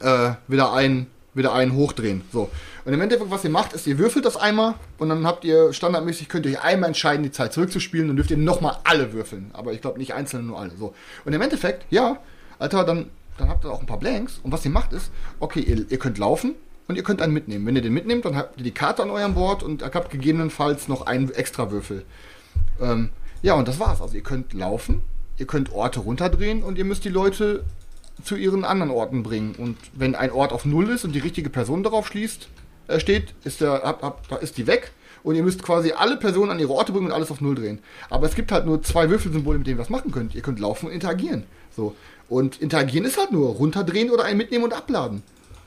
[0.00, 1.08] äh, wieder ein
[1.38, 2.22] wieder einen hochdrehen.
[2.30, 2.50] So.
[2.84, 5.72] Und im Endeffekt, was ihr macht, ist, ihr würfelt das einmal und dann habt ihr
[5.72, 9.50] standardmäßig, könnt ihr euch einmal entscheiden, die Zeit zurückzuspielen, dann dürft ihr nochmal alle würfeln.
[9.54, 10.72] Aber ich glaube nicht einzelne, nur alle.
[10.76, 10.94] So.
[11.24, 12.18] Und im Endeffekt, ja,
[12.58, 13.08] Alter, dann,
[13.38, 15.10] dann habt ihr auch ein paar Blanks und was ihr macht ist,
[15.40, 16.54] okay, ihr, ihr könnt laufen
[16.88, 17.66] und ihr könnt einen mitnehmen.
[17.66, 20.88] Wenn ihr den mitnehmt, dann habt ihr die Karte an eurem Board und habt gegebenenfalls
[20.88, 22.04] noch einen extra Würfel.
[22.80, 23.10] Ähm,
[23.42, 24.00] ja, und das war's.
[24.00, 25.02] Also ihr könnt laufen,
[25.36, 27.64] ihr könnt Orte runterdrehen und ihr müsst die Leute
[28.24, 29.54] zu ihren anderen Orten bringen.
[29.54, 32.48] Und wenn ein Ort auf Null ist und die richtige Person darauf schließt,
[32.88, 34.90] äh, steht, ist, der, ab, ab, ist die weg.
[35.22, 37.80] Und ihr müsst quasi alle Personen an ihre Orte bringen und alles auf Null drehen.
[38.08, 40.34] Aber es gibt halt nur zwei Würfelsymbole, mit denen ihr was machen könnt.
[40.34, 41.44] Ihr könnt laufen und interagieren.
[41.76, 41.94] So.
[42.28, 45.22] Und interagieren ist halt nur runterdrehen oder einen mitnehmen und abladen.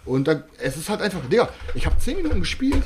[0.06, 2.84] Und dann, es ist halt einfach, Digga, ich habe 10 Minuten gespielt.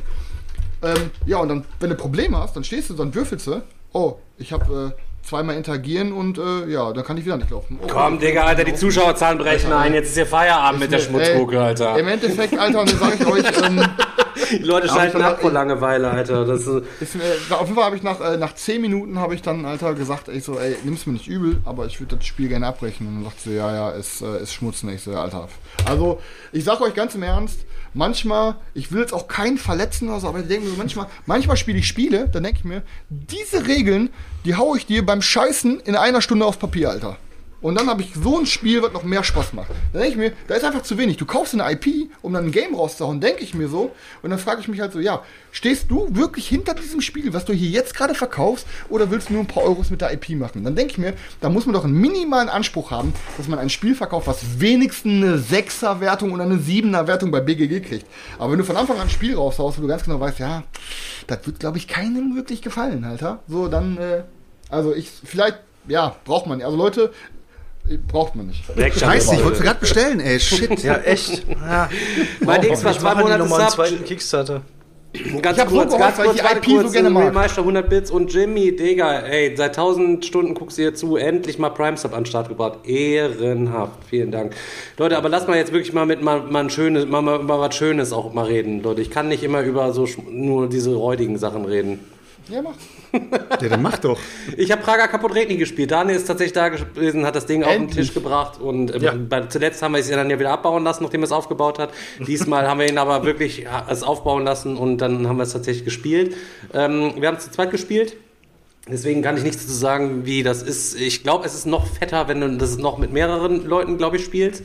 [0.83, 3.61] Ähm, ja, und dann, wenn du Probleme hast, dann stehst du, dann würfelst du.
[3.93, 7.79] Oh, ich habe äh, zweimal interagieren und äh, ja, dann kann ich wieder nicht laufen.
[7.81, 9.93] Oh, Komm, Digga, Alter, die Zuschauerzahlen brechen ein.
[9.93, 11.97] Jetzt ist hier Feierabend mit der Schmutzgucke, Alter.
[11.97, 13.83] Im Endeffekt, Alter, und dann sage ich euch, ähm,
[14.51, 16.45] Die Leute schalten ab vor Langeweile, Alter.
[16.45, 16.67] Das ist,
[17.15, 19.93] äh, auf jeden Fall habe ich nach, äh, nach 10 Minuten habe ich dann, Alter,
[19.93, 23.07] gesagt, ich so, ey, nimm's mir nicht übel, aber ich würde das Spiel gerne abbrechen.
[23.07, 24.89] Und dann sagt sie, ja, ja, ist, äh, ist Schmutzen.
[24.89, 25.47] Ich so, ja, Alter.
[25.85, 26.19] Also,
[26.51, 27.59] ich sag euch ganz im Ernst,
[27.93, 31.07] manchmal, ich will jetzt auch keinen verletzen oder so, aber ich denke mir so, manchmal,
[31.25, 34.09] manchmal spiele ich Spiele, dann denke ich mir, diese Regeln,
[34.43, 37.17] die hau ich dir beim Scheißen in einer Stunde aufs Papier, Alter.
[37.61, 39.69] Und dann habe ich so ein Spiel, was noch mehr Spaß macht.
[39.91, 41.17] Dann denke ich mir, da ist einfach zu wenig.
[41.17, 43.91] Du kaufst eine IP, um dann ein Game rauszuhauen, denke ich mir so.
[44.21, 47.45] Und dann frage ich mich halt so, ja, stehst du wirklich hinter diesem Spiel, was
[47.45, 50.29] du hier jetzt gerade verkaufst, oder willst du nur ein paar Euros mit der IP
[50.31, 50.63] machen?
[50.63, 53.69] Dann denke ich mir, da muss man doch einen minimalen Anspruch haben, dass man ein
[53.69, 58.05] Spiel verkauft, was wenigstens eine 6er Wertung oder eine 7er Wertung bei BGG kriegt.
[58.37, 60.63] Aber wenn du von Anfang an ein Spiel raushaust, wo du ganz genau weißt, ja,
[61.27, 63.39] das wird, glaube ich, keinem wirklich gefallen, Alter.
[63.47, 64.23] So, dann, äh,
[64.69, 66.61] also ich, vielleicht, ja, braucht man.
[66.61, 67.11] Also Leute,
[68.07, 68.63] braucht man nicht.
[68.97, 70.39] Scheiße, ich wollte gerade bestellen, ey.
[70.39, 70.83] Shit.
[70.83, 71.45] Ja, echt.
[71.49, 71.89] Ja.
[72.41, 73.69] mein Dings war Ich zwei die Monate Sub.
[73.69, 74.61] zweiten Kickstarter.
[75.41, 76.93] Ganz Ich hab so kurz, ganz gehofft, weil kurz, ich IP so kurz.
[76.93, 77.33] gerne mag.
[77.33, 81.57] Meister 100 Bits und Jimmy, Digga, ey, seit 1000 Stunden guckst du hier zu, endlich
[81.57, 82.79] mal Prime Sub an den Start gebracht.
[82.85, 84.53] Ehrenhaft, vielen Dank.
[84.97, 87.59] Leute, aber lass mal jetzt wirklich mal mit mal, mal ein schönes, mal, mal, mal
[87.59, 89.01] was Schönes auch mal reden, Leute.
[89.01, 91.99] Ich kann nicht immer über so nur diese räudigen Sachen reden.
[92.49, 92.75] Ja, mach.
[93.61, 94.19] Ja, dann mach doch.
[94.57, 95.91] Ich habe Prager kaputt Regni gespielt.
[95.91, 98.07] Daniel ist tatsächlich da gewesen, hat das Ding auf den Endlich.
[98.07, 99.13] Tisch gebracht und ähm, Ja.
[99.17, 101.79] bei, zuletzt haben wir es ja dann ja wieder abbauen lassen, nachdem er es aufgebaut
[101.79, 101.91] hat.
[102.27, 105.53] Diesmal haben wir ihn aber wirklich ja, es aufbauen lassen und dann haben wir es
[105.53, 106.35] tatsächlich gespielt.
[106.73, 108.17] Ähm, wir haben zu zweit gespielt.
[108.87, 110.99] Deswegen kann ich nichts dazu sagen, wie das ist.
[110.99, 114.25] Ich glaube, es ist noch fetter, wenn du das noch mit mehreren Leuten, glaube ich,
[114.25, 114.63] spielst.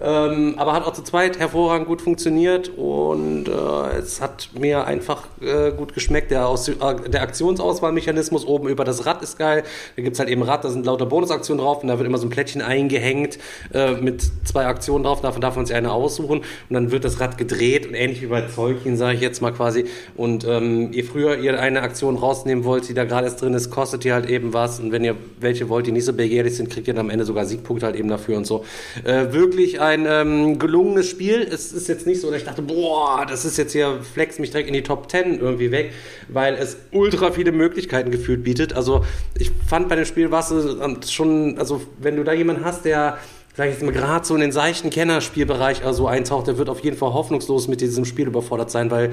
[0.00, 5.28] Ähm, aber hat auch zu zweit hervorragend gut funktioniert und äh, es hat mir einfach
[5.40, 6.30] äh, gut geschmeckt.
[6.30, 6.74] Der, Aus, äh,
[7.08, 9.64] der Aktionsauswahlmechanismus oben über das Rad ist geil.
[9.96, 12.26] Da gibt's halt eben Rad, da sind lauter Bonusaktionen drauf und da wird immer so
[12.26, 13.38] ein Plättchen eingehängt
[13.74, 15.20] äh, mit zwei Aktionen drauf.
[15.20, 18.26] Davon darf man sich eine aussuchen und dann wird das Rad gedreht und ähnlich wie
[18.26, 19.84] bei Zeugchen, sage ich jetzt mal quasi.
[20.16, 23.70] Und ähm, je früher ihr eine Aktion rausnehmen wollt, die da gerade erst drin ist,
[23.70, 24.80] kostet ihr halt eben was.
[24.80, 27.24] Und wenn ihr welche wollt, die nicht so begehrlich sind, kriegt ihr dann am Ende
[27.24, 28.64] sogar Siegpunkte halt eben dafür und so.
[29.04, 31.42] Äh, wirklich ein ähm, gelungenes Spiel.
[31.42, 34.50] Es ist jetzt nicht so, dass ich dachte, boah, das ist jetzt hier, flex mich
[34.50, 35.92] direkt in die Top 10 irgendwie weg,
[36.28, 38.74] weil es ultra viele Möglichkeiten gefühlt bietet.
[38.74, 39.04] Also
[39.36, 42.84] ich fand bei dem Spiel war es äh, schon, also wenn du da jemanden hast,
[42.84, 43.18] der
[43.54, 46.80] sag ich jetzt mal, gerade so in den seichten Kennerspielbereich also eintaucht, der wird auf
[46.80, 49.12] jeden Fall hoffnungslos mit diesem Spiel überfordert sein, weil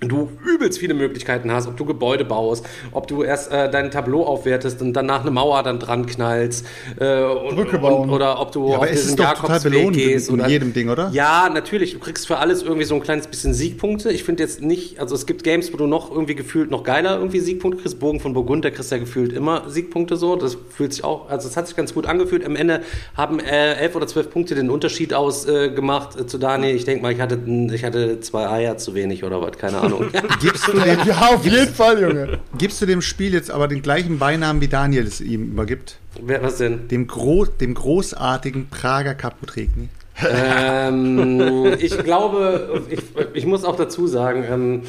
[0.00, 4.24] du übelst viele Möglichkeiten hast, ob du Gebäude baust, ob du erst äh, dein Tableau
[4.24, 6.66] aufwertest und danach eine Mauer dann dran knallst
[6.98, 8.08] äh, und, Brücke bauen.
[8.08, 10.28] Und, oder ob du Ja, auf es diesen Jakobsweg gehst.
[10.28, 11.10] in oder, jedem Ding, oder?
[11.12, 11.92] Ja, natürlich.
[11.92, 14.10] Du kriegst für alles irgendwie so ein kleines bisschen Siegpunkte.
[14.10, 17.16] Ich finde jetzt nicht, also es gibt Games, wo du noch irgendwie gefühlt noch geiler
[17.16, 17.98] irgendwie Siegpunkte kriegst.
[18.00, 20.36] Bogen von Burgund, da kriegst du ja gefühlt immer Siegpunkte so.
[20.36, 22.44] Das fühlt sich auch, also es hat sich ganz gut angefühlt.
[22.46, 22.80] Am Ende
[23.14, 26.74] haben äh, elf oder zwölf Punkte den Unterschied ausgemacht äh, zu Daniel.
[26.74, 27.38] Ich denke mal, ich hatte,
[27.72, 29.89] ich hatte zwei Eier zu wenig oder was, keine Ahnung.
[30.40, 32.38] Gibst du, dem, Ja, auf jeden Fall, Junge.
[32.56, 35.96] gibst du dem Spiel jetzt aber den gleichen Beinamen, wie Daniel es ihm übergibt?
[36.22, 36.88] Wer, was denn?
[36.88, 39.88] Dem, gro dem großartigen Prager Kaputregni.
[40.22, 43.00] ähm, ich glaube, ich,
[43.32, 44.82] ich muss auch dazu sagen, ähm,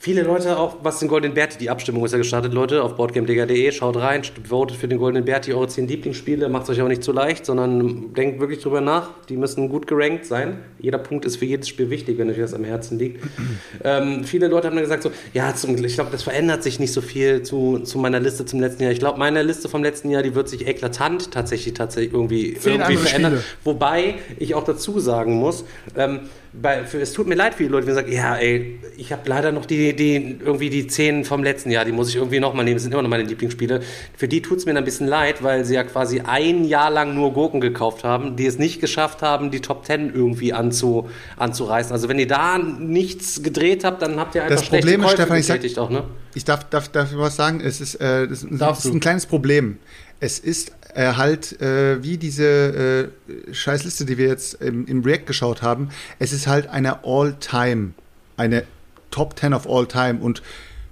[0.00, 3.70] viele Leute auch, was den Goldenen Berti, die Abstimmung ist ja gestartet, Leute, auf boardgamedega.de,
[3.70, 7.04] schaut rein, votet für den Goldenen Berti, eure 10 Lieblingsspiele, macht es euch aber nicht
[7.04, 10.60] zu leicht, sondern denkt wirklich drüber nach, die müssen gut gerankt sein.
[10.78, 13.22] Jeder Punkt ist für jedes Spiel wichtig, wenn euch das am Herzen liegt.
[13.84, 16.94] ähm, viele Leute haben dann gesagt so, ja, zum, ich glaube, das verändert sich nicht
[16.94, 18.92] so viel zu, zu meiner Liste zum letzten Jahr.
[18.92, 22.96] Ich glaube, meine Liste vom letzten Jahr, die wird sich eklatant tatsächlich, tatsächlich irgendwie, irgendwie
[22.96, 23.32] verändern.
[23.32, 23.44] Spiele.
[23.64, 26.20] Wobei ich auch dazu sagen muss, ähm,
[26.52, 29.22] bei, für, es tut mir leid für die Leute, die sagen, ja, ey, ich habe
[29.28, 32.64] leider noch die, die, irgendwie die 10 vom letzten Jahr, die muss ich irgendwie nochmal
[32.64, 33.80] nehmen, das sind immer noch meine Lieblingsspiele.
[34.16, 37.14] Für die tut es mir ein bisschen leid, weil sie ja quasi ein Jahr lang
[37.14, 41.92] nur Gurken gekauft haben, die es nicht geschafft haben, die Top 10 irgendwie anzu, anzureißen.
[41.92, 45.16] Also wenn ihr da nichts gedreht habt, dann habt ihr einfach Das Problem ist, Käufe
[45.22, 46.04] Stefan, ich sag- auch, ne?
[46.34, 49.78] Ich darf, darf, darf was sagen, es ist, äh, das das ist ein kleines Problem.
[50.20, 53.10] Es ist äh, halt äh, wie diese
[53.48, 55.90] äh, Scheißliste, die wir jetzt im, im React geschaut haben.
[56.18, 57.92] Es ist halt eine All-Time,
[58.36, 58.64] eine
[59.10, 60.20] Top 10 of All Time.
[60.20, 60.42] Und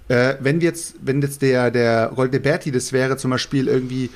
[0.08, 4.10] äh, wenn jetzt, wenn jetzt der, der Goldene Berti, das wäre zum Beispiel irgendwie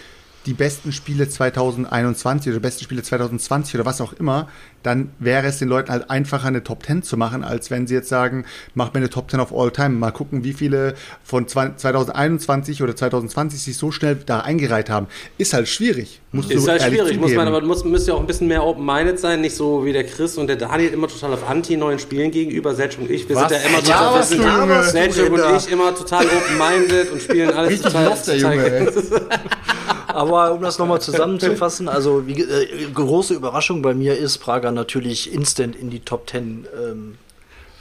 [0.46, 4.48] die besten Spiele 2021 oder besten Spiele 2020 oder was auch immer,
[4.82, 7.94] dann wäre es den Leuten halt einfacher, eine Top 10 zu machen, als wenn sie
[7.94, 8.44] jetzt sagen,
[8.74, 9.90] mach mir eine Top 10 of all time.
[9.90, 15.06] Mal gucken, wie viele von 2021 oder 2020 sich so schnell da eingereiht haben.
[15.38, 16.20] Ist halt schwierig.
[16.32, 18.64] Musst du Ist halt schwierig, muss man, aber muss, müsst ihr auch ein bisschen mehr
[18.64, 22.30] open-minded sein, nicht so wie der Chris und der Daniel immer total auf anti-neuen Spielen
[22.30, 22.74] gegenüber.
[22.74, 24.82] Selchuk und ich, wir Was sind ja immer total, du, sind Junge?
[24.84, 28.92] Selchuk und ich immer total open-minded und spielen alles Richtig total, lost, der total Junge.
[30.08, 34.72] Aber um das nochmal zusammenzufassen, also wie, ge- äh, große Überraschung bei mir ist, Prager
[34.72, 37.18] natürlich instant in die Top 10 ähm,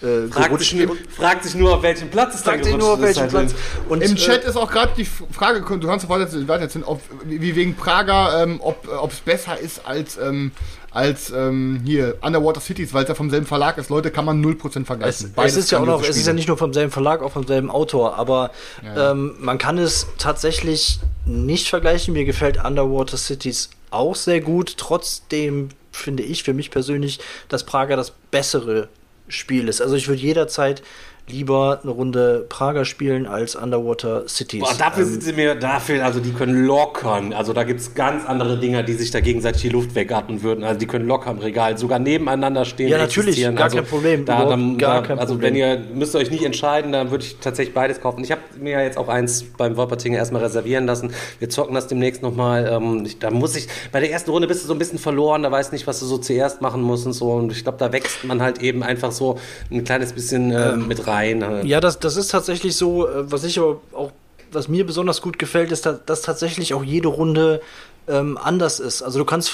[0.01, 2.87] äh, Fragt sich, nur, fragt sich nur, auf welchen Platz es dann Fragt sich gerutscht
[2.87, 3.29] nur, auf halt.
[3.29, 3.53] Platz.
[3.87, 7.55] Und, Im äh, Chat ist auch gerade die Frage, du kannst weiter erzählen, ob, wie
[7.55, 10.51] wegen Prager, ähm, ob es besser ist als, ähm,
[10.91, 13.89] als ähm, hier Underwater Cities, weil es ja vom selben Verlag ist.
[13.89, 15.33] Leute, kann man 0% Es, vergleichen.
[15.37, 17.47] es ist ja auch noch, es ist ja nicht nur vom selben Verlag, auch vom
[17.47, 18.51] selben Autor, aber
[18.83, 19.11] Ja.
[19.11, 22.13] Ähm, man kann es tatsächlich nicht vergleichen.
[22.13, 24.75] Mir gefällt Underwater Cities auch sehr gut.
[24.77, 28.89] Trotzdem finde ich für mich persönlich, dass Prager das bessere
[29.27, 29.81] Spiel ist.
[29.81, 30.83] Also ich würde jederzeit
[31.29, 34.61] lieber eine Runde Prager spielen als Underwater Cities.
[34.61, 37.31] Boah, dafür Ähm, sind sie mir, dafür, also die können lockern.
[37.31, 40.63] Also da gibt es ganz andere Dinger, die sich da gegenseitig die Luft wegatmen würden.
[40.65, 42.89] Also die können locker im Regal sogar nebeneinander stehen.
[42.89, 45.53] Ja, natürlich, gar also, kein Problem, Da, dann, gar da, kein also Problem.
[45.53, 48.23] wenn ihr müsst ihr euch nicht entscheiden, dann würde ich tatsächlich beides kaufen.
[48.25, 51.13] Ich habe mir ja jetzt auch eins beim Wolpertinger erstmal reservieren lassen.
[51.39, 52.67] Wir zocken das demnächst nochmal.
[52.69, 55.43] Ähm, ich- da muss ich, bei der ersten Runde bist du so ein bisschen verloren,
[55.43, 57.31] da weißt nicht, was du so zuerst machen musst und so.
[57.31, 59.37] Und ich glaube, da wächst man halt eben einfach so
[59.71, 61.20] ein kleines bisschen äh, mit rein.
[61.21, 61.65] Halt.
[61.65, 64.11] Ja, das, das ist tatsächlich so, äh, was ich aber auch,
[64.51, 67.61] was mir besonders gut gefällt, ist, dass, tatsächlich auch jede Runde
[68.07, 69.01] ähm, anders ist.
[69.01, 69.49] Also du kannst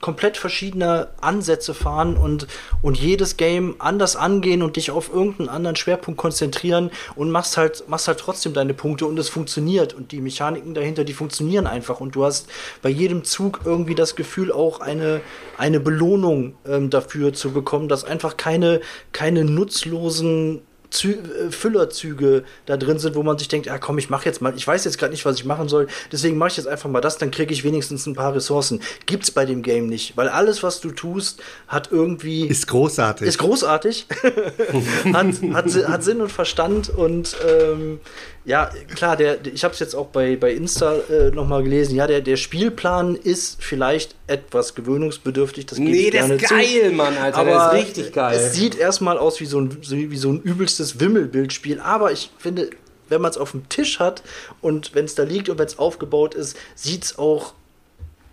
[0.00, 2.46] komplett verschiedene Ansätze fahren und,
[2.82, 7.88] und jedes Game anders angehen und dich auf irgendeinen anderen Schwerpunkt konzentrieren und machst halt,
[7.88, 9.94] machst halt trotzdem deine Punkte und es funktioniert.
[9.94, 12.00] Und die Mechaniken dahinter, die funktionieren einfach.
[12.00, 12.48] Und du hast
[12.82, 15.20] bei jedem Zug irgendwie das Gefühl, auch eine,
[15.56, 18.80] eine Belohnung ähm, dafür zu bekommen, dass einfach keine,
[19.12, 24.10] keine nutzlosen Zü äh, Füllerzüge da drin sind, wo man sich denkt, ja komm, ich
[24.10, 26.56] mache jetzt mal, ich weiß jetzt gerade nicht, was ich machen soll, deswegen mache ich
[26.56, 28.80] jetzt einfach mal das, dann kriege ich wenigstens ein paar Ressourcen.
[29.06, 33.26] Gibt's bei dem Game nicht, weil alles, was du tust, hat irgendwie Ist großartig.
[33.26, 34.06] ist großartig,
[35.12, 38.00] hat, hat, hat Sinn und Verstand und ähm,
[38.46, 42.06] ja, klar, der, ich habe es jetzt auch bei, bei Insta äh, nochmal gelesen, ja,
[42.06, 46.54] der, der Spielplan ist vielleicht etwas gewöhnungsbedürftig, das Nee, gerne ist zu.
[46.54, 47.38] geil, Mann, Alter.
[47.38, 48.36] Aber der ist richtig geil.
[48.36, 52.70] Es sieht erstmal aus wie so ein, wie so ein übelstes Wimmelbildspiel, aber ich finde,
[53.08, 54.22] wenn man es auf dem Tisch hat
[54.60, 57.54] und wenn es da liegt und wenn es aufgebaut ist, sieht es auch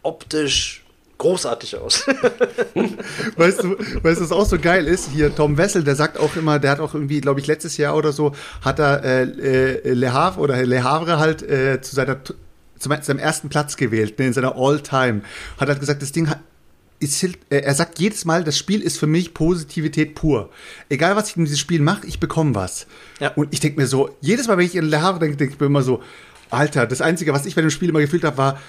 [0.04, 0.83] optisch
[1.24, 2.06] großartig aus.
[3.38, 5.10] Weißt du, weißt du, was auch so geil ist?
[5.10, 7.96] Hier, Tom Wessel, der sagt auch immer, der hat auch irgendwie, glaube ich, letztes Jahr
[7.96, 12.18] oder so, hat er äh, äh, Le Havre oder Le Havre halt äh, zu seiner
[12.24, 12.36] zu
[13.02, 15.22] seinem ersten Platz gewählt, ne, in seiner All-Time.
[15.58, 16.42] Hat halt gesagt, das Ding hat,
[17.00, 20.50] ist, äh, er sagt jedes Mal, das Spiel ist für mich Positivität pur.
[20.90, 22.86] Egal, was ich in diesem Spiel mache, ich bekomme was.
[23.22, 23.30] Ja.
[23.36, 25.60] Und ich denke mir so, jedes Mal, wenn ich in Le Havre denke, denke ich
[25.62, 26.02] mir immer so,
[26.54, 28.60] Alter, das Einzige, was ich bei dem Spiel immer gefühlt habe, war,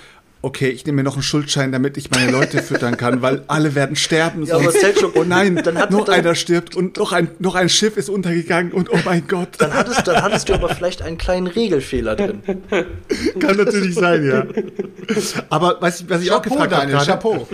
[0.45, 3.75] okay, ich nehme mir noch einen Schuldschein, damit ich meine Leute füttern kann, weil alle
[3.75, 4.45] werden sterben.
[4.45, 7.29] Ja, aber sonst- Selchuk, oh nein, dann hat- noch dann- einer stirbt und noch ein,
[7.39, 9.49] noch ein Schiff ist untergegangen und oh mein Gott.
[9.59, 12.43] dann, hattest, dann hattest du aber vielleicht einen kleinen Regelfehler drin.
[13.41, 14.47] Kann natürlich sein, ja.
[15.51, 17.49] Aber was ich, was ich auch Chapeau, gefragt habe Chapeau.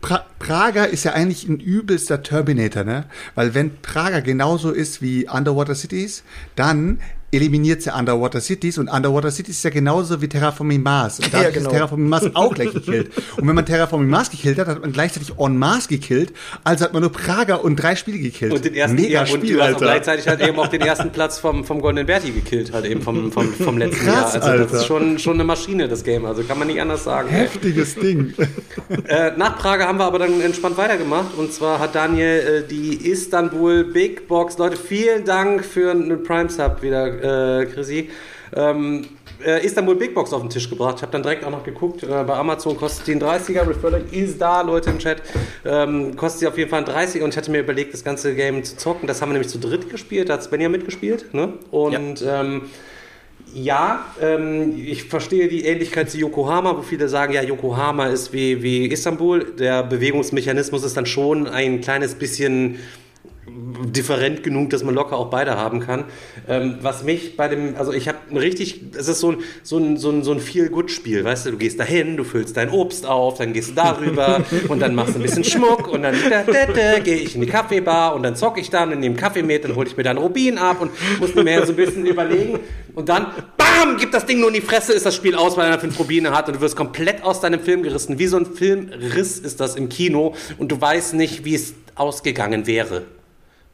[0.00, 3.04] pra Prager ist ja eigentlich ein übelster Terminator, ne?
[3.36, 6.24] Weil wenn Prager genauso ist wie Underwater Cities,
[6.56, 6.98] dann
[7.32, 11.18] eliminiert sie Underwater Cities und Underwater Cities ist ja genauso wie Terraforming Mars.
[11.18, 11.70] Und dadurch Ja, genau.
[11.70, 13.10] ist Terraforming Mars auch gleich gekillt.
[13.36, 16.32] Und wenn man Terraforming Mars gekillt hat, hat man gleichzeitig En Masse gekillt,
[16.62, 18.52] also hat man nur Prager und drei Spiele gekillt.
[18.52, 19.84] Und den ersten, Mega ja, und Spiel, hast auch Alter.
[19.86, 23.32] gleichzeitig halt eben auch den ersten Platz vom, vom Goldenen Berti gekillt, halt eben vom,
[23.32, 24.42] vom, vom letzten Krass, Jahr.
[24.42, 24.64] Also Alter.
[24.64, 26.26] das ist schon, schon eine Maschine, das Game.
[26.26, 27.28] Also kann man nicht anders sagen.
[27.30, 27.40] ey.
[27.42, 28.34] Heftiges Ding.
[29.08, 31.34] Äh, nach Prager haben wir aber dann entspannt weitergemacht.
[31.36, 34.58] Und zwar hat Daniel äh, die Istanbul Big Box.
[34.58, 38.10] Leute, vielen Dank für einen Prime Sub wieder, äh, Chrissy.
[38.54, 39.06] Ähm,
[39.44, 40.96] äh, Istanbul Big Box auf den Tisch gebracht.
[40.96, 42.02] Ich habe dann direkt auch noch geguckt.
[42.02, 43.66] Äh, bei Amazon kostet die ein 30er.
[43.66, 45.22] Refurbished ist da, Leute im Chat.
[45.64, 47.22] Ähm, kostet sie auf jeden Fall ein 30er.
[47.22, 49.06] Und ich hatte mir überlegt, das ganze Game zu zocken.
[49.06, 50.28] Das haben wir nämlich zu dritt gespielt.
[50.28, 51.32] Da hat Svenja mitgespielt.
[51.34, 51.54] Ne?
[51.70, 52.62] Und ähm,
[53.54, 58.62] ja, ähm, ich verstehe die Ähnlichkeit zu Yokohama, wo viele sagen, ja, Yokohama ist wie,
[58.62, 59.44] wie Istanbul.
[59.58, 62.78] Der Bewegungsmechanismus ist dann schon ein kleines bisschen
[63.46, 66.04] different genug, dass man locker auch beide haben kann.
[66.48, 69.96] Ähm, was mich bei dem, also ich habe richtig, es ist so ein, so ein,
[69.96, 73.38] so ein, so ein Feel-Good-Spiel, weißt du, du gehst dahin, du füllst dein Obst auf,
[73.38, 76.66] dann gehst du darüber und dann machst du ein bisschen Schmuck und dann da, da,
[76.66, 79.64] da, gehe ich in die Kaffeebar und dann zocke ich dann und nehme Kaffee mit,
[79.64, 82.60] dann hole ich mir dann Rubin ab und muss mir so ein bisschen überlegen
[82.94, 85.68] und dann, bam, gibt das Ding nur in die Fresse, ist das Spiel aus, weil
[85.68, 88.20] er fünf Rubine hat und du wirst komplett aus deinem Film gerissen.
[88.20, 92.66] Wie so ein Filmriss ist das im Kino und du weißt nicht, wie es ausgegangen
[92.66, 93.02] wäre.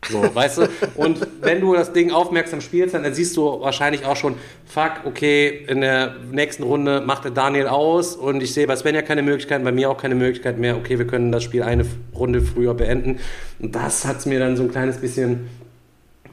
[0.08, 0.68] So, weißt du?
[0.94, 5.64] Und wenn du das Ding aufmerksam spielst, dann siehst du wahrscheinlich auch schon, fuck, okay,
[5.66, 9.22] in der nächsten Runde macht der Daniel aus und ich sehe bei Sven ja keine
[9.22, 11.84] Möglichkeit, bei mir auch keine Möglichkeit mehr, okay, wir können das Spiel eine
[12.14, 13.18] Runde früher beenden.
[13.58, 15.48] Und das hat es mir dann so ein kleines bisschen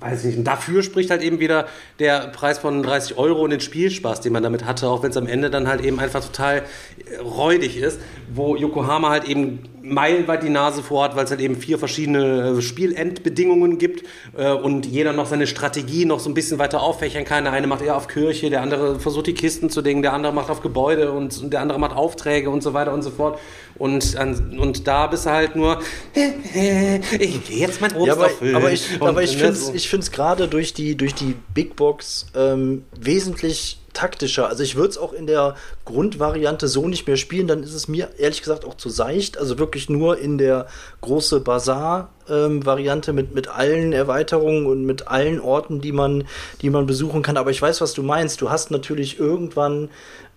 [0.06, 0.38] weiß ich nicht.
[0.38, 1.68] Und dafür spricht halt eben wieder
[2.00, 5.18] der Preis von 30 Euro und den Spielspaß, den man damit hatte, auch wenn es
[5.18, 8.00] am Ende dann halt eben einfach total äh, räudig ist,
[8.34, 12.62] wo Yokohama halt eben meilenweit die Nase vorhat, weil es halt eben vier verschiedene äh,
[12.62, 14.04] Spielendbedingungen gibt
[14.36, 17.44] äh, und jeder noch seine Strategie noch so ein bisschen weiter auffächern kann.
[17.44, 20.34] Der eine macht eher auf Kirche, der andere versucht die Kisten zu dingen, der andere
[20.34, 23.40] macht auf Gebäude und, und der andere macht Aufträge und so weiter und so fort.
[23.78, 24.16] Und,
[24.58, 25.80] und da bist du halt nur,
[26.14, 28.56] ich gehe jetzt mein Obst Ja, aber, auffüllen.
[28.56, 29.74] aber ich, Und, aber ich ne, finde es so.
[29.74, 34.48] ich find's gerade durch die, durch die Big Box ähm, wesentlich taktischer.
[34.48, 37.88] Also ich würde es auch in der Grundvariante so nicht mehr spielen, dann ist es
[37.88, 39.38] mir ehrlich gesagt auch zu seicht.
[39.38, 40.68] Also wirklich nur in der
[41.02, 46.26] große Bazar-Variante mit, mit allen Erweiterungen und mit allen Orten, die man,
[46.62, 47.38] die man besuchen kann.
[47.38, 48.42] Aber ich weiß, was du meinst.
[48.42, 49.90] Du hast natürlich irgendwann,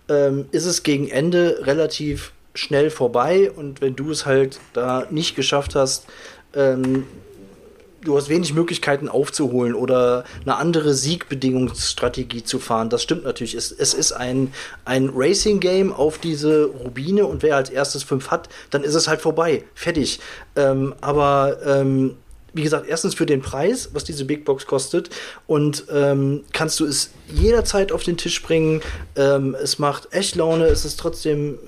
[0.09, 5.35] ähm, ist es gegen Ende relativ schnell vorbei und wenn du es halt da nicht
[5.35, 6.05] geschafft hast,
[6.53, 7.05] ähm,
[8.03, 12.89] du hast wenig Möglichkeiten aufzuholen oder eine andere Siegbedingungsstrategie zu fahren.
[12.89, 13.53] Das stimmt natürlich.
[13.55, 14.53] Es, es ist ein,
[14.85, 19.21] ein Racing-Game auf diese Rubine und wer als erstes fünf hat, dann ist es halt
[19.21, 19.63] vorbei.
[19.75, 20.19] Fertig.
[20.55, 22.15] Ähm, aber ähm,
[22.53, 25.09] wie gesagt, erstens für den Preis, was diese Big Box kostet,
[25.45, 28.81] und ähm, kannst du es jederzeit auf den Tisch bringen.
[29.15, 31.59] Ähm, es macht echt Laune, es ist trotzdem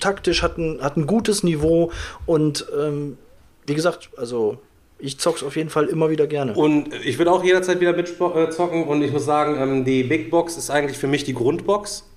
[0.00, 1.92] taktisch, hat ein, hat ein gutes Niveau
[2.26, 3.16] und ähm,
[3.66, 4.58] wie gesagt, also
[4.98, 6.54] ich zock's auf jeden Fall immer wieder gerne.
[6.54, 10.56] Und ich würde auch jederzeit wieder mitzocken und ich muss sagen, ähm, die Big Box
[10.56, 12.09] ist eigentlich für mich die Grundbox.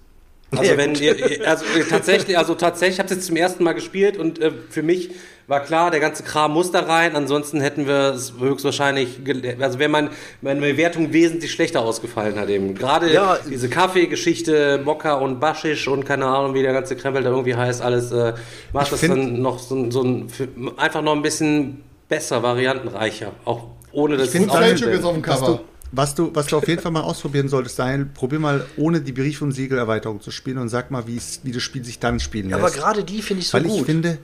[0.57, 1.15] Also Ja, wenn ihr,
[1.47, 4.51] also äh, tatsächlich, also tatsächlich, ich habe es jetzt zum ersten Mal gespielt und äh,
[4.69, 5.11] für mich
[5.47, 9.19] war klar, der ganze Kram muss da rein, ansonsten hätten wir es höchstwahrscheinlich,
[9.59, 10.09] also wäre mein,
[10.41, 12.75] meine Bewertung wesentlich schlechter ausgefallen hat eben.
[12.75, 13.37] Gerade Ja.
[13.49, 17.81] diese Kaffeegeschichte, Mokka und Baschisch und keine Ahnung, wie der ganze Krempel da irgendwie heißt,
[17.81, 18.33] alles äh,
[18.71, 20.47] macht Ich das find- dann noch so, ein- so ein, für,
[20.77, 25.13] einfach noch ein bisschen besser, variantenreicher, auch ohne das find, auch- Daniel, Selchuk ist auf
[25.13, 25.61] dem Cover.
[25.95, 29.11] Was, du, was du auf jeden Fall mal ausprobieren solltest, Daniel, probier mal ohne die
[29.11, 32.59] Brief- und Siegelerweiterung zu spielen und sag mal, wie das Spiel sich dann spielen lässt.
[32.59, 33.85] aber gerade die finde ich so Weil ich gut.
[33.85, 34.17] finde,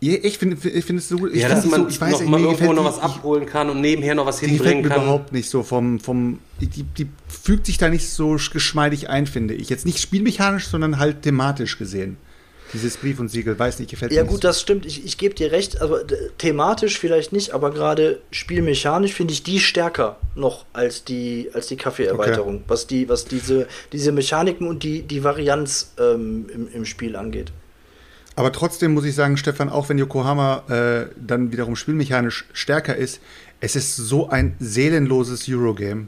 [0.00, 1.32] ja, ich finde ich finde es so gut.
[1.34, 2.98] Ich ja, finde dass die man so, ich weiß noch mir irgendwo noch die- was
[3.00, 5.02] abholen kann und nebenher noch was Die hinbringen kann.
[5.02, 9.54] überhaupt nicht so vom, vom die, die fügt sich da nicht so geschmeidig ein, finde
[9.54, 9.68] ich.
[9.70, 12.16] Jetzt nicht spielmechanisch, sondern halt thematisch gesehen.
[12.74, 14.44] Dieses Brief und Siegel, weiß nicht, gefällt Ja mir gut, nicht.
[14.44, 14.84] das stimmt.
[14.84, 19.42] Ich, ich gebe dir recht, aber d- thematisch vielleicht nicht, aber gerade spielmechanisch finde ich
[19.42, 24.82] die stärker noch als die, als die Kaffeeerweiterung, was die, was diese, diese Mechaniken und
[24.82, 27.52] die, die Varianz ähm, im, im Spiel angeht.
[28.36, 33.20] Aber trotzdem muss ich sagen, Stefan, auch wenn Yokohama äh, dann wiederum spielmechanisch stärker ist,
[33.60, 36.06] es ist so ein seelenloses Eurogame.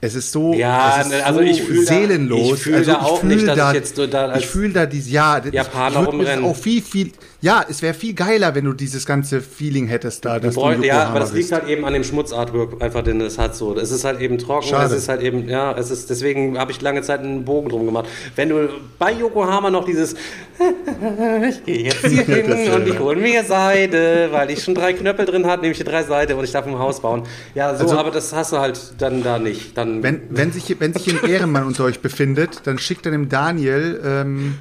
[0.00, 2.54] Es ist so, Ja, ist ne, also ich fühl da- seelenlos.
[2.56, 4.72] ich fühl also da auch nicht, dass da, ich jetzt so da als ich fühle
[4.74, 6.44] da dieses, ja, das- Japaner ich rumrennen.
[6.44, 7.10] auch viel, viel,
[7.44, 11.04] ja, es wäre viel geiler, wenn du dieses ganze Feeling hättest da, dass du ja,
[11.04, 13.76] aber das liegt halt eben an dem Schmutzartwork, einfach, denn es hat so.
[13.78, 14.86] Es ist halt eben trocken, Schade.
[14.94, 17.84] es ist halt eben, ja, es ist, deswegen habe ich lange Zeit einen Bogen drum
[17.84, 18.06] gemacht.
[18.34, 20.14] Wenn du bei Yokohama noch dieses,
[21.50, 25.26] ich gehe jetzt hier hin und ich hole mir Seide, weil ich schon drei Knöpfe
[25.26, 27.24] drin habe, nehme ich hier drei Seide und ich darf ein Haus bauen.
[27.54, 29.76] Ja, so, Also- aber das hast du halt dann da nicht.
[29.76, 33.28] Dann, Wenn, wenn, sich, wenn sich ein Ehrenmann unter euch befindet, dann schickt er dem
[33.28, 34.54] Daniel ähm,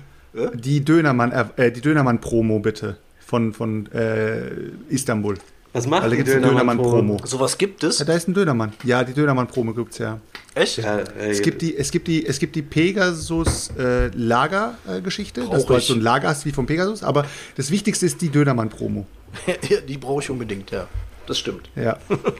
[0.53, 4.51] die Dönermann, äh, die Dönermann-Promo bitte von, von äh,
[4.89, 5.37] Istanbul.
[5.73, 6.89] was macht da die gibt es eine Dönermann-Promo?
[6.97, 7.25] Dönermann-Promo.
[7.27, 7.99] Sowas gibt es?
[7.99, 8.73] Ja, da ist ein Dönermann.
[8.83, 10.19] Ja, die Dönermann-Promo gibt's ja.
[10.55, 10.77] Echt?
[10.77, 15.65] Ja, ey, Es gibt die, es gibt die, es gibt die Pegasus äh, Lager-Geschichte, dass
[15.65, 19.05] du halt so ein Lager hast wie vom Pegasus, aber das Wichtigste ist die Dönermann-Promo.
[19.87, 20.85] Die brauche ich unbedingt, ja.
[21.25, 21.67] Das stimmt.
[21.75, 21.97] Ja.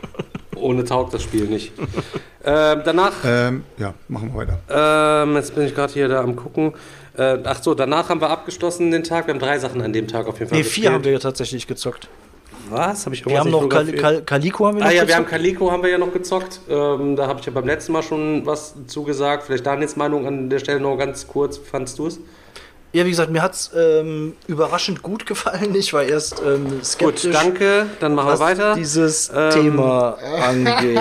[0.56, 1.72] Ohne taugt das Spiel nicht.
[2.46, 5.24] Ähm, danach, Ähm, ja, machen wir weiter.
[5.24, 6.74] ähm, jetzt bin ich gerade hier da am gucken.
[7.18, 9.28] Äh, ach so, danach haben wir abgeschlossen den Tag.
[9.28, 11.20] Wir haben drei Sachen an dem Tag auf jeden Fall Nee, vier haben wir ja
[11.20, 12.08] tatsächlich gezockt.
[12.70, 13.06] Was?
[13.06, 15.26] Habe ich Wir haben noch Kal Kal Kaliko haben wir noch Ah ja, wir haben
[15.26, 15.30] gezockt.
[15.42, 16.62] Calico haben wir ja noch gezockt.
[16.70, 19.44] Ähm, da habe ich ja beim letzten Mal schon was zugesagt.
[19.44, 21.58] Vielleicht Daniels Meinung an der Stelle noch ganz kurz.
[21.58, 22.20] Fandst du es?
[22.94, 25.76] Ja, wie gesagt, mir hat's ähm, überraschend gut gefallen.
[25.76, 27.88] Ich war erst ähm, skeptisch, Gut, danke.
[28.00, 28.76] Dann machen wir was weiter.
[28.76, 30.12] dieses Ähm, Thema
[30.44, 31.00] angeht.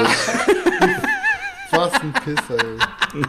[1.71, 2.59] Was ein Pisser,
[3.15, 3.23] ey.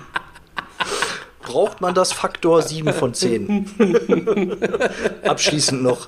[1.43, 3.69] Braucht man das Faktor 7 von 10?
[5.23, 6.07] Abschließend noch.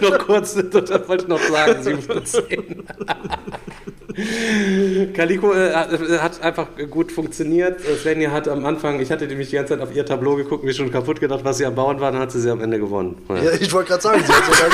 [0.00, 2.84] noch kurz, das wollte ich noch sagen, 7 von 10.
[5.14, 5.72] Calico äh,
[6.18, 7.80] hat einfach gut funktioniert.
[8.02, 10.72] Svenja hat am Anfang, ich hatte nämlich die ganze Zeit auf ihr Tableau geguckt, mir
[10.72, 13.16] schon kaputt gedacht, was sie am Bauen war, dann hat sie sie am Ende gewonnen.
[13.28, 14.70] Ja, ich wollte gerade sagen, sie hat, sogar,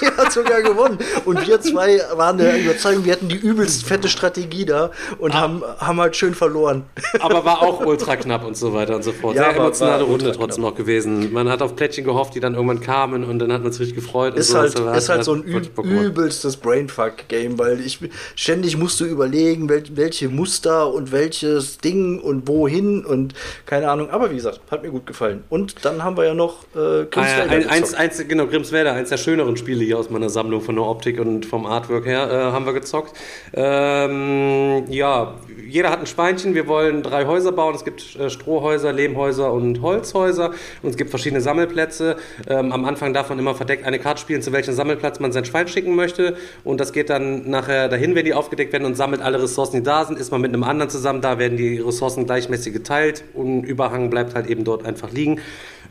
[0.00, 0.98] sie hat sogar gewonnen.
[1.24, 5.62] Und wir zwei waren der Überzeugung, wir hatten die übelst fette Strategie da und haben,
[5.78, 6.84] haben halt schön verloren.
[7.20, 9.36] Aber war auch ultra knapp und so weiter und so fort.
[9.36, 11.32] Ja, Sehr emotionale Runde trotzdem noch gewesen.
[11.32, 13.96] Man hat auf Plättchen gehofft, die dann irgendwann kamen und dann hat man sich richtig
[13.96, 14.34] gefreut.
[14.36, 14.58] Ist so.
[14.58, 17.98] halt, war- ist halt so ein üb übelstes Brainfuck-Game, weil ich
[18.34, 23.34] ständig musst du überlegen, wel, welche Muster und welches Ding und wohin und
[23.66, 24.10] keine Ahnung.
[24.10, 25.44] Aber wie gesagt, hat mir gut gefallen.
[25.48, 29.08] Und dann haben wir ja noch äh, Ah, ja, ein, eins, eins, genau, Grimmswälder, eins
[29.08, 32.52] der schöneren Spiele hier aus meiner Sammlung von der Optik und vom Artwork her, äh,
[32.52, 33.16] haben wir gezockt.
[33.52, 35.34] Ähm, ja,
[35.68, 36.54] jeder hat ein Schweinchen.
[36.54, 37.74] Wir wollen drei Häuser bauen.
[37.74, 40.52] Es gibt äh, Strohhäuser, Lehmhäuser und Holzhäuser.
[40.82, 42.16] Und es gibt verschiedene Sammelplätze.
[42.48, 45.44] Ähm, am Anfang darf man immer verdeckt eine Karte spielen, zu welchem Sammelplatz man sein
[45.44, 46.36] Schwein schicken möchte.
[46.64, 49.82] Und das geht dann nachher dahin, wenn die aufgedeckt werden und sammelt alle Ressourcen, die
[49.84, 50.18] da sind.
[50.18, 54.34] Ist man mit einem anderen zusammen, da werden die Ressourcen gleichmäßig geteilt und Überhang bleibt
[54.34, 55.40] halt eben dort einfach liegen.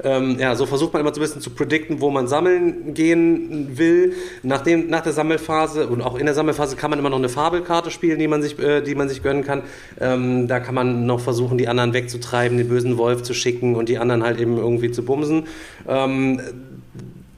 [0.03, 3.77] Ähm, ja, so versucht man immer so ein bisschen zu predikten, wo man sammeln gehen
[3.77, 4.13] will.
[4.43, 7.91] Nachdem, nach der Sammelphase und auch in der Sammelphase kann man immer noch eine Fabelkarte
[7.91, 9.63] spielen, die man sich, äh, die man sich gönnen kann.
[9.99, 13.89] Ähm, da kann man noch versuchen, die anderen wegzutreiben, den bösen Wolf zu schicken und
[13.89, 15.47] die anderen halt eben irgendwie zu bumsen.
[15.87, 16.41] Ähm,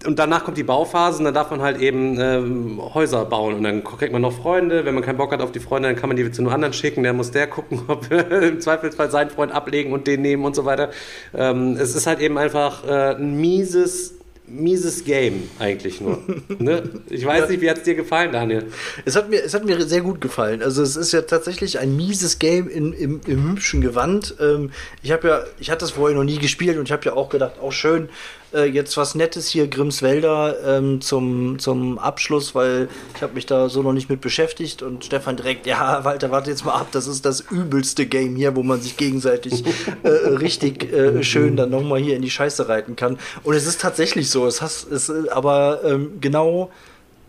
[0.06, 3.64] und danach kommt die Bauphase und dann darf man halt eben ähm, Häuser bauen und
[3.64, 4.86] dann kriegt man noch Freunde.
[4.86, 6.73] Wenn man keinen Bock hat auf die Freunde, dann kann man die zu einem anderen
[6.73, 7.03] schicken.
[7.03, 10.65] Der muss der gucken, ob im Zweifelsfall seinen Freund ablegen und den nehmen und so
[10.65, 10.91] weiter.
[11.34, 14.15] Ähm, es ist halt eben einfach äh, ein mieses,
[14.48, 16.19] mieses Game eigentlich nur.
[16.60, 16.84] ne?
[17.10, 18.65] Ich weiß nicht, wie hat es dir gefallen, Daniel?
[19.06, 20.61] Es hat, mir, es hat mir sehr gut gefallen.
[20.61, 24.36] Also es ist ja tatsächlich ein mieses Game in, im, im hübschen Gewand.
[24.40, 24.72] Ähm,
[25.03, 27.30] ich habe ja, ich hatte es vorher noch nie gespielt und ich habe ja auch
[27.30, 28.10] gedacht, auch schön,
[28.53, 33.69] äh, jetzt was Nettes hier, Grimmswälder ähm, zum, zum Abschluss, weil ich habe mich da
[33.69, 37.07] so noch nicht mit beschäftigt und Stefan direkt, ja, Walter, warte jetzt mal ab, das
[37.07, 39.64] ist das übelste Game hier, wo man sich gegenseitig
[40.03, 43.18] äh, richtig äh, schön dann nochmal hier in die Scheiße reiten kann.
[43.44, 46.72] Und es ist tatsächlich so, es has, es, äh, aber ähm, genau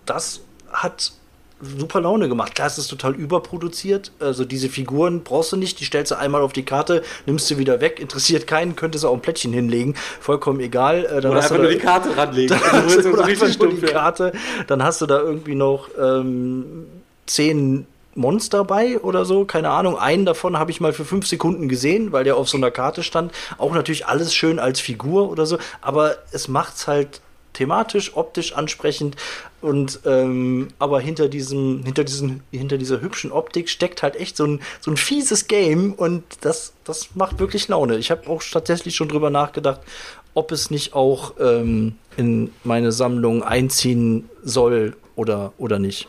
[0.07, 0.41] das
[0.73, 1.13] hat
[1.79, 2.55] super Laune gemacht.
[2.55, 4.11] Klar, es ist total überproduziert.
[4.21, 7.57] Also diese Figuren brauchst du nicht, die stellst du einmal auf die Karte, nimmst sie
[7.59, 11.05] wieder weg, interessiert keinen, könntest du auch ein Plättchen hinlegen, vollkommen egal.
[11.05, 12.59] Äh, dann Oder hast einfach du nur da- die Karte ranlegen.
[12.59, 13.93] dann Also, so richtig einfach nur die ja.
[13.93, 14.33] Karte,
[14.67, 16.87] dann hast du da irgendwie noch ähm,
[17.27, 19.97] zehn Monster bei oder so, keine Ahnung.
[19.99, 23.03] Einen davon habe ich mal für fünf Sekunden gesehen, weil der auf so einer Karte
[23.03, 23.33] stand.
[23.57, 27.21] Auch natürlich alles schön als Figur oder so, aber es macht's halt
[27.53, 29.17] thematisch, optisch ansprechend
[29.61, 34.47] und ähm, aber hinter diesem, hinter diesen, hinter dieser hübschen Optik steckt halt echt so
[34.47, 37.97] ein, so ein fieses Game und das, das macht wirklich Laune.
[37.99, 39.81] Ich habe auch tatsächlich schon drüber nachgedacht,
[40.35, 46.09] ob es nicht auch ähm, in meine Sammlung einziehen soll oder, oder nicht.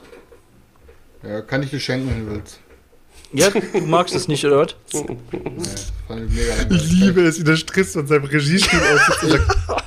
[1.24, 2.60] Ja, kann ich dir schenken, wenn du willst.
[3.34, 4.72] Ja, du magst es nicht, oder was?
[6.08, 6.32] Fand
[6.70, 8.80] ich liebe es, wie der Striss von seinem Regiestuhl
[9.30, 9.83] sagt,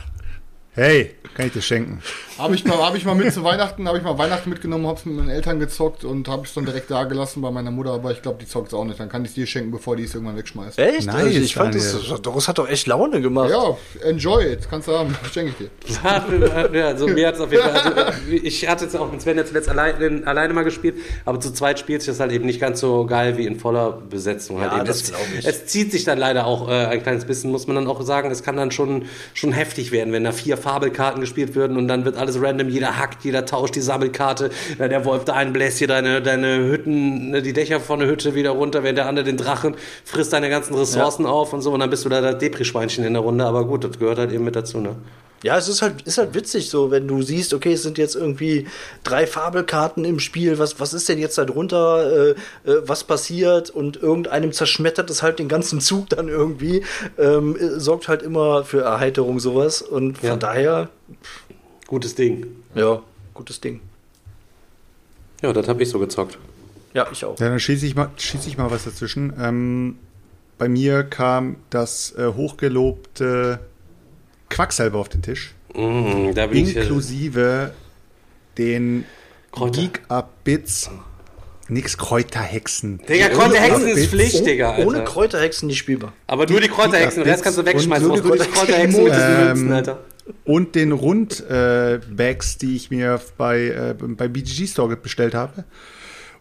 [0.77, 2.03] hey, kann ich dir schenken?
[2.39, 5.07] Habe ich, mal, hab ich mal mit zu Weihnachten, habe ich mal Weihnachten mitgenommen, hab's
[5.07, 8.13] mit meinen Eltern gezockt und habe es dann direkt da gelassen bei meiner Mutter, aber
[8.13, 9.01] ich glaube, die zockt es auch nicht.
[9.01, 10.79] Dann kann ich es dir schenken, bevor die es irgendwann wegschmeißt.
[10.79, 11.07] Echt?
[11.07, 13.51] Nice, also ich fand das, es hat doch echt Laune gemacht.
[13.51, 15.71] Ja, enjoy it, kannst du haben, schenke ich dir.
[16.79, 17.93] ja, also mir hat es auf jeden Fall.
[17.95, 21.53] Also, ich hatte jetzt auch mit Sven jetzt zuletzt allein, alleine mal gespielt, aber zu
[21.53, 24.61] zweit spielt sich das halt eben nicht ganz so geil wie in voller Besetzung.
[24.61, 24.87] Halt Ja, eben.
[24.87, 25.47] das es, glaub ich.
[25.47, 28.31] es zieht sich dann leider auch äh, ein kleines bisschen, muss man dann auch sagen.
[28.31, 32.05] Es kann dann schon, schon heftig werden, wenn da vier Fabelkarten gespielt werden und dann
[32.05, 35.79] wird alles random, jeder hackt, jeder tauscht die Sammelkarte, wenn der Wolf da einen bläst
[35.79, 39.25] hier deine, deine Hütten, ne, die Dächer von der Hütte wieder runter, während der andere
[39.25, 39.75] den Drachen
[40.05, 43.13] frisst deine ganzen Ressourcen auf und so und dann bist du da das Depri-Schweinchen in
[43.15, 44.97] der Runde, aber gut, das gehört halt eben mit dazu, ne?
[45.43, 48.17] Ja, es ist halt, ist halt witzig so, wenn du siehst, okay, es sind jetzt
[48.17, 48.67] irgendwie
[49.05, 52.35] drei Fabelkarten im Spiel, was, was ist denn jetzt da drunter, äh, äh,
[52.87, 56.83] was passiert und irgendeinem zerschmettert es halt den ganzen Zug dann irgendwie,
[57.19, 60.37] ähm, äh, sorgt halt immer für Erheiterung sowas und von Ja.
[60.37, 60.89] daher,
[61.87, 62.47] Gutes Ding.
[62.75, 63.03] ja,
[63.35, 63.81] gutes Ding.
[65.43, 66.39] Ja, das habe ich so gezockt.
[66.95, 67.39] Ja, ich auch.
[67.39, 69.33] Ja, dann schieße ich, mal- schieße ich mal was dazwischen.
[69.39, 69.99] Ähm,
[70.59, 73.61] bei mir kam das äh, hochgelobte
[74.49, 75.55] Quacksalber auf den Tisch.
[75.75, 76.75] Mm, da bin ich.
[76.77, 77.73] äh, Inklusive
[78.57, 79.05] den
[79.53, 79.83] Kräuter.
[79.83, 80.91] Geek-Up-Bits.
[81.69, 83.01] Nix Kräuterhexen.
[83.09, 84.09] Digga, Kräuterhexen ist.
[84.11, 84.71] Pflicht, Digga.
[84.73, 84.87] Alter.
[84.87, 86.13] Ohne Kräuterhexen nicht spielbar.
[86.29, 88.13] Aber nur die Kräuterhexen, den Rest kannst du Und wegschmeißen.
[88.13, 89.99] die nur die Kräuterhexen diesen Ähm, Münzen, Alter.
[90.45, 95.65] Und den Rund-Bags, die ich mir bei, äh, bei BGG Store bestellt habe.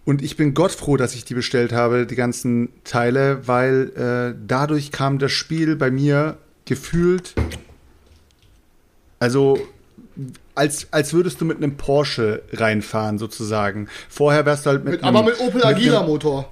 [0.06, 4.40] Und ich bin Gott froh, dass ich die bestellt habe, die ganzen Teile, weil äh,
[4.48, 7.34] dadurch kam das Spiel bei mir gefühlt,
[9.20, 9.60] also
[10.54, 13.88] als, als würdest du mit einem Porsche reinfahren, sozusagen.
[14.10, 16.50] Vorher wärst du halt mit, Mit, einem, aber mit Opel Agila Motor.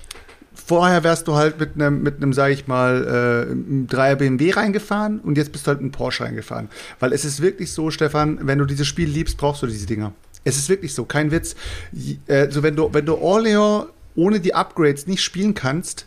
[0.66, 3.04] Vorher wärst du halt mit einem, mit einem, sag ich mal,
[3.48, 6.70] äh, einem 3er BMW reingefahren und jetzt bist du halt mit einem Porsche reingefahren.
[7.00, 10.14] Weil es ist wirklich so, Stefan, wenn du dieses Spiel liebst, brauchst du diese Dinger.
[10.46, 11.56] Es ist wirklich so, kein Witz.
[11.92, 13.86] J- Äh, so wenn du, wenn du Orleans
[14.16, 16.06] ohne die Upgrades nicht spielen kannst,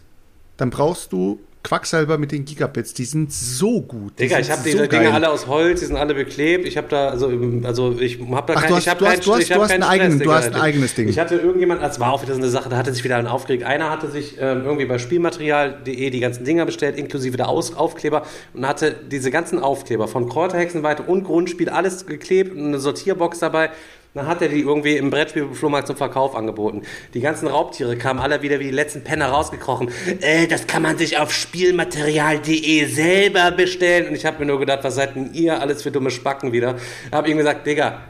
[0.56, 2.94] dann brauchst du Quacksalber mit den Gigabits.
[2.94, 4.12] Die sind so gut.
[4.18, 5.12] Die Digga, ich habe so diese Dinge geil.
[5.12, 6.64] alle aus Holz, die sind alle beklebt.
[6.66, 7.28] Ich habe da, also,
[7.64, 9.42] also ich habe da Ach, kein, du hast- ich hab du hast- keinen du hast-
[9.42, 11.08] ich hab du hast keinen eigenen- Stress, du Digga, hast ein eigenes Ding.
[11.08, 13.26] Ich hatte irgendjemand, das war auch wieder so eine Sache, da hatte sich wieder einen
[13.26, 13.64] aufgeregt.
[13.64, 18.22] Einer hatte sich ähm, irgendwie bei Spielmaterial.de die ganzen Dinger bestellt, inklusive der Aus Aufkleber
[18.54, 23.70] und hatte diese ganzen Aufkleber von Kräuterhexenweite und Grundspiel alles geklebt und eine Sortierbox dabei.
[24.16, 26.80] Dann hat er die irgendwie im Brettspielflohmarkt zum Verkauf angeboten.
[27.12, 29.90] Die ganzen Raubtiere kamen alle wieder wie die letzten Penner rausgekrochen.
[30.22, 34.08] Äh, das kann man sich auf Spielmaterial.de selber bestellen.
[34.08, 36.76] Und ich habe mir nur gedacht, was seid denn ihr alles für dumme Spacken wieder?
[37.12, 38.00] Hab ihm gesagt, Digga,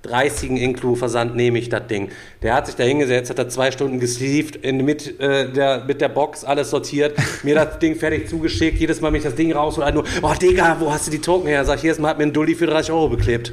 [0.00, 2.08] 30 Inklu-Versand nehme ich das Ding.
[2.40, 6.08] Der hat sich da hingesetzt, hat da zwei Stunden gesleeved, mit, äh, der, mit der
[6.08, 8.78] Box alles sortiert, mir das Ding fertig zugeschickt.
[8.78, 11.20] Jedes Mal, wenn ich das Ding raushole, halt nur, oh Digga, wo hast du die
[11.20, 11.66] Token her?
[11.66, 13.52] Sag ich, jedes Mal hat mir ein Dulli für 30 Euro beklebt.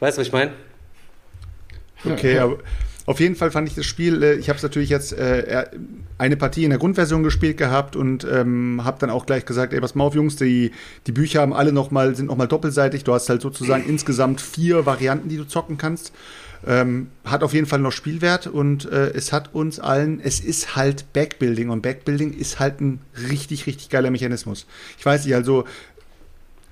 [0.00, 0.50] Weißt du, was ich meine?
[2.04, 2.58] Okay, aber
[3.06, 5.66] auf jeden Fall fand ich das Spiel, äh, ich habe es natürlich jetzt äh,
[6.16, 9.80] eine Partie in der Grundversion gespielt gehabt und ähm, habe dann auch gleich gesagt, ey,
[9.80, 10.72] pass mal auf, Jungs, die,
[11.06, 13.04] die Bücher haben alle noch mal, sind nochmal doppelseitig.
[13.04, 16.12] Du hast halt sozusagen insgesamt vier Varianten, die du zocken kannst.
[16.66, 20.76] Ähm, hat auf jeden Fall noch Spielwert und äh, es hat uns allen, es ist
[20.76, 24.66] halt Backbuilding und Backbuilding ist halt ein richtig, richtig geiler Mechanismus.
[24.98, 25.64] Ich weiß nicht, also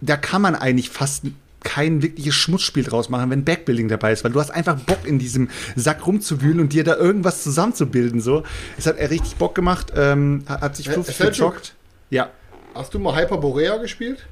[0.00, 1.24] da kann man eigentlich fast
[1.64, 5.18] kein wirkliches Schmutzspiel draus machen, wenn Backbuilding dabei ist, weil du hast einfach Bock in
[5.18, 8.20] diesem Sack rumzuwühlen und dir da irgendwas zusammenzubilden.
[8.20, 8.42] So,
[8.78, 11.74] es hat richtig Bock gemacht, ähm, hat sich Äh, fluffig gezockt.
[12.10, 12.30] Ja,
[12.74, 14.26] Hast du mal Hyperborea gespielt?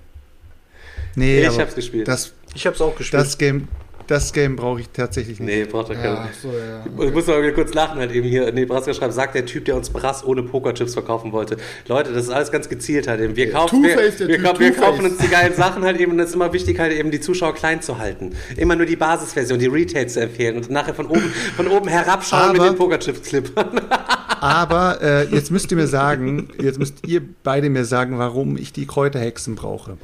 [1.15, 2.09] nee, Ich aber hab's gespielt.
[2.09, 3.23] Das, Ich hab's auch gespielt.
[3.23, 3.69] das Game,
[4.11, 5.49] das Game brauche ich tatsächlich nicht.
[5.49, 6.29] Nee, braucht er Ja, keiner.
[6.31, 7.07] ach so, ja.
[7.07, 8.51] Ich muss mal wieder kurz lachen, halt eben hier.
[8.53, 11.57] Nebraska schreibt, sagt der Typ, der uns Brass ohne Pokerchips verkaufen wollte.
[11.89, 13.37] Leute, das ist alles ganz gezielt halt eben.
[13.37, 16.35] Wir kaufen, wir, wir, wir kaufen uns die geilen Sachen halt eben und es ist
[16.35, 18.33] immer wichtig halt eben die Zuschauer klein zu halten.
[18.57, 22.53] Immer nur die Basisversion, die Retail zu empfehlen und nachher von oben, von oben herabschauen
[22.53, 23.81] mit Aber- den Pokerchips-Clippern.
[24.41, 28.73] Aber äh, jetzt müsst ihr mir sagen, jetzt müsst ihr beide mir sagen, warum ich
[28.73, 29.99] die Kräuterhexen brauche.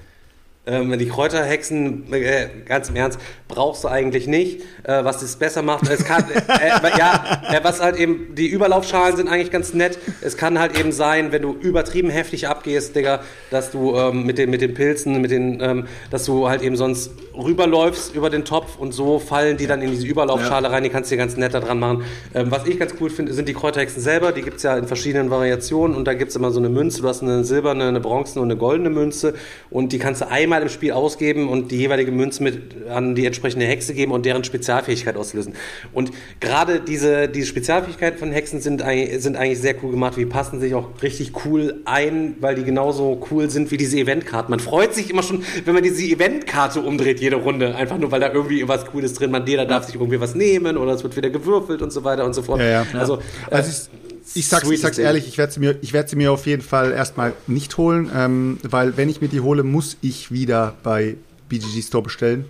[0.69, 4.63] Ähm, die Kräuterhexen, äh, ganz im Ernst, brauchst du eigentlich nicht.
[4.83, 9.17] Äh, was das besser macht, es kann, äh, ja, äh, was halt eben, die Überlaufschalen
[9.17, 9.97] sind eigentlich ganz nett.
[10.23, 13.21] Es kann halt eben sein, wenn du übertrieben heftig abgehst, Digga,
[13.51, 16.77] dass du ähm, mit, den, mit den Pilzen, mit den, ähm, dass du halt eben
[16.77, 20.83] sonst rüberläufst über den Topf und so fallen die dann in diese Überlaufschale rein.
[20.83, 22.05] Die kannst du dir ganz nett da dran machen.
[22.35, 24.33] Ähm, was ich ganz cool finde, sind die Kräuterhexen selber.
[24.33, 27.03] Die gibt's ja in verschiedenen Variationen und da gibt's immer so eine Münze.
[27.03, 29.35] Du hast eine silberne, eine bronzene und eine goldene Münze
[29.71, 33.27] und die kannst du einmal im Spiel ausgeben und die jeweilige Münze mit an die
[33.27, 35.55] entsprechende Hexe geben und deren Spezialfähigkeit auslösen.
[35.93, 36.11] Und
[36.41, 40.17] gerade diese, diese Spezialfähigkeiten von Hexen sind, eigentlich- sind eigentlich sehr cool gemacht.
[40.17, 44.51] Die passen sich auch richtig cool ein, weil die genauso cool sind wie diese Eventkarten.
[44.51, 48.21] Man freut sich immer schon, wenn man diese Eventkarte umdreht jede Runde, einfach nur weil
[48.21, 49.31] da irgendwie was Cooles drin.
[49.31, 52.25] Man jeder darf sich irgendwie was nehmen oder es wird wieder gewürfelt und so weiter
[52.25, 52.61] und so fort.
[52.61, 52.87] Ja, ja.
[52.95, 53.19] Also,
[53.51, 56.17] Also äh, ich, ich sag's, ich sag's ehrlich, ich werde sie, mir- ich werd sie
[56.17, 59.97] mir auf jeden Fall erstmal nicht holen, ähm, weil wenn ich mir die hole, muss
[60.01, 61.17] ich wieder bei
[61.49, 62.45] BGG Store bestellen,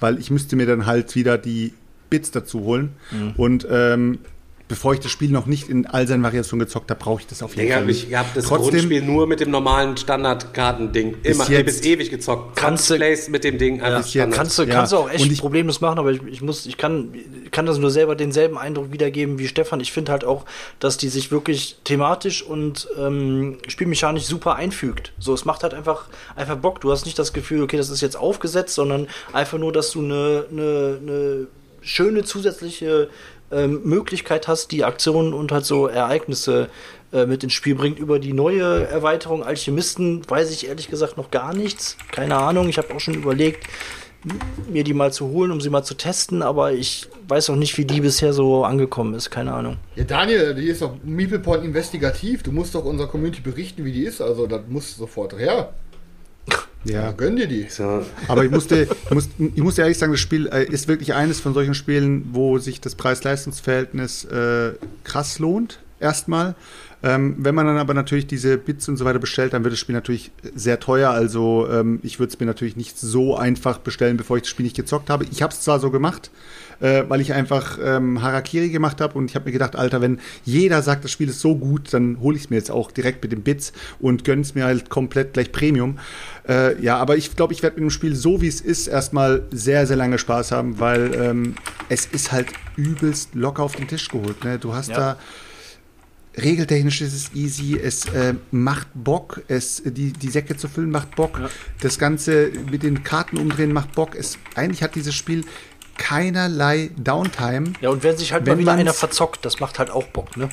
[0.00, 1.72] weil ich müsste mir dann halt wieder die
[2.10, 2.90] Bits dazu holen.
[3.36, 4.18] Und ähm,
[4.66, 7.42] bevor ich das Spiel noch nicht in all seinen Variationen gezockt habe, brauche ich das
[7.42, 8.08] auf jeden Digga, Fall nicht.
[8.08, 11.16] ich habe das Trotzdem, Grundspiel nur mit dem normalen Standardkartending.
[11.22, 12.56] Immer, jetzt- bis ewig gezockt.
[12.56, 14.36] Kannst du- Plays mit dem Ding bis jetzt- Standard.
[14.38, 16.76] Kannst du, Ja, kannst du auch echt ich- problemlos machen, aber ich, ich muss, ich
[16.78, 17.12] kann,
[17.50, 19.80] kann das nur selber denselben Eindruck wiedergeben wie Stefan.
[19.80, 20.44] Ich finde halt auch,
[20.80, 25.12] dass die sich wirklich thematisch und ähm, spielmechanisch super einfügt.
[25.18, 26.80] So, es macht halt einfach, einfach Bock.
[26.80, 30.00] Du hast nicht das Gefühl, okay, das ist jetzt aufgesetzt, sondern einfach nur, dass du
[30.00, 31.46] eine, eine, eine
[31.82, 33.08] schöne zusätzliche
[33.54, 36.68] ähm, Möglichkeit hast, die Aktionen und halt so Ereignisse
[37.12, 37.98] äh, mit ins Spiel bringt.
[37.98, 41.96] Über die neue Erweiterung Alchemisten weiß ich ehrlich gesagt noch gar nichts.
[42.10, 42.68] Keine Ahnung.
[42.68, 43.66] Ich habe auch schon überlegt,
[44.68, 47.76] mir die mal zu holen, um sie mal zu testen, aber ich weiß auch nicht,
[47.78, 49.30] wie die bisher so angekommen ist.
[49.30, 49.76] Keine Ahnung.
[49.96, 52.42] Ja, Daniel, die ist doch MeeplePorn investigativ.
[52.42, 54.20] Du musst doch unserer Community berichten, wie die ist.
[54.20, 55.74] Also, das muss sofort her.
[56.48, 57.12] Ja, Ja.
[57.12, 57.66] gönn dir die.
[57.68, 61.14] So, Aber ich musste, ich musste, ich musste ehrlich sagen, das Spiel äh, ist wirklich
[61.14, 64.72] eines von solchen Spielen, wo sich das Preis-Leistungs-Verhältnis äh,
[65.02, 66.54] krass lohnt, erstmal.
[67.02, 69.78] Ähm, wenn man dann aber natürlich diese Bits und so weiter bestellt, dann wird das
[69.78, 71.10] Spiel natürlich sehr teuer.
[71.10, 74.64] Also ähm, ich würde es mir natürlich nicht so einfach bestellen, bevor ich das Spiel
[74.64, 75.26] nicht gezockt habe.
[75.30, 76.30] Ich habe es zwar so gemacht,
[76.80, 80.20] äh, weil ich einfach ähm, Harakiri gemacht habe und ich habe mir gedacht, Alter, wenn
[80.44, 83.22] jeder sagt, das Spiel ist so gut, dann hole ich es mir jetzt auch direkt
[83.22, 85.98] mit den Bits und gönne es mir halt komplett gleich Premium.
[86.48, 89.42] Äh, ja, aber ich glaube, ich werde mit dem Spiel so wie es ist erstmal
[89.50, 91.54] sehr, sehr lange Spaß haben, weil ähm,
[91.88, 94.44] es ist halt übelst locker auf den Tisch geholt.
[94.44, 94.58] Ne?
[94.58, 94.96] Du hast Ja.
[94.96, 95.18] da
[96.36, 101.14] regeltechnisch ist es easy, es äh, macht Bock, es, die, die Säcke zu füllen macht
[101.14, 101.40] Bock,
[101.80, 104.16] das Ganze mit den Karten umdrehen macht Bock.
[104.16, 105.44] Es, eigentlich hat dieses Spiel
[105.96, 107.72] keinerlei Downtime.
[107.80, 110.36] Ja, und wenn sich halt Wenn mal wieder einer verzockt, das macht halt auch Bock,
[110.36, 110.48] ne?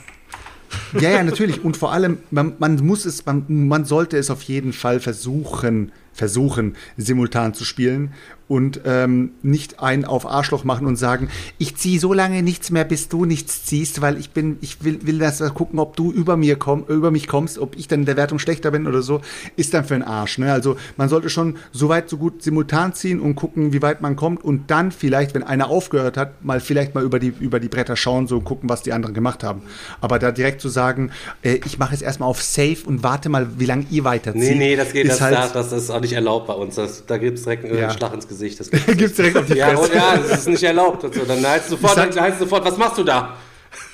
[0.99, 1.63] Ja, ja, natürlich.
[1.63, 5.91] Und vor allem, man, man muss es, man, man sollte es auf jeden Fall versuchen,
[6.13, 8.13] versuchen, simultan zu spielen
[8.51, 12.83] und ähm, nicht einen auf Arschloch machen und sagen, ich ziehe so lange nichts mehr,
[12.83, 16.35] bis du nichts ziehst, weil ich bin, ich will, will das gucken, ob du über
[16.35, 19.21] mir komm, über mich kommst, ob ich dann in der Wertung schlechter bin oder so,
[19.55, 20.37] ist dann für einen Arsch.
[20.37, 20.51] Ne?
[20.51, 24.17] Also man sollte schon so weit, so gut simultan ziehen und gucken, wie weit man
[24.17, 27.69] kommt und dann vielleicht, wenn einer aufgehört hat, mal vielleicht mal über die, über die
[27.69, 29.61] Bretter schauen, so gucken, was die anderen gemacht haben.
[30.01, 31.11] Aber da direkt zu sagen,
[31.41, 34.41] äh, ich mache jetzt erstmal auf Safe und warte mal, wie lange ihr weiterzieht.
[34.41, 36.75] nee, nee, das geht, ist das, halt, das, das ist auch nicht erlaubt bei uns.
[36.75, 37.91] Das, da gibt es direkt einen Ja.
[37.91, 38.40] Schlag ins Gesicht.
[38.57, 39.95] Das gibt's gibt's direkt auf die Ja, Fresse.
[39.95, 41.03] ja, das ist nicht erlaubt.
[41.05, 43.37] Also, dann heißt es sofort, sag- dann heißt sofort, was machst du da?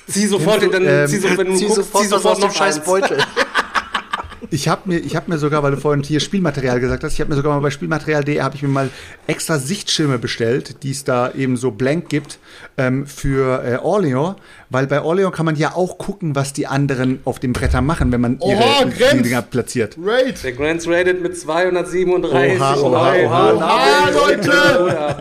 [0.08, 2.80] Zieh sofort, dann ähm, zieh, so, wenn du Zieh guckst, sofort, zieh sofort noch scheiß.
[2.80, 3.18] Beutel.
[4.50, 7.20] Ich habe mir, ich hab mir sogar, weil du vorhin hier Spielmaterial gesagt hast, ich
[7.20, 8.88] habe mir sogar mal bei Spielmaterial.de habe ich mir mal
[9.26, 12.38] extra Sichtschirme bestellt, die es da eben so blank gibt
[12.78, 14.36] ähm, für äh, Orleans,
[14.70, 18.12] weil bei Orleans kann man ja auch gucken, was die anderen auf den Brettern machen,
[18.12, 19.22] wenn man ihre Oha, Grenz!
[19.22, 19.96] Dinger platziert.
[20.02, 20.42] Raid!
[20.44, 22.60] Der Grants rated mit 237.
[22.60, 23.58] Oha, oha, oha.
[23.60, 24.52] Ah, Leute!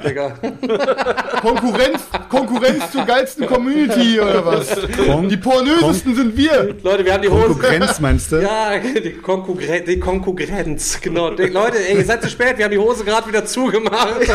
[1.41, 4.67] Konkurrenz, Konkurrenz zur geilsten Community oder was?
[5.05, 6.75] Kon Die pornösesten sind wir.
[6.83, 7.47] Leute, wir haben die Hose.
[7.47, 8.37] Konkurrenz meinst du?
[8.47, 11.31] Ja, die, Konkurren die Konkurrenz, genau.
[11.31, 14.07] Die, Leute, ey, ihr seid zu spät, wir haben die Hose gerade wieder zugemacht.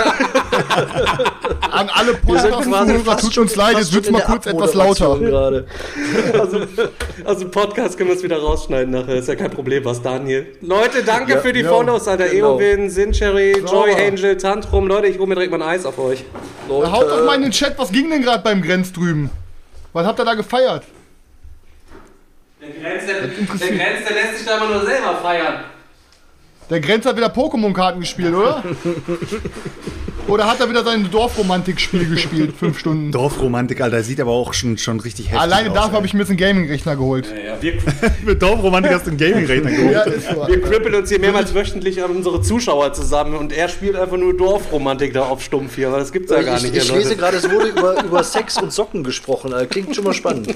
[1.70, 2.14] An alle
[3.04, 5.20] fast tut uns leid, jetzt wird's mal kurz etwas Abmoderation lauter.
[5.20, 5.66] Gerade.
[6.38, 6.60] Also,
[7.24, 9.16] also Podcast können wir es wieder rausschneiden nachher.
[9.16, 10.46] Ist ja kein Problem, was Daniel.
[10.60, 12.28] Leute, danke Ja, für die ja, Follows, Alter.
[12.28, 12.58] genau.
[12.58, 13.52] Eowyn, Sincherry.
[13.60, 14.86] Joy Angel, Tantrum.
[14.86, 16.24] Leute, ich hole mir direkt mal ein Eis auf euch.
[16.68, 19.30] Haut doch mal in den Chat, was ging denn gerade beim Grenz drüben?
[19.92, 20.84] Was habt ihr da gefeiert?
[22.60, 23.28] Der Grenz, der, der
[23.76, 25.64] Grenz, der lässt sich da immer nur selber feiern.
[26.70, 28.62] Der Grenz hat wieder Pokémon-Karten gespielt, oder?
[30.32, 33.12] Oder hat er wieder sein Dorfromantik-Spiel gespielt, fünf Stunden?
[33.12, 35.74] Dorfromantik, Alter, sieht aber auch schon, schon richtig heftig Alleine aus.
[35.74, 37.26] dafür habe ich mir jetzt einen Gaming-Rechner geholt.
[37.26, 37.74] Ja, wir,
[38.24, 39.92] Mit Dorfromantik hast du einen Gaming-Rechner geholt.
[39.92, 40.48] Ja, ist so.
[40.48, 44.34] wir krippeln uns hier mehrmals wöchentlich an unsere Zuschauer zusammen und er spielt einfach nur
[44.34, 46.76] Dorfromantik da auf Stumpf hier, aber das gibt's ja gar ich nicht.
[46.76, 49.52] ich ja, lese gerade, es wurde über, über Sex und Socken gesprochen.
[49.68, 50.48] Klingt schon mal spannend.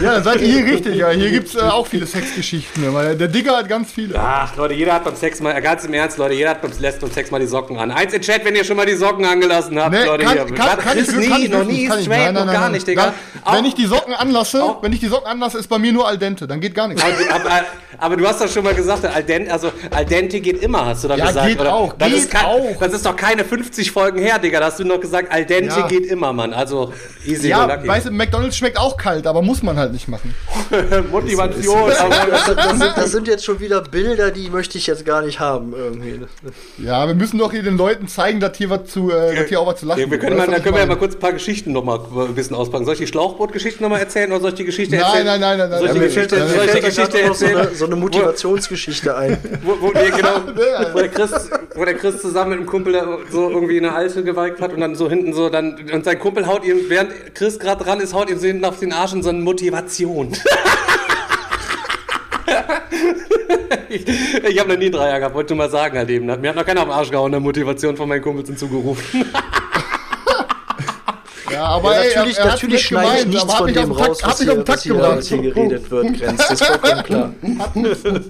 [0.00, 0.96] Ja, dann seid ihr hier richtig.
[0.96, 1.08] Ja.
[1.10, 2.92] Hier gibt es äh, auch viele Sexgeschichten.
[2.92, 4.18] Weil der Digger hat ganz viele.
[4.18, 7.14] Ach, Leute, jeder hat beim Sex mal, ganz im Ernst, Leute, jeder hat beim und
[7.14, 7.90] Sex mal die Socken an.
[7.90, 10.24] Eins in Chat, wenn ihr schon mal die Socken angelassen habt, Nee, Leute.
[10.24, 10.54] kann, hier.
[10.54, 12.04] kann, kann, ich, nie, kann ich noch nie, kann ich.
[12.06, 12.86] straight, Nein, nein, noch gar nein, nicht.
[12.86, 13.04] Digga.
[13.06, 13.14] Dann,
[13.54, 15.92] wenn Auch- ich die Socken anlasse, auch- wenn ich die Socken anlasse, ist bei mir
[15.92, 16.46] nur al dente.
[16.46, 17.02] Dann geht gar nichts.
[17.02, 17.64] aber, aber
[18.16, 21.08] du hast doch schon mal gesagt, al dente, also al dente geht immer, hast du
[21.08, 21.46] doch Ja, gesagt.
[21.48, 21.74] geht oder?
[21.74, 22.76] auch, Das, geht ist kein, auch.
[22.80, 24.60] das ist doch keine 50 Folgen her, Digga.
[24.60, 25.86] Da hast du noch gesagt, al dente Ja.
[25.86, 26.52] geht immer, Mann.
[26.52, 26.92] Also
[27.26, 27.88] easy Ja, lucky.
[27.88, 30.34] weißt du, McDonalds schmeckt auch kalt, aber muss man halt nicht machen.
[31.10, 31.88] Motivation.
[31.88, 35.04] Das, aber, das, das, sind, das sind jetzt schon wieder Bilder, die möchte ich jetzt
[35.04, 35.72] gar nicht haben.
[35.74, 36.20] Irgendwie.
[36.78, 39.60] Ja, wir müssen doch hier den Leuten zeigen, dass hier was zu, äh, dass hier
[39.60, 40.24] auch was zu lachen Ja, wir gibt.
[40.24, 42.56] können, mal, da können wir ja mal kurz ein paar Geschichten noch mal ein bisschen
[42.56, 42.84] auspacken.
[42.84, 45.26] Soll ich die Schlauchboot-Geschichte noch mal erzählen oder soll ich die Geschichte Nein, erzählen?
[45.26, 45.78] nein, nein, nein, nein.
[45.78, 47.56] Soll ich die Geschichte, soll ich die da Geschichte so erzählen?
[47.58, 49.38] eine, so eine Motivationsgeschichte ein.
[49.62, 50.40] Wo, wo, nee, genau,
[50.92, 53.00] wo, der Chris, wo der Chris zusammen mit einem Kumpel
[53.30, 56.46] so irgendwie eine Alte geweigt hat und dann so hinten so dann und sein Kumpel
[56.46, 59.22] haut ihm, während Chris gerade dran ist, haut ihm so hinten auf den Arsch und
[59.22, 60.32] so eine Motivation.
[63.88, 66.26] ich ich habe noch nie einen Dreier gehabt, wollte mal sagen halt eben.
[66.26, 69.24] Mir hat noch keiner auf den Arsch gehauen, der Motivation von meinen Kumpels hinzugerufen.
[71.52, 74.18] Ja, aber Ja, ey, natürlich er, er hat's natürlich schneide ich nichts von dem raus,
[74.22, 76.46] was hier, was hier, was hier geredet wird, Grenz.
[76.48, 77.32] Das ist vollkommen klar.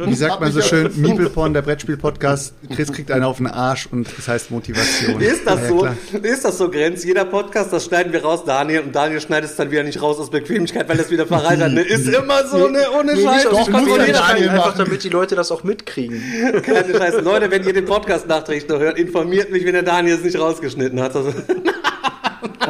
[0.06, 4.08] Wie sagt man so schön, Meeple-Porn, der Brettspiel-Podcast, Chris kriegt einen auf den Arsch und
[4.16, 5.20] das heißt Motivation.
[5.20, 5.78] Ist das Ja, so?
[5.78, 5.96] klar.
[6.22, 7.04] Ist das so, Grenz?
[7.04, 10.18] Jeder Podcast, das schneiden wir raus, Daniel, und Daniel schneidet es dann wieder nicht raus
[10.18, 11.72] aus Bequemlichkeit, weil das wieder verreitert.
[11.72, 11.82] Ne?
[11.82, 12.80] Ist immer so, ne?
[12.98, 13.44] Ohne Nee, Scheiß.
[13.44, 14.16] doch, muss Daniel
[14.50, 16.22] einfach damit die Leute das auch mitkriegen.
[16.62, 17.20] Keine Scheiße.
[17.20, 20.38] Leute, wenn ihr den Podcast nachträglich noch hört, informiert mich, wenn der Daniel es nicht
[20.38, 21.10] rausgeschnitten hat.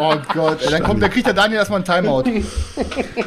[0.01, 2.25] Oh Gott, ey, dann kommt, dann kriegt der Daniel erstmal ein Timeout.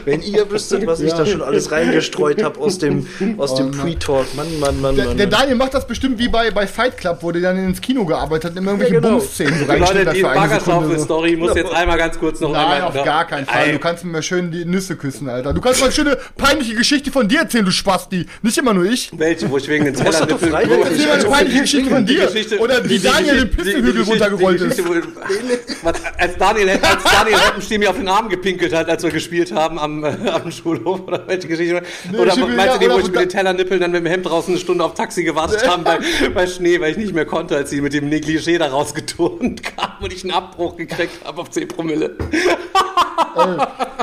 [0.05, 1.17] Wenn ihr wüsstet, was ich Ja.
[1.17, 3.05] da schon alles reingestreut habe aus dem,
[3.37, 3.79] aus dem Oh Mann.
[3.79, 4.35] Pre-Talk.
[4.35, 5.17] Mann, Mann, Mann, Der, Mann.
[5.17, 5.27] der.
[5.27, 8.45] Daniel macht das bestimmt wie bei, bei Fight Club, wo der dann ins Kino gearbeitet
[8.45, 9.17] hat und immer irgendwelche Ja, genau.
[9.19, 10.33] Bums-Szenen so Leute, reingeschnitten hat die Sekunde.
[10.35, 10.41] So.
[10.41, 12.81] Baggerschaufel-Story muss jetzt einmal ganz kurz noch Nein, einmal.
[12.83, 13.65] auf noch- gar keinen Fall.
[13.67, 15.53] Ey, Du kannst mir schön die Nüsse küssen, Alter.
[15.53, 18.25] Du kannst mal eine schöne peinliche Geschichte von dir erzählen, du Spasti.
[18.41, 19.11] Nicht immer nur ich.
[19.15, 22.29] Welche, wo ich wegen den Tellern frei- wo- Erzähl mal eine peinliche Geschichte von dir.
[22.59, 24.81] Oder wie Daniel den Geschichte- runtergerollt ist.
[26.17, 29.80] Als Daniel, als Daniel Heppenstein mir auf den Arm gepinkelt hat, als wir gespielt haben
[29.80, 31.81] am, äh, am Schulhof oder welche Geschichte?
[32.14, 34.02] oder ich will- meinst ja, du die, wo oder ich mit den Tellernippeln dann mit
[34.03, 35.99] dem Hemd draußen eine Stunde auf Taxi gewartet haben bei,
[36.34, 39.91] bei Schnee, weil ich nicht mehr konnte, als sie mit dem Negligé da rausgeturnt kam
[40.02, 42.15] und ich einen Abbruch gekriegt habe auf 10 Promille.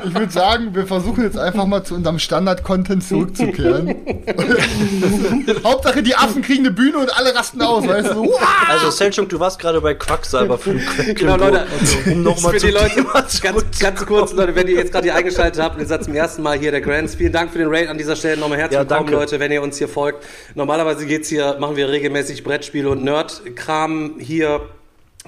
[0.05, 3.95] Ich würde sagen, wir versuchen jetzt einfach mal zu unserem Standard-Content zurückzukehren.
[5.65, 8.35] Hauptsache, die Affen kriegen eine Bühne und alle rasten aus, weißt du?
[8.69, 10.81] Also, Selchuk, du warst gerade bei Quacksalberflug.
[11.15, 11.67] Genau, Leute,
[12.07, 15.15] um nochmal für zu die Leute, ganz, ganz kurz, Leute, wenn ihr jetzt gerade hier
[15.15, 17.69] eingeschaltet habt und ihr seid zum ersten Mal hier, der Grants, vielen Dank für den
[17.69, 18.39] Raid an dieser Stelle.
[18.39, 19.21] Nochmal herzlich Ja, willkommen, danke.
[19.21, 20.25] Leute, wenn ihr uns hier folgt.
[20.55, 24.63] Normalerweise geht's hier, machen wir regelmäßig Brettspiele und Nerd-Kram hier.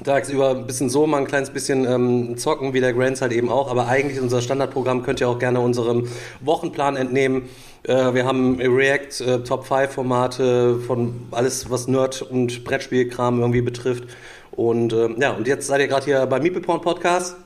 [0.05, 3.51] Tagsüber ein bisschen so, mal ein kleines bisschen ähm, zocken, wie der Grants halt eben
[3.51, 3.71] auch.
[3.71, 6.09] Aber eigentlich unser Standardprogramm könnt ihr auch gerne unserem
[6.41, 7.49] Wochenplan entnehmen.
[7.85, 13.61] Äh, wir haben React, äh, Top 5 Formate von alles, was Nerd- und Brettspielkram irgendwie
[13.61, 14.05] betrifft.
[14.51, 17.37] Und ähm, ja, und jetzt seid ihr gerade hier beim Meeple Porn Podcast.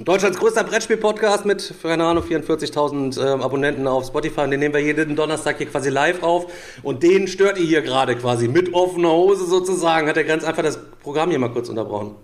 [0.00, 4.40] Deutschlands größter Brettspiel-Podcast mit, keine Ahnung, 44.000 ähm, Abonnenten auf Spotify.
[4.42, 6.46] Und den nehmen wir jeden Donnerstag hier quasi live auf.
[6.82, 10.08] Und den stört ihr hier gerade quasi mit offener Hose sozusagen.
[10.08, 12.14] Hat der ganz einfach das Programm hier mal kurz unterbrochen.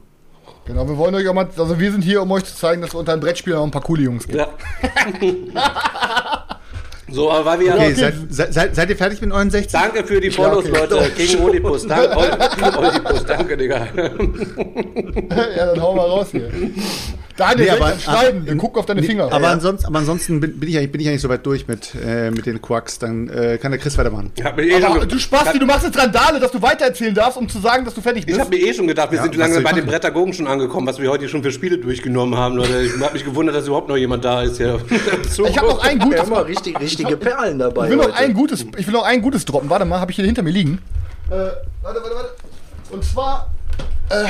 [0.65, 2.91] Genau, wir wollen euch auch mal, also wir sind hier, um euch zu zeigen, dass
[2.91, 4.39] es unter den Brettspielern auch ein paar coole Jungs gibt.
[4.39, 4.49] Ja.
[7.11, 7.95] so, aber weil wir Okay, ja.
[7.97, 9.73] seid, seid, seid, seid ihr fertig mit euren 60?
[9.73, 10.79] Danke für die Ja, Follows, okay.
[10.91, 11.11] Leute.
[11.17, 11.87] Gegen Oedipus.
[11.87, 12.17] Danke,
[12.79, 13.25] Oedipus.
[13.27, 13.87] Danke, Digga.
[15.57, 16.51] ja, dann hau mal raus hier.
[17.37, 19.33] Daniel, Nee, aber- schneiden, wir gucken auf deine Nee, Finger.
[19.33, 22.33] Aber, ansonsten, aber ansonsten bin, bin, ich, eigentlich- bin ich eigentlich soweit durch mit, äh,
[22.33, 22.99] mit den Quacks.
[22.99, 24.33] Dann äh, kann der Chris weitermachen.
[24.35, 27.61] Ich eh aber du Spasti, du machst jetzt Randale, dass du weitererzählen darfst, um zu
[27.61, 28.41] sagen, dass du fertig Ich bist.
[28.41, 29.87] habe mir eh schon gedacht, wir Ja, sind lange ich bei den?
[29.87, 32.83] Brettagogen schon angekommen, was wir heute schon für Spiele durchgenommen haben, Leute.
[32.83, 34.81] Ich habe mich gewundert, dass überhaupt noch jemand da ist hier.
[34.91, 36.27] ich habe noch ein Ja, gutes.
[36.27, 37.85] immer richtig, richtige Perlen dabei.
[37.85, 38.17] Ich will noch heute.
[38.17, 39.71] ein gutes, ich will noch ein gutes droppen.
[39.71, 40.81] Warte mal, habe ich hier hinter mir liegen.
[41.29, 42.31] Äh, warte, warte, warte.
[42.91, 43.51] Und zwar
[44.11, 44.25] äh,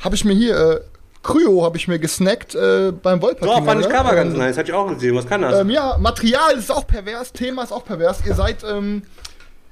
[0.00, 0.80] habe ich mir hier äh,
[1.24, 3.60] Kryo habe ich mir gesnackt äh, beim Wolpertinger.
[3.60, 3.94] Doch, fand ich ne?
[3.94, 4.58] Cover ganz Ähm, nice.
[4.58, 5.16] Hatte ich auch gesehen.
[5.16, 5.60] Was kann das?
[5.60, 8.18] Ähm, ja, Material ist auch pervers, Thema ist auch pervers.
[8.26, 9.02] Ihr seid, ähm,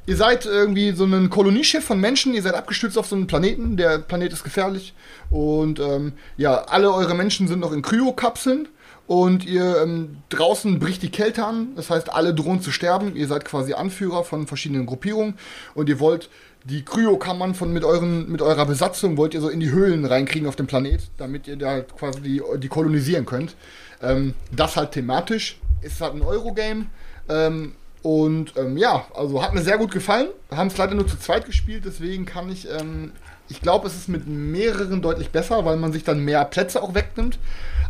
[0.07, 3.77] ihr seid irgendwie so ein Kolonieschiff von Menschen, ihr seid abgestürzt auf so einen Planeten,
[3.77, 4.95] der Planet ist gefährlich.
[5.31, 8.69] Und ähm, ja, alle eure Menschen sind noch in Kryokapseln.
[9.12, 13.14] Und ihr ähm, draußen bricht die Kälte an, das heißt, alle drohen zu sterben.
[13.14, 15.34] Ihr seid quasi Anführer von verschiedenen Gruppierungen
[15.74, 16.30] und ihr wollt
[16.64, 20.48] die Kryokammern von mit euren mit eurer Besatzung wollt ihr so in die Höhlen reinkriegen
[20.48, 23.55] auf dem Planet, damit ihr da quasi die, die kolonisieren könnt.
[24.01, 26.86] Ähm, das halt thematisch ist halt ein Eurogame.
[27.28, 30.28] Ähm, und ähm, ja, also hat mir sehr gut gefallen.
[30.51, 33.12] Haben es leider nur zu zweit gespielt, deswegen kann ich, ähm,
[33.51, 36.94] ich glaube, es ist mit mehreren deutlich besser, weil man sich dann mehr Plätze auch
[36.94, 37.39] wegnimmt.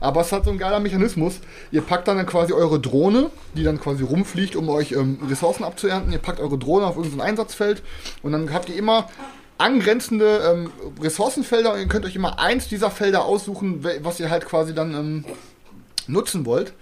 [0.03, 1.41] Aber es hat so ein geiler Mechanismus.
[1.71, 5.63] Ihr packt dann, dann quasi eure Drohne, die dann quasi rumfliegt, um euch ähm, Ressourcen
[5.63, 6.13] abzuernten.
[6.13, 7.83] Ihr packt eure Drohne auf irgendein Einsatzfeld
[8.23, 9.09] und dann habt ihr immer
[9.59, 10.71] angrenzende ähm,
[11.01, 14.93] Ressourcenfelder und ihr könnt euch immer eins dieser Felder aussuchen, was ihr halt quasi dann
[14.93, 15.25] ähm,
[16.09, 16.73] nutzen wollt.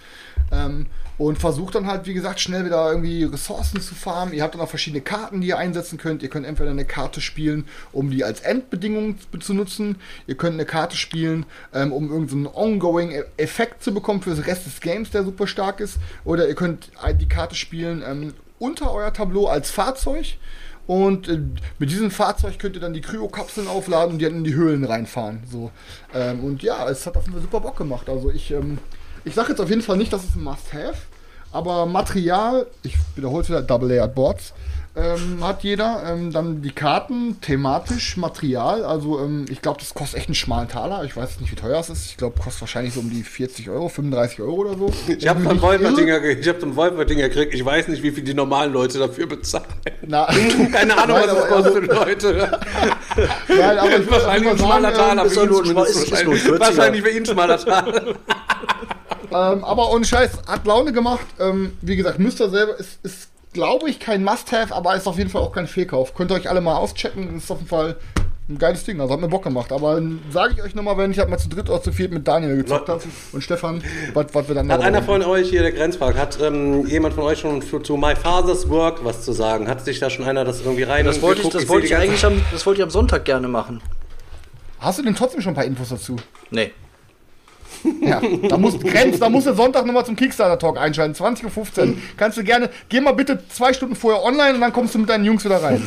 [0.50, 0.86] Ähm,
[1.20, 4.32] und versucht dann halt, wie gesagt, schnell wieder irgendwie Ressourcen zu farmen.
[4.32, 6.22] Ihr habt dann auch verschiedene Karten, die ihr einsetzen könnt.
[6.22, 9.96] Ihr könnt entweder eine Karte spielen, um die als Endbedingung zu- nutzen.
[10.26, 11.44] Ihr könnt eine Karte spielen,
[11.74, 15.46] ähm, um irgendeinen so einen Ongoing-Effekt zu bekommen für den Rest des Games, der super
[15.46, 15.98] stark ist.
[16.24, 16.90] Oder ihr könnt
[17.20, 20.38] die Karte spielen ähm, unter euer Tableau als Fahrzeug.
[20.86, 21.38] Und äh,
[21.78, 24.84] mit diesem Fahrzeug könnt ihr dann die Kryokapseln aufladen und die dann in die Höhlen
[24.84, 25.42] reinfahren.
[25.52, 25.70] So.
[26.14, 28.08] Ähm, und ja, es hat auf jeden Fall super Bock gemacht.
[28.08, 28.78] Also ich, ähm,
[29.26, 30.96] ich sage jetzt auf jeden Fall nicht, dass es ein Must-Have,
[31.52, 34.52] aber Material, ich wiederhole es wieder, Double-Layered Boards,
[34.96, 36.02] ähm, hat jeder.
[36.04, 38.84] Ähm, dann die Karten, thematisch, Material.
[38.84, 41.04] Also ähm, ich glaube, das kostet echt einen schmalen Taler.
[41.04, 42.06] Ich weiß nicht, wie teuer es ist.
[42.06, 44.92] Ich glaube, kostet wahrscheinlich so um die 40 Euro, 35 Euro oder so.
[45.06, 45.94] Ich habe Wenn vom mich nicht irre.
[45.94, 47.54] Wolfertinger, ge- ich hab zum Wolfertinger gekriegt.
[47.54, 49.64] Ich weiß nicht, wie viel die normalen Leute dafür bezahlen.
[50.06, 50.26] Na,
[50.72, 52.32] Keine Ahnung, Nein, was das kostet, Leute.
[53.48, 55.24] Nein, aber ich Wahrscheinlich ein schmaler Taler.
[55.24, 55.72] ist wahrscheinlich.
[55.72, 56.60] nur ein 40er.
[56.60, 58.02] Wahrscheinlich für ihn schmaler Taler.
[59.30, 61.26] Ähm, aber ohne Scheiß, hat Laune gemacht.
[61.38, 65.18] Ähm, wie gesagt, müsst ihr selber, ist, ist glaube ich, kein Must-Have, aber ist auf
[65.18, 66.14] jeden Fall auch kein Fehlkauf.
[66.14, 67.96] Könnt ihr euch alle mal auschecken, ist auf jeden Fall
[68.48, 69.72] ein geiles Ding, also hat mir Bock gemacht.
[69.72, 70.00] Aber
[70.30, 72.56] sage ich euch nochmal, wenn ich halt mal zu dritt oder zu viert mit Daniel
[72.56, 73.02] gezockt habe
[73.32, 73.82] und Stefan,
[74.12, 77.38] was wir dann Hat einer von euch hier, der Grenzpark, hat ähm, jemand von euch
[77.38, 79.68] schon für, zu My Father's Work was zu sagen?
[79.68, 81.62] Hat sich da schon einer das irgendwie rein Das wollte ich, geguckt?
[81.62, 83.80] das wollte ich eigentlich am, das wollte ich am Sonntag gerne machen.
[84.80, 86.16] Hast du denn trotzdem schon ein paar Infos dazu?
[86.50, 86.72] Nee.
[88.02, 91.46] Ja, da muss Grenz, da musst du Sonntag nochmal zum Kickstarter-Talk einschalten, 20.15
[91.88, 91.94] Uhr.
[92.16, 95.08] Kannst du gerne, geh mal bitte zwei Stunden vorher online und dann kommst du mit
[95.08, 95.82] deinen Jungs wieder rein.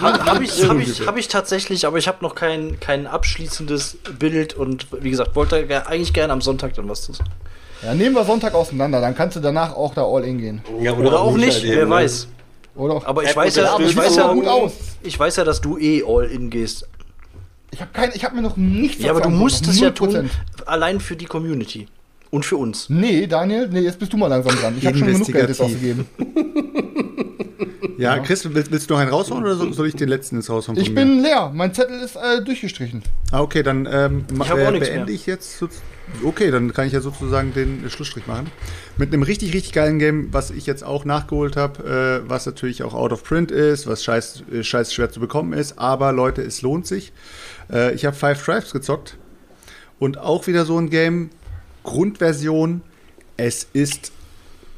[0.00, 3.98] Habe hab ich, hab ich, hab ich tatsächlich, aber ich habe noch kein, kein abschließendes
[4.18, 7.30] Bild und wie gesagt, wollte ge- eigentlich gerne am Sonntag dann was zu sagen.
[7.82, 10.62] Ja, nehmen wir Sonntag auseinander, dann kannst du danach auch da all in gehen.
[10.80, 11.90] Ja, Oder auch nicht, halt wer ne?
[11.90, 12.28] weiß.
[12.74, 12.94] Oder?
[12.94, 14.72] auch- Aber ich weiß ja, ich sieht weiß ja, gut aus.
[15.02, 16.86] ich weiß ja, dass du eh all in gehst.
[17.70, 20.10] Ich habe kein, ich habe mir noch nichts Ja, aber du musst es ja tun,
[20.10, 20.28] 0%.
[20.66, 21.88] allein für die Community.
[22.30, 22.90] Und für uns.
[22.90, 24.74] Nee, Daniel, nee, jetzt bist du mal langsam dran.
[24.78, 26.06] Ich habe schon genug Geld jetzt ausgegeben.
[27.98, 30.78] Ja, Chris, willst, willst du noch einen raushauen oder soll, ich den letzten ins raushauen?
[30.78, 33.02] Ich von bin leer, mein Zettel ist äh, durchgestrichen.
[33.32, 35.08] Ah, okay, dann ähm, Ich hab äh, beende mehr.
[35.08, 35.64] ich jetzt.
[36.22, 38.48] Okay, dann kann ich ja sozusagen den Schlussstrich machen.
[38.96, 42.82] Mit einem richtig, richtig geilen Game, was ich jetzt auch nachgeholt habe, äh, was natürlich
[42.82, 45.78] auch out of print ist, was scheiß, äh, scheiß schwer zu bekommen ist.
[45.78, 47.12] Aber Leute, es lohnt sich.
[47.70, 49.16] Äh, ich habe Five Tribes gezockt
[49.98, 51.30] und auch wieder so ein Game.
[51.82, 52.82] Grundversion.
[53.36, 54.12] Es ist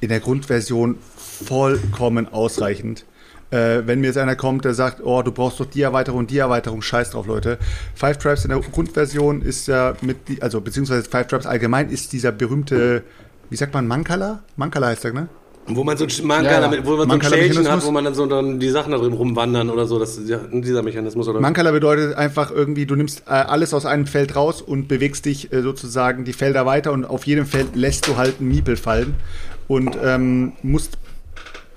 [0.01, 3.05] in der Grundversion vollkommen ausreichend.
[3.51, 6.37] Äh, wenn mir jetzt einer kommt, der sagt, oh, du brauchst doch die Erweiterung, die
[6.37, 7.59] Erweiterung, scheiß drauf, Leute.
[7.95, 12.13] Five Tribes in der Grundversion ist ja mit, die, also beziehungsweise Five Tribes allgemein ist
[12.13, 13.05] dieser berühmte,
[13.49, 14.43] wie sagt man, Mankala?
[14.57, 15.29] Mankala heißt der, ne?
[15.71, 16.69] Wo man so ein Mankala, Ja, ja.
[16.69, 18.93] mit- wo man so ein Mankala Schälchen hat, wo man dann so dann die Sachen
[18.93, 19.99] da drin rumwandern oder so.
[19.99, 21.41] Das ist ja dieser Mechanismus, oder?
[21.41, 25.53] Mankala bedeutet einfach irgendwie, du nimmst äh, alles aus einem Feld raus und bewegst dich
[25.53, 29.15] äh, sozusagen die Felder weiter und auf jedem Feld lässt du halt einen Miepel fallen
[29.69, 30.97] und ähm, musst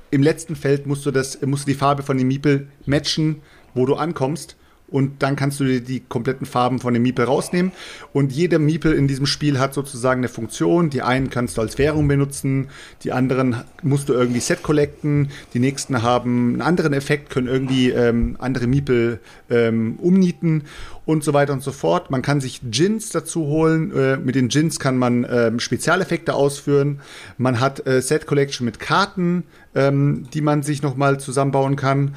[0.10, 3.42] im letzten Feld musst du das, musst du die Farbe von dem Miepel matchen,
[3.74, 4.56] wo du ankommst.
[4.92, 7.72] Und dann kannst du dir die kompletten Farben von dem Miepel rausnehmen.
[8.14, 10.90] Und jeder Miepel in diesem Spiel hat sozusagen eine Funktion.
[10.90, 12.68] Die einen kannst du als Währung benutzen,
[13.04, 17.90] die anderen musst du irgendwie Set collecten, die nächsten haben einen anderen Effekt, können irgendwie
[17.90, 19.20] ähm, andere Miepel
[19.50, 20.64] ähm, umnieten
[21.06, 22.12] und so weiter und so fort.
[22.12, 23.92] Man kann sich Gins dazu holen.
[23.96, 27.02] Äh, mit den Gins kann man ähm, Spezialeffekte ausführen.
[27.38, 29.44] Man hat äh, Set Collection mit Karten,
[29.74, 32.16] ähm, die man sich nochmal zusammenbauen kann.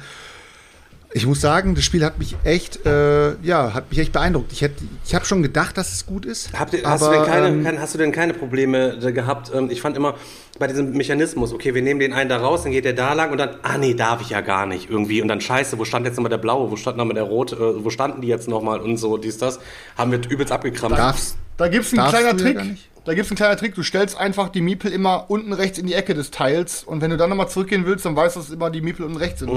[1.15, 4.51] Ich muss sagen, das Spiel hat mich echt, äh, ja, hat mich echt beeindruckt.
[4.51, 6.51] Ich hätte, ich habe schon gedacht, dass es gut ist.
[6.51, 9.11] Habt ihr, hast, aber, du denn keine, ähm, kein, hast du denn keine Probleme da
[9.11, 9.49] gehabt?
[9.55, 10.15] Ähm, ich fand immer
[10.59, 13.31] bei diesem Mechanismus, okay, wir nehmen den einen da raus, dann geht der da lang
[13.31, 15.21] und dann, ah nee, darf ich ja gar nicht irgendwie.
[15.21, 17.85] Und dann scheiße, wo stand jetzt nochmal der blaue, wo stand nochmal der rote, äh,
[17.85, 19.61] wo standen die jetzt nochmal und so, dies, das.
[19.97, 20.97] Haben wir übelst abgekramt.
[20.97, 22.77] darfst, Da gibt's einen Darfst kleiner du ja Trick.
[23.05, 23.75] Da gibt's einen kleiner Trick.
[23.75, 27.11] Du stellst einfach die Miepel immer unten rechts in die Ecke des Teils und wenn
[27.11, 29.51] du dann nochmal zurückgehen willst, dann weißt du, dass immer die Miepel unten rechts sind.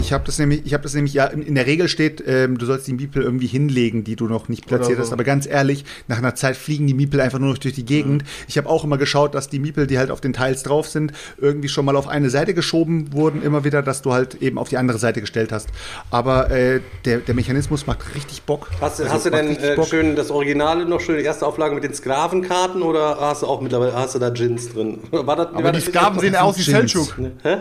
[0.00, 2.58] Ich habe das nämlich, ich habe das nämlich ja in, in der Regel steht, ähm,
[2.58, 5.08] du sollst die Miepel irgendwie hinlegen, die du noch nicht platziert Oder hast.
[5.10, 5.12] so.
[5.12, 8.24] Aber ganz ehrlich, nach einer Zeit fliegen die Miepel einfach nur noch durch die Gegend.
[8.48, 11.12] Ich habe auch immer geschaut, dass die Miepel, die halt auf den Teils drauf sind,
[11.40, 14.70] irgendwie schon mal auf eine Seite geschoben wurden, immer wieder, dass du halt eben auf
[14.70, 15.68] die andere Seite gestellt hast.
[16.10, 18.70] Aber äh, der, der Mechanismus macht richtig Bock.
[18.80, 21.76] Hast, du- Also, hast du denn äh, schön das Originale noch, schön die erste Auflage
[21.76, 25.00] mit den Sklavenkarten oder hast du auch mittlerweile, hast du da Gins drin?
[25.10, 26.62] War das, Aber die Sklaven sehen aus wie.
[26.62, 27.16] Seltschuk.
[27.42, 27.58] Hä?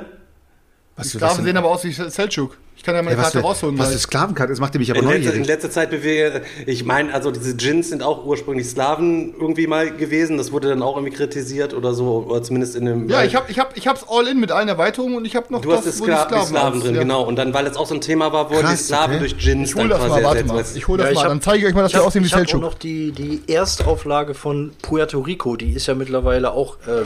[0.98, 2.58] Was, Die Sklaven sehen aber aus wie Seltschuk.
[2.76, 3.78] Ich kann ja meine was Karte für- rausholen.
[3.80, 4.52] Was ist Sklavenkarte?
[4.54, 5.48] Das macht mich aber In letzter, in neugierig.
[5.48, 10.38] letzter Zeit bewege ich meine, also diese Djinns sind auch ursprünglich Sklaven irgendwie mal gewesen.
[10.38, 13.10] Das wurde dann auch irgendwie kritisiert oder so, oder zumindest in dem.
[13.10, 15.50] ja, ich hab, ich hab, ich hab's all in mit allen Erweiterungen und ich hab
[15.52, 17.02] noch Du hast die, wo die Skla die Sklaven aus- drin, ja.
[17.02, 17.24] genau.
[17.24, 19.20] Und dann, weil es auch so ein Thema war, wurden die Sklaven okay.
[19.20, 20.64] durch Djinns Ich dann das quasi mal, warte mal.
[20.76, 22.00] Ich hol das Ja, ich mal, hab- dann zeige ich euch mal, dass Ich wir
[22.00, 22.62] habe aussehen wie hab auch Selchuk.
[22.62, 27.06] noch die, die Erstauflage von Puerto Rico, die ist ja mittlerweile auch ähm,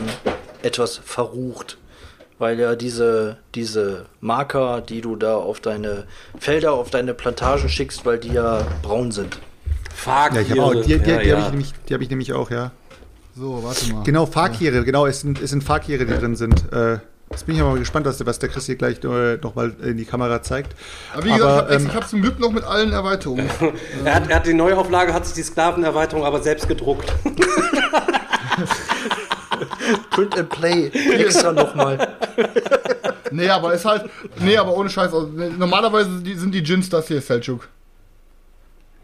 [0.63, 1.77] etwas verrucht.
[2.41, 6.05] Weil ja diese, diese Marker, die du da auf deine
[6.39, 9.37] Felder, auf deine Plantagen schickst, weil die ja braun sind.
[9.93, 11.37] Fuck, Ja, ich habe auch, die, die, die, ja, habe ja.
[11.39, 12.71] ich, nämlich- die hab ich nämlich auch, ja.
[13.35, 14.01] So, warte mal.
[14.05, 16.73] Genau, Fahrkiere, genau, es sind, es sind Fahrkiere, die drin sind.
[16.73, 16.97] Äh,
[17.29, 19.75] jetzt bin ich aber mal gespannt, was, der- was der Chris hier gleich äh, nochmal
[19.83, 20.73] in die Kamera zeigt.
[21.13, 23.47] Aber wie gesagt, Aber, ich, hab, ähm, ich hab zum Glück noch mit allen Erweiterungen.
[24.03, 27.13] Er hat, er hat die Neuauflage, hat sich die Sklavenerweiterung aber selbst gedruckt.
[30.09, 32.17] Print and Play extra nochmal.
[33.31, 34.09] nee, aber ist halt.
[34.39, 35.13] Nee, aber ohne Scheiß.
[35.13, 35.27] Also,
[35.57, 37.67] normalerweise sind die, sind die Gins das hier, Selchuk.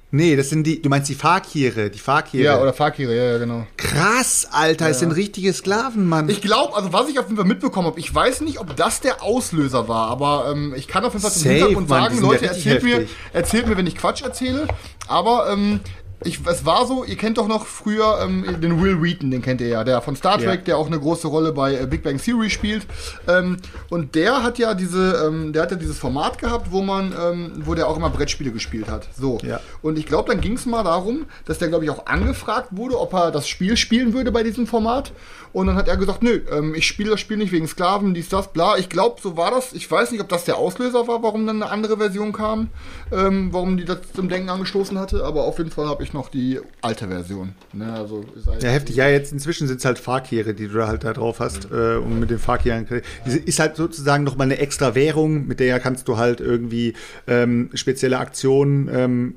[0.09, 2.43] Nee, das sind die, du meinst die Fahrkiere, die Fahrkiere.
[2.43, 3.67] Ja, oder Fakire, ja, ja, genau.
[3.75, 6.29] Krass, Alter, es sind richtige Sklaven, Mann.
[6.29, 9.01] Ich glaube, also was ich auf jeden Fall mitbekommen habe, ich weiß nicht, ob das
[9.01, 12.21] der Auslöser war, aber ähm, ich kann auf jeden Fall zum Hintergrund Mann, sagen, ja
[12.21, 14.67] Leute, erzählt mir, erzählt mir, wenn ich Quatsch erzähle,
[15.09, 15.81] aber ähm,
[16.23, 19.61] ich, es war so, ihr kennt doch noch früher ähm, den Will Wheaton, den kennt
[19.61, 20.65] ihr ja, der von Star Trek, Ja.
[20.65, 22.87] der auch eine große Rolle bei äh, Big Bang Theory spielt.
[23.27, 23.57] Ähm,
[23.89, 27.51] und der hat ja diese, ähm, der hat ja dieses Format gehabt, wo man, ähm,
[27.65, 29.07] wo der auch immer Brettspiele gespielt hat.
[29.17, 29.37] So.
[29.43, 29.59] Ja.
[29.83, 32.99] Und ich glaube, dann ging es mal darum, dass der, glaube ich, auch angefragt wurde,
[32.99, 35.11] ob er das Spiel spielen würde bei diesem Format.
[35.53, 38.29] Und dann hat er gesagt, nö, ähm, ich spiele das Spiel nicht wegen Sklaven, dies,
[38.29, 38.77] das, bla.
[38.77, 39.73] Ich glaube, so war das.
[39.73, 42.69] Ich weiß nicht, ob das der Auslöser war, warum dann eine andere Version kam,
[43.11, 46.29] ähm, warum die das zum Denken angestoßen hatte, aber auf jeden Fall habe ich noch
[46.29, 47.53] die alte Version.
[47.73, 48.95] Ne, also halt Ja, heftig.
[48.95, 51.69] Ja, jetzt inzwischen sind es halt Fahrkehre, die du da halt da drauf hast.
[51.71, 52.87] Äh, und mit den Fahrkehren.
[53.25, 56.93] Ist halt sozusagen nochmal eine extra Währung, mit der kannst du halt irgendwie
[57.27, 59.35] ähm, spezielle Aktionen ähm,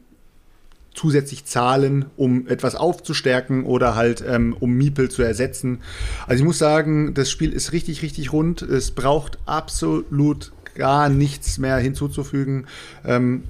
[0.95, 5.81] zusätzlich zahlen, um etwas aufzustärken oder halt ähm, um Miepel zu ersetzen.
[6.27, 8.63] Also ich muss sagen, das Spiel ist richtig, richtig rund.
[8.63, 12.67] Es braucht absolut gar nichts mehr hinzuzufügen.
[13.05, 13.45] Ähm,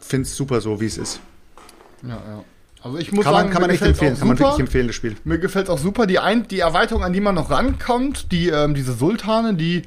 [0.00, 1.20] Finde es super so, wie es ist.
[2.02, 2.44] Ja, ja.
[2.82, 4.18] Also ich muss Kann sagen, man, kann man echt empfehlen.
[4.18, 5.16] Kann man wirklich empfehlen, das Spiel.
[5.24, 6.06] Mir gefällt auch super.
[6.06, 9.82] Die, ein, die Erweiterung, an die man noch rankommt, die, ähm, diese Sultane, die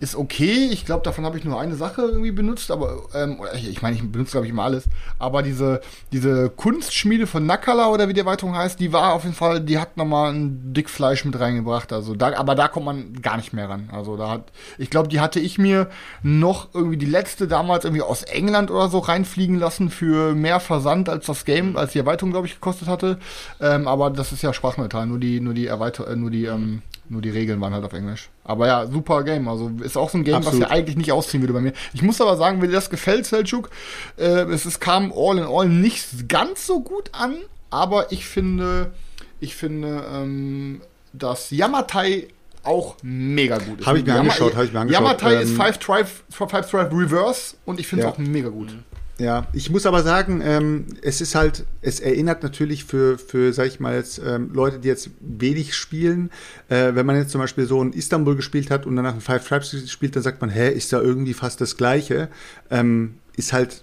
[0.00, 0.68] ist okay.
[0.70, 4.02] Ich glaube, davon habe ich nur eine Sache irgendwie benutzt, aber ähm, ich, meine, ich
[4.02, 4.84] benutze, glaube ich, immer alles.
[5.18, 5.80] Aber diese,
[6.12, 9.78] diese Kunstschmiede von Nakala oder wie die Erweiterung heißt, die war auf jeden Fall, die
[9.78, 11.92] hat nochmal ein dick Fleisch mit reingebracht.
[11.92, 13.88] Also da, aber da kommt man gar nicht mehr ran.
[13.92, 15.88] Also da hat, ich glaube, die hatte ich mir
[16.22, 21.08] noch irgendwie die letzte damals irgendwie aus England oder so reinfliegen lassen für mehr Versand
[21.08, 23.18] als das Game, als die Erweiterung, glaube ich, gekostet hatte.
[23.60, 26.82] Ähm, aber das ist ja sprachneutral, nur die, nur die Erweiterung, äh, nur die, ähm,
[27.08, 28.28] nur die Regeln waren halt auf Englisch.
[28.44, 29.48] Aber ja, super Game.
[29.48, 30.60] Also ist auch so ein Game, Absolut.
[30.60, 31.72] was ja eigentlich nicht ausziehen würde bei mir.
[31.94, 33.70] Ich muss aber sagen, wenn dir das gefällt, Selchuk,
[34.18, 37.36] äh, es ist, kam all in all nicht ganz so gut an,
[37.70, 38.92] aber ich finde,
[39.40, 40.80] ich finde, ähm,
[41.12, 42.28] dass Yamatai
[42.62, 43.86] auch mega gut ist.
[43.86, 45.02] Hab ich mir Yama- angeschaut, hab ich mir angeschaut.
[45.04, 48.12] Yamatai ist Ähm, Five Drive, Five Drive Reverse und ich finde es Ja.
[48.14, 48.74] auch mega gut.
[49.18, 53.66] Ja, ich muss aber sagen, ähm, es ist halt, es erinnert natürlich für, für sag
[53.66, 56.30] ich mal jetzt, ähm, Leute, die jetzt wenig spielen,
[56.68, 59.48] äh, wenn man jetzt zum Beispiel so in Istanbul gespielt hat und danach in Five
[59.48, 62.28] Tribes spielt, dann sagt man, hä, ist da irgendwie fast das Gleiche.
[62.70, 63.82] Ähm, ist halt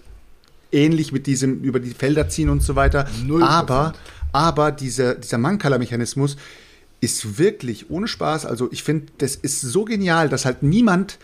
[0.70, 3.08] ähnlich mit diesem über die Felder ziehen und so weiter.
[3.24, 3.98] Null Aber, Prozent.
[4.32, 6.36] aber dieser, dieser Mankala-Mechanismus
[7.00, 8.46] ist wirklich ohne Spaß.
[8.46, 11.18] Also ich finde, das ist so genial, dass halt niemand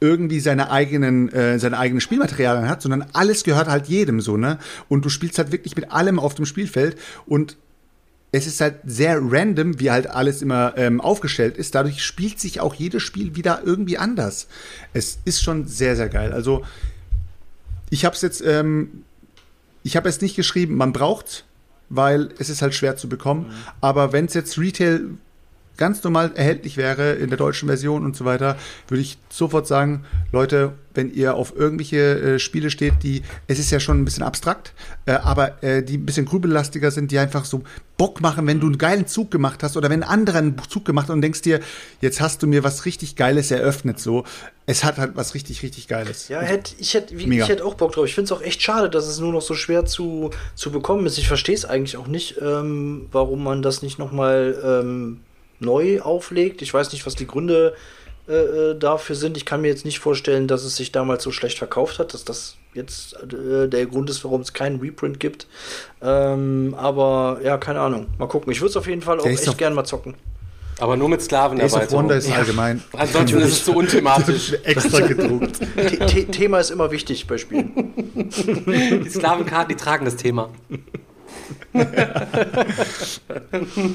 [0.00, 4.58] irgendwie seine eigenen, äh, seine eigenen Spielmaterialien hat, sondern alles gehört halt jedem so, ne?
[4.88, 7.56] Und du spielst halt wirklich mit allem auf dem Spielfeld und
[8.32, 11.74] es ist halt sehr random, wie halt alles immer ähm, aufgestellt ist.
[11.74, 14.48] Dadurch spielt sich auch jedes Spiel wieder irgendwie anders.
[14.92, 16.32] Es ist schon sehr, sehr geil.
[16.32, 16.62] Also
[17.88, 19.04] ich habe es jetzt, ähm,
[19.82, 21.46] ich habe es nicht geschrieben, man braucht,
[21.88, 23.52] weil es ist halt schwer zu bekommen.
[23.80, 25.10] Aber wenn es jetzt Retail
[25.76, 28.56] ganz normal erhältlich wäre in der deutschen Version und so weiter,
[28.88, 33.70] würde ich sofort sagen, Leute, wenn ihr auf irgendwelche äh, Spiele steht, die, es ist
[33.70, 34.72] ja schon ein bisschen abstrakt,
[35.04, 37.62] äh, aber äh, die ein bisschen grübellastiger sind, die einfach so
[37.96, 40.84] Bock machen, wenn du einen geilen Zug gemacht hast oder wenn ein anderer einen Zug
[40.84, 41.60] gemacht hat und denkst dir,
[42.00, 44.24] jetzt hast du mir was richtig Geiles eröffnet, so.
[44.68, 46.28] Es hat halt was richtig, richtig Geiles.
[46.28, 48.04] Ja, hätt, ich hätte ich hätte auch Bock drauf.
[48.06, 51.06] Ich finde es auch echt schade, dass es nur noch so schwer zu, zu bekommen
[51.06, 51.18] ist.
[51.18, 55.20] Ich verstehe es eigentlich auch nicht, ähm, warum man das nicht nochmal ähm,
[55.60, 56.62] neu auflegt.
[56.62, 57.74] Ich weiß nicht, was die Gründe
[58.28, 59.36] äh, äh, dafür sind.
[59.36, 62.24] Ich kann mir jetzt nicht vorstellen, dass es sich damals so schlecht verkauft hat, dass
[62.24, 65.46] das jetzt äh, der Grund ist, warum es keinen Reprint gibt.
[66.02, 68.06] Ähm, aber ja, keine Ahnung.
[68.18, 68.52] Mal gucken.
[68.52, 70.14] Ich würde es auf jeden Fall auch echt doch- gern mal zocken.
[70.78, 72.02] Aber nur mit Ace of Sklavenerweiterung.
[72.02, 72.82] Wonder ist allgemein.
[72.92, 74.52] Ansonsten ist es zu unthematisch.
[74.64, 75.56] extra gedruckt.
[75.56, 77.94] The The Thema ist immer wichtig bei Spielen.
[77.96, 80.50] Die Sklavenkarten, die tragen das Thema.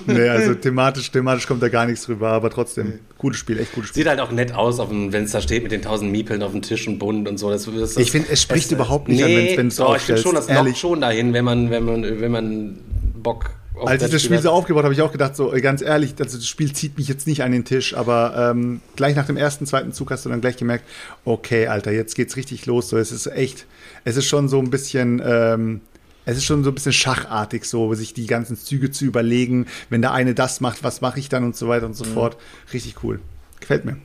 [0.07, 3.89] Nee, also thematisch, thematisch kommt da gar nichts drüber, aber trotzdem, gutes Spiel, echt gutes
[3.89, 4.03] Spiel.
[4.03, 6.61] Sieht halt auch nett aus, wenn es da steht mit den tausend Miepeln auf dem
[6.61, 7.49] Tisch und bunt und so.
[7.49, 10.03] Das, das, Ich finde, es spricht das- überhaupt nicht nee, an, wenn es doch, ich
[10.03, 10.65] finde schon, das ehrlich.
[10.73, 12.77] lockt schon dahin, wenn man, wenn man, wenn man
[13.21, 13.51] Bock
[13.85, 16.15] Als ich das Spiel so aufgebaut habe, habe ich auch gedacht, so äh, ganz ehrlich,
[16.19, 19.37] also das Spiel zieht mich jetzt nicht an den Tisch, aber ähm, gleich nach dem
[19.37, 20.85] ersten, zweiten Zug hast du dann gleich gemerkt,
[21.25, 22.89] okay, Alter, jetzt geht's richtig los.
[22.89, 23.65] So, es ist echt,
[24.03, 25.81] es ist schon so ein bisschen, ähm,
[26.25, 29.65] es ist schon so ein bisschen schachartig, so sich die ganzen Züge zu überlegen.
[29.89, 32.13] Wenn der eine das macht, was mache ich dann und so weiter und so Mhm.
[32.13, 32.37] fort.
[32.73, 33.19] Richtig cool.
[33.59, 33.97] Gefällt mir.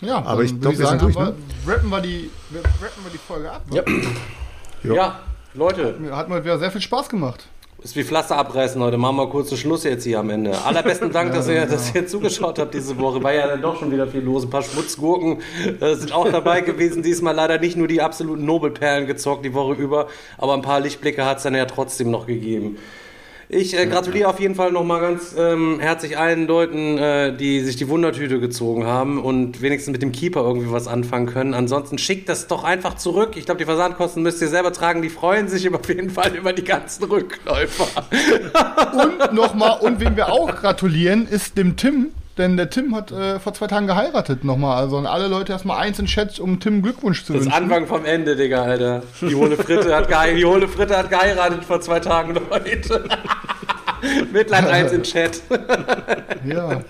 [0.00, 1.34] Ja, Aber ich würd glaub, wir sind durch, wir,
[1.66, 3.64] rappen, wir die, rappen wir die Folge ab.
[3.70, 3.82] Ja.
[4.82, 4.94] Ja.
[4.94, 5.20] Ja,
[5.54, 7.46] Leute, Hat mir wieder sehr viel Spaß gemacht.
[7.82, 8.98] Ist wie Pflaster abreißen heute.
[8.98, 10.56] Machen wir kurz einen Schluss jetzt hier am Ende.
[10.64, 13.22] Allerbesten Dank, dass, ihr, dass ihr zugeschaut habt diese Woche.
[13.22, 14.44] War ja dann doch schon wieder viel los.
[14.44, 15.38] Ein paar Schmutzgurken
[15.80, 17.02] äh, sind auch dabei gewesen.
[17.02, 21.24] Diesmal leider nicht nur die absoluten Nobelperlen gezockt die Woche über, aber ein paar Lichtblicke
[21.24, 22.76] hat es dann ja trotzdem noch gegeben.
[23.52, 27.74] Ich äh, gratuliere auf jeden Fall nochmal ganz ähm, herzlich allen Leuten, äh, die sich
[27.74, 31.52] die Wundertüte gezogen haben und wenigstens mit dem Keeper irgendwie was anfangen können.
[31.52, 33.32] Ansonsten schickt das doch einfach zurück.
[33.34, 35.02] Ich glaube, die Versandkosten müsst ihr selber tragen.
[35.02, 37.88] Die freuen sich auf jeden Fall über die ganzen Rückläufer.
[38.92, 42.12] Und nochmal, und wen wir auch gratulieren, ist dem Tim.
[42.40, 44.78] Denn der Tim hat äh, vor zwei Tagen geheiratet nochmal.
[44.78, 47.64] Also an alle Leute erstmal eins in Chat, um Tim Glückwunsch zu Das ist wünschen.
[47.64, 49.02] Anfang vom Ende, Digga, Alter.
[49.20, 53.04] Die hohle Fritte hat, gehe die hohle Fritte hat geheiratet vor zwei Tagen, Leute.
[54.32, 55.42] Mitleid eins im Chat.
[56.46, 56.80] Ja.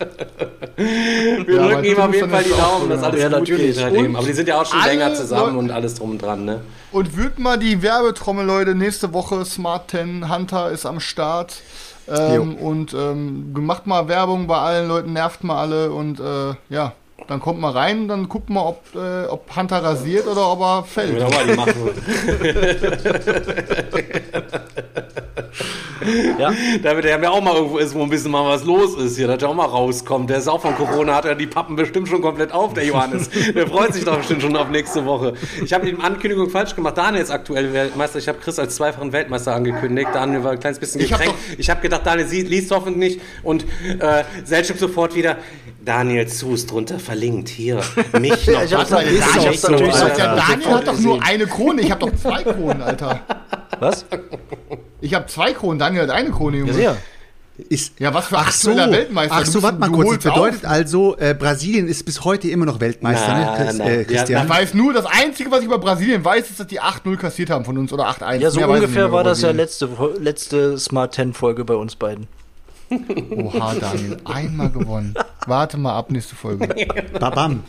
[0.77, 3.29] Wir Ja, drücken ihm auf jeden Fall die Daumen, dass cool, alles ja.
[3.29, 3.77] gut natürlich.
[3.77, 3.93] geht.
[3.93, 6.45] Und Aber die sind ja auch schon länger zusammen Leute- und alles drum und dran,
[6.45, 6.61] ne?
[6.93, 11.57] Und wird mal die Werbetrommel, Leute, nächste Woche Smart 10 Hunter ist am Start.
[12.09, 16.93] Ähm, und ähm, macht mal Werbung bei allen Leuten, nervt mal alle und äh, ja,
[17.29, 20.85] dann kommt mal rein, dann guckt mal, ob, äh, ob Hunter rasiert oder ob er
[20.85, 21.19] fällt.
[21.19, 21.91] Ja, mal die machen.
[26.39, 26.51] Ja.
[26.83, 29.27] Damit er ja auch mal irgendwo ist, wo ein bisschen mal was los ist hier,
[29.29, 30.31] dass er auch mal rauskommt.
[30.31, 33.29] Der ist auch von Corona, hat er die Pappen bestimmt schon komplett auf, der Johannes.
[33.55, 35.35] Der freut sich doch bestimmt schon auf nächste Woche.
[35.65, 36.97] Ich habe die Ankündigung falsch gemacht.
[36.97, 38.19] Daniel ist aktuell Weltmeister.
[38.19, 40.09] Ich habe Chris als zweifachen Weltmeister angekündigt.
[40.15, 41.41] Daniel war ein kleines bisschen Ich hab gekränkt.
[41.59, 43.21] Ich habe gedacht, Daniel sie- liest hoffentlich nicht.
[43.43, 43.65] Und
[44.01, 45.37] äh, Selchuk sofort wieder,
[45.85, 47.49] Daniel Zus drunter verlinkt.
[47.49, 47.81] Hier,
[48.19, 48.63] mich noch.
[48.63, 48.99] Ich hab's Ist
[49.55, 49.71] ich doch
[50.71, 53.21] hab's doch nur eine Krone, ich habe doch zwei Kronen, Alter.
[53.79, 54.05] Was?
[55.01, 56.71] Ich habe zwei Kronen, Daniel hat eine Krone, Junge.
[56.73, 56.97] Ja, sehr.
[57.69, 59.35] Ist, Ja, was für ach so, Weltmeister.
[59.37, 60.23] ach so, warte mal kurz.
[60.23, 60.71] Das bedeutet auf.
[60.71, 63.65] also, äh, Brasilien ist bis heute immer noch Weltmeister, Na, ne?
[63.65, 63.85] Chris, na.
[63.85, 64.45] äh, Ja, Christian.
[64.45, 67.51] Ich weiß nur, das Einzige, was ich über Brasilien weiß, ist, dass die 8-0 kassiert
[67.51, 68.37] haben von uns oder 8-1.
[68.37, 69.89] Ja, so Mehr ungefähr war das ja letzte,
[70.19, 72.29] letzte Smart 10 Folge bei uns beiden.
[72.91, 75.15] Oha, Daniel, einmal gewonnen.
[75.47, 76.67] Warte mal ab, nächste Folge.
[77.21, 77.63] Babam.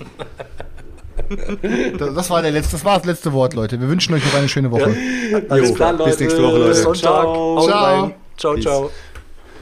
[1.97, 3.79] Das, war der letzte, das war das letzte Wort, Leute.
[3.79, 4.95] Wir wünschen euch noch eine schöne Woche.
[5.49, 6.23] Alles Jo, klar, bis Leute.
[6.23, 6.69] nächste Woche, Leute.
[6.69, 7.01] Bis Sonntag.
[7.01, 7.61] Ciao.
[7.67, 8.11] Ciao.
[8.37, 8.91] Ciao, ciao.